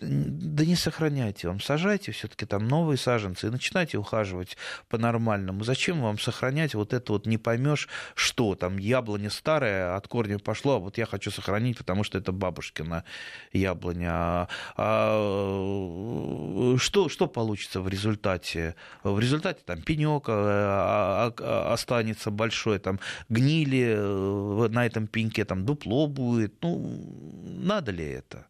да 0.00 0.64
не 0.64 0.76
сохраняйте 0.76 1.48
вам, 1.48 1.60
сажайте 1.60 2.12
все-таки 2.12 2.46
там 2.46 2.66
новые 2.66 2.98
саженцы 2.98 3.46
и 3.46 3.50
начинайте 3.50 3.98
ухаживать 3.98 4.56
по-нормальному. 4.88 5.64
Зачем 5.64 6.00
вам 6.00 6.18
сохранять 6.18 6.74
вот 6.74 6.92
это 6.92 7.12
вот 7.12 7.26
не 7.26 7.38
поймешь, 7.38 7.88
что 8.14 8.54
там 8.54 8.78
яблоня 8.78 9.30
старая, 9.30 9.96
от 9.96 10.08
корня 10.08 10.38
пошло, 10.38 10.76
а 10.76 10.78
вот 10.78 10.98
я 10.98 11.06
хочу 11.06 11.30
сохранить, 11.30 11.78
потому 11.78 12.04
что 12.04 12.18
это 12.18 12.32
бабушкина 12.32 13.04
яблоня. 13.52 14.10
А, 14.12 14.48
а, 14.76 16.76
что, 16.78 17.08
что 17.08 17.26
получится 17.26 17.80
в 17.80 17.88
результате? 17.88 18.74
В 19.02 19.18
результате 19.18 19.60
там 19.64 19.82
пенек 19.82 20.24
а, 20.28 21.32
а, 21.38 21.72
останется 21.72 22.30
большой, 22.30 22.78
там 22.78 23.00
гнили 23.28 23.94
э, 23.96 24.68
на 24.70 24.86
этом 24.86 25.06
пеньке, 25.06 25.44
там 25.44 25.64
дупло 25.64 26.06
будет. 26.06 26.54
Ну, 26.62 27.40
надо 27.44 27.92
ли 27.92 28.04
это? 28.04 28.46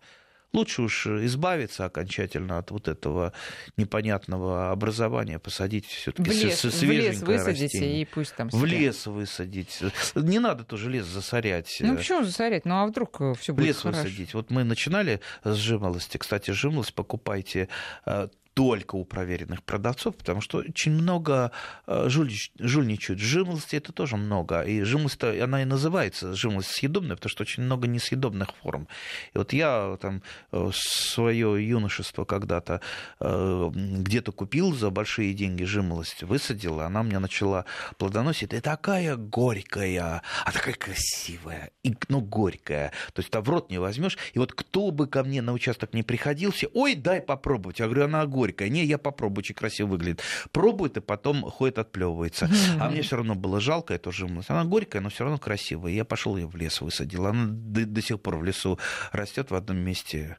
Лучше 0.53 0.83
уж 0.83 1.07
избавиться 1.07 1.85
окончательно 1.85 2.59
от 2.59 2.71
вот 2.71 2.89
этого 2.89 3.33
непонятного 3.77 4.71
образования, 4.73 5.39
посадить 5.39 5.87
все-таки 5.87 6.31
лес, 6.31 6.65
в 6.65 6.83
лес 6.91 7.21
высадите 7.21 7.65
растение. 7.65 8.03
и 8.03 8.05
пусть 8.05 8.35
там. 8.35 8.49
В 8.49 8.65
лес 8.65 9.07
высадить. 9.07 9.81
Не 10.15 10.39
надо 10.41 10.65
тоже 10.65 10.91
лес 10.91 11.07
засорять. 11.07 11.77
Ну 11.81 11.97
почему 11.97 12.25
засорять? 12.25 12.65
Ну 12.65 12.75
а 12.75 12.87
вдруг 12.87 13.21
все 13.39 13.55
будет 13.55 13.67
лес 13.67 13.79
хорошо? 13.79 14.03
высадить. 14.03 14.35
Вот 14.35 14.51
мы 14.51 14.65
начинали 14.65 15.21
с 15.45 15.55
жимолости. 15.55 16.17
Кстати, 16.17 16.51
жимолость 16.51 16.95
покупайте 16.95 17.69
э, 18.07 18.29
только 18.61 18.97
у 18.97 19.07
проверенных 19.07 19.63
продавцов, 19.63 20.15
потому 20.17 20.43
что 20.43 20.59
очень 20.59 20.93
много 20.93 21.51
э, 21.87 22.11
жульничают. 22.11 23.19
Жимолости 23.19 23.77
это 23.77 23.91
тоже 23.91 24.19
много. 24.19 24.61
И 24.61 24.83
жимолость, 24.83 25.25
она 25.25 25.63
и 25.63 25.65
называется 25.65 26.35
жимолость 26.35 26.73
съедобная, 26.73 27.17
потому 27.17 27.31
что 27.31 27.43
очень 27.43 27.63
много 27.63 27.87
несъедобных 27.87 28.49
форм. 28.63 28.87
И 29.33 29.39
вот 29.39 29.55
я 29.55 29.97
там 30.03 30.23
э, 30.53 30.71
свое 30.75 31.67
юношество 31.67 32.27
когда-то 32.27 32.83
э, 33.19 33.71
где-то 33.73 34.31
купил 34.31 34.75
за 34.75 34.91
большие 34.91 35.33
деньги 35.33 35.65
жимолость, 35.65 36.23
высадил, 36.23 36.81
она 36.81 37.03
мне 37.03 37.19
начала 37.19 37.65
плодоносить. 37.97 38.53
И 38.53 38.61
такая 38.61 39.17
горькая, 39.17 40.23
а 40.45 40.53
такая 40.53 40.75
красивая, 40.75 41.71
и, 41.83 41.95
ну, 42.11 42.21
горькая. 42.21 42.93
То 43.15 43.21
есть 43.21 43.31
там 43.31 43.43
в 43.43 43.49
рот 43.49 43.71
не 43.71 43.79
возьмешь. 43.79 44.19
И 44.35 44.39
вот 44.39 44.53
кто 44.53 44.91
бы 44.91 45.07
ко 45.07 45.25
мне 45.25 45.41
на 45.41 45.55
участок 45.55 45.95
не 45.95 46.03
приходил, 46.03 46.53
все, 46.53 46.69
ой, 46.75 46.95
дай 46.95 47.23
попробовать. 47.23 47.79
Я 47.79 47.87
говорю, 47.87 48.05
она 48.05 48.27
горькая 48.27 48.50
горькая. 48.51 48.69
Не, 48.69 48.85
я 48.85 48.99
попробую, 48.99 49.39
очень 49.39 49.55
красиво 49.55 49.89
выглядит. 49.89 50.23
Пробует 50.53 50.97
и 50.97 51.01
потом 51.01 51.43
ходит, 51.43 51.79
отплевывается. 51.79 52.51
А 52.79 52.91
мне 52.91 53.03
все 53.03 53.17
равно 53.17 53.35
было 53.35 53.61
жалко 53.61 53.95
эту 53.95 54.13
жимолость. 54.13 54.51
Она 54.51 54.65
горькая, 54.65 55.03
но 55.03 55.09
все 55.09 55.25
равно 55.25 55.39
красивая. 55.39 55.93
Я 55.93 56.05
пошел 56.05 56.37
ее 56.37 56.47
в 56.47 56.57
лес 56.57 56.81
высадил. 56.81 57.27
Она 57.27 57.47
до, 57.47 57.87
до 57.87 58.03
сих 58.03 58.21
пор 58.21 58.37
в 58.37 58.45
лесу 58.45 58.79
растет 59.13 59.51
в 59.51 59.55
одном 59.55 59.79
месте. 59.79 60.37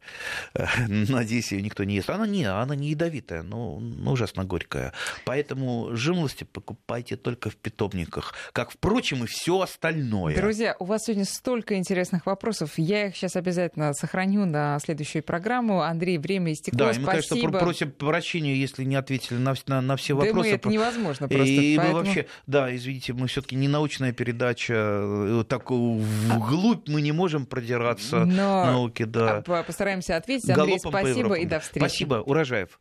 Надеюсь, 0.88 1.52
ее 1.52 1.62
никто 1.62 1.84
не 1.84 1.96
ест. 1.96 2.10
Она 2.10 2.28
не, 2.28 2.46
она 2.46 2.76
не 2.76 2.90
ядовитая, 2.90 3.44
но, 3.44 3.80
но 3.80 4.12
ужасно 4.14 4.44
горькая. 4.44 4.94
Поэтому 5.26 5.96
жимолости 5.96 6.44
покупайте 6.44 7.16
только 7.16 7.50
в 7.50 7.56
питомниках, 7.56 8.34
как, 8.54 8.72
впрочем, 8.72 9.24
и 9.24 9.28
все 9.28 9.62
остальное. 9.62 10.36
Друзья, 10.36 10.76
у 10.80 10.86
вас 10.86 11.04
сегодня 11.06 11.26
столько 11.26 11.78
интересных 11.78 12.26
вопросов. 12.26 12.74
Я 12.78 13.08
их 13.08 13.16
сейчас 13.16 13.36
обязательно 13.36 13.94
сохраню 13.94 14.46
на 14.46 14.80
следующую 14.80 15.24
программу. 15.24 15.82
Андрей, 15.82 16.18
время 16.18 16.54
истекло. 16.54 16.78
Да, 16.78 16.94
Спасибо. 16.94 17.12
мы, 17.12 17.52
конечно, 17.52 17.60
просим 17.60 17.92
прощения, 18.06 18.56
если 18.56 18.84
не 18.84 18.96
ответили 18.96 19.38
на, 19.38 19.54
на, 19.68 19.82
на 19.82 19.96
все 19.96 20.14
вопросы. 20.14 20.50
Да, 20.50 20.56
это 20.56 20.70
невозможно 20.70 21.28
просто. 21.28 21.46
И 21.46 21.78
поэтому... 21.78 21.98
мы 22.00 22.04
вообще, 22.04 22.26
да, 22.48 22.76
извините, 22.76 23.14
мы 23.14 23.28
все-таки 23.28 23.56
не 23.56 23.68
научная 23.68 24.12
передача, 24.14 24.74
э, 24.76 25.44
так 25.48 25.70
вглубь 25.72 26.88
мы 26.88 27.02
не 27.02 27.12
можем 27.12 27.46
продираться 27.46 28.26
Но 28.26 28.66
науки, 28.66 29.04
да. 29.04 29.42
Постараемся 29.42 30.18
ответить. 30.18 30.50
Андрей, 30.50 30.78
Галопом 30.78 30.92
спасибо 30.92 31.36
и 31.36 31.46
до 31.46 31.60
встречи. 31.60 31.86
Спасибо, 31.86 32.16
Урожаев. 32.16 32.80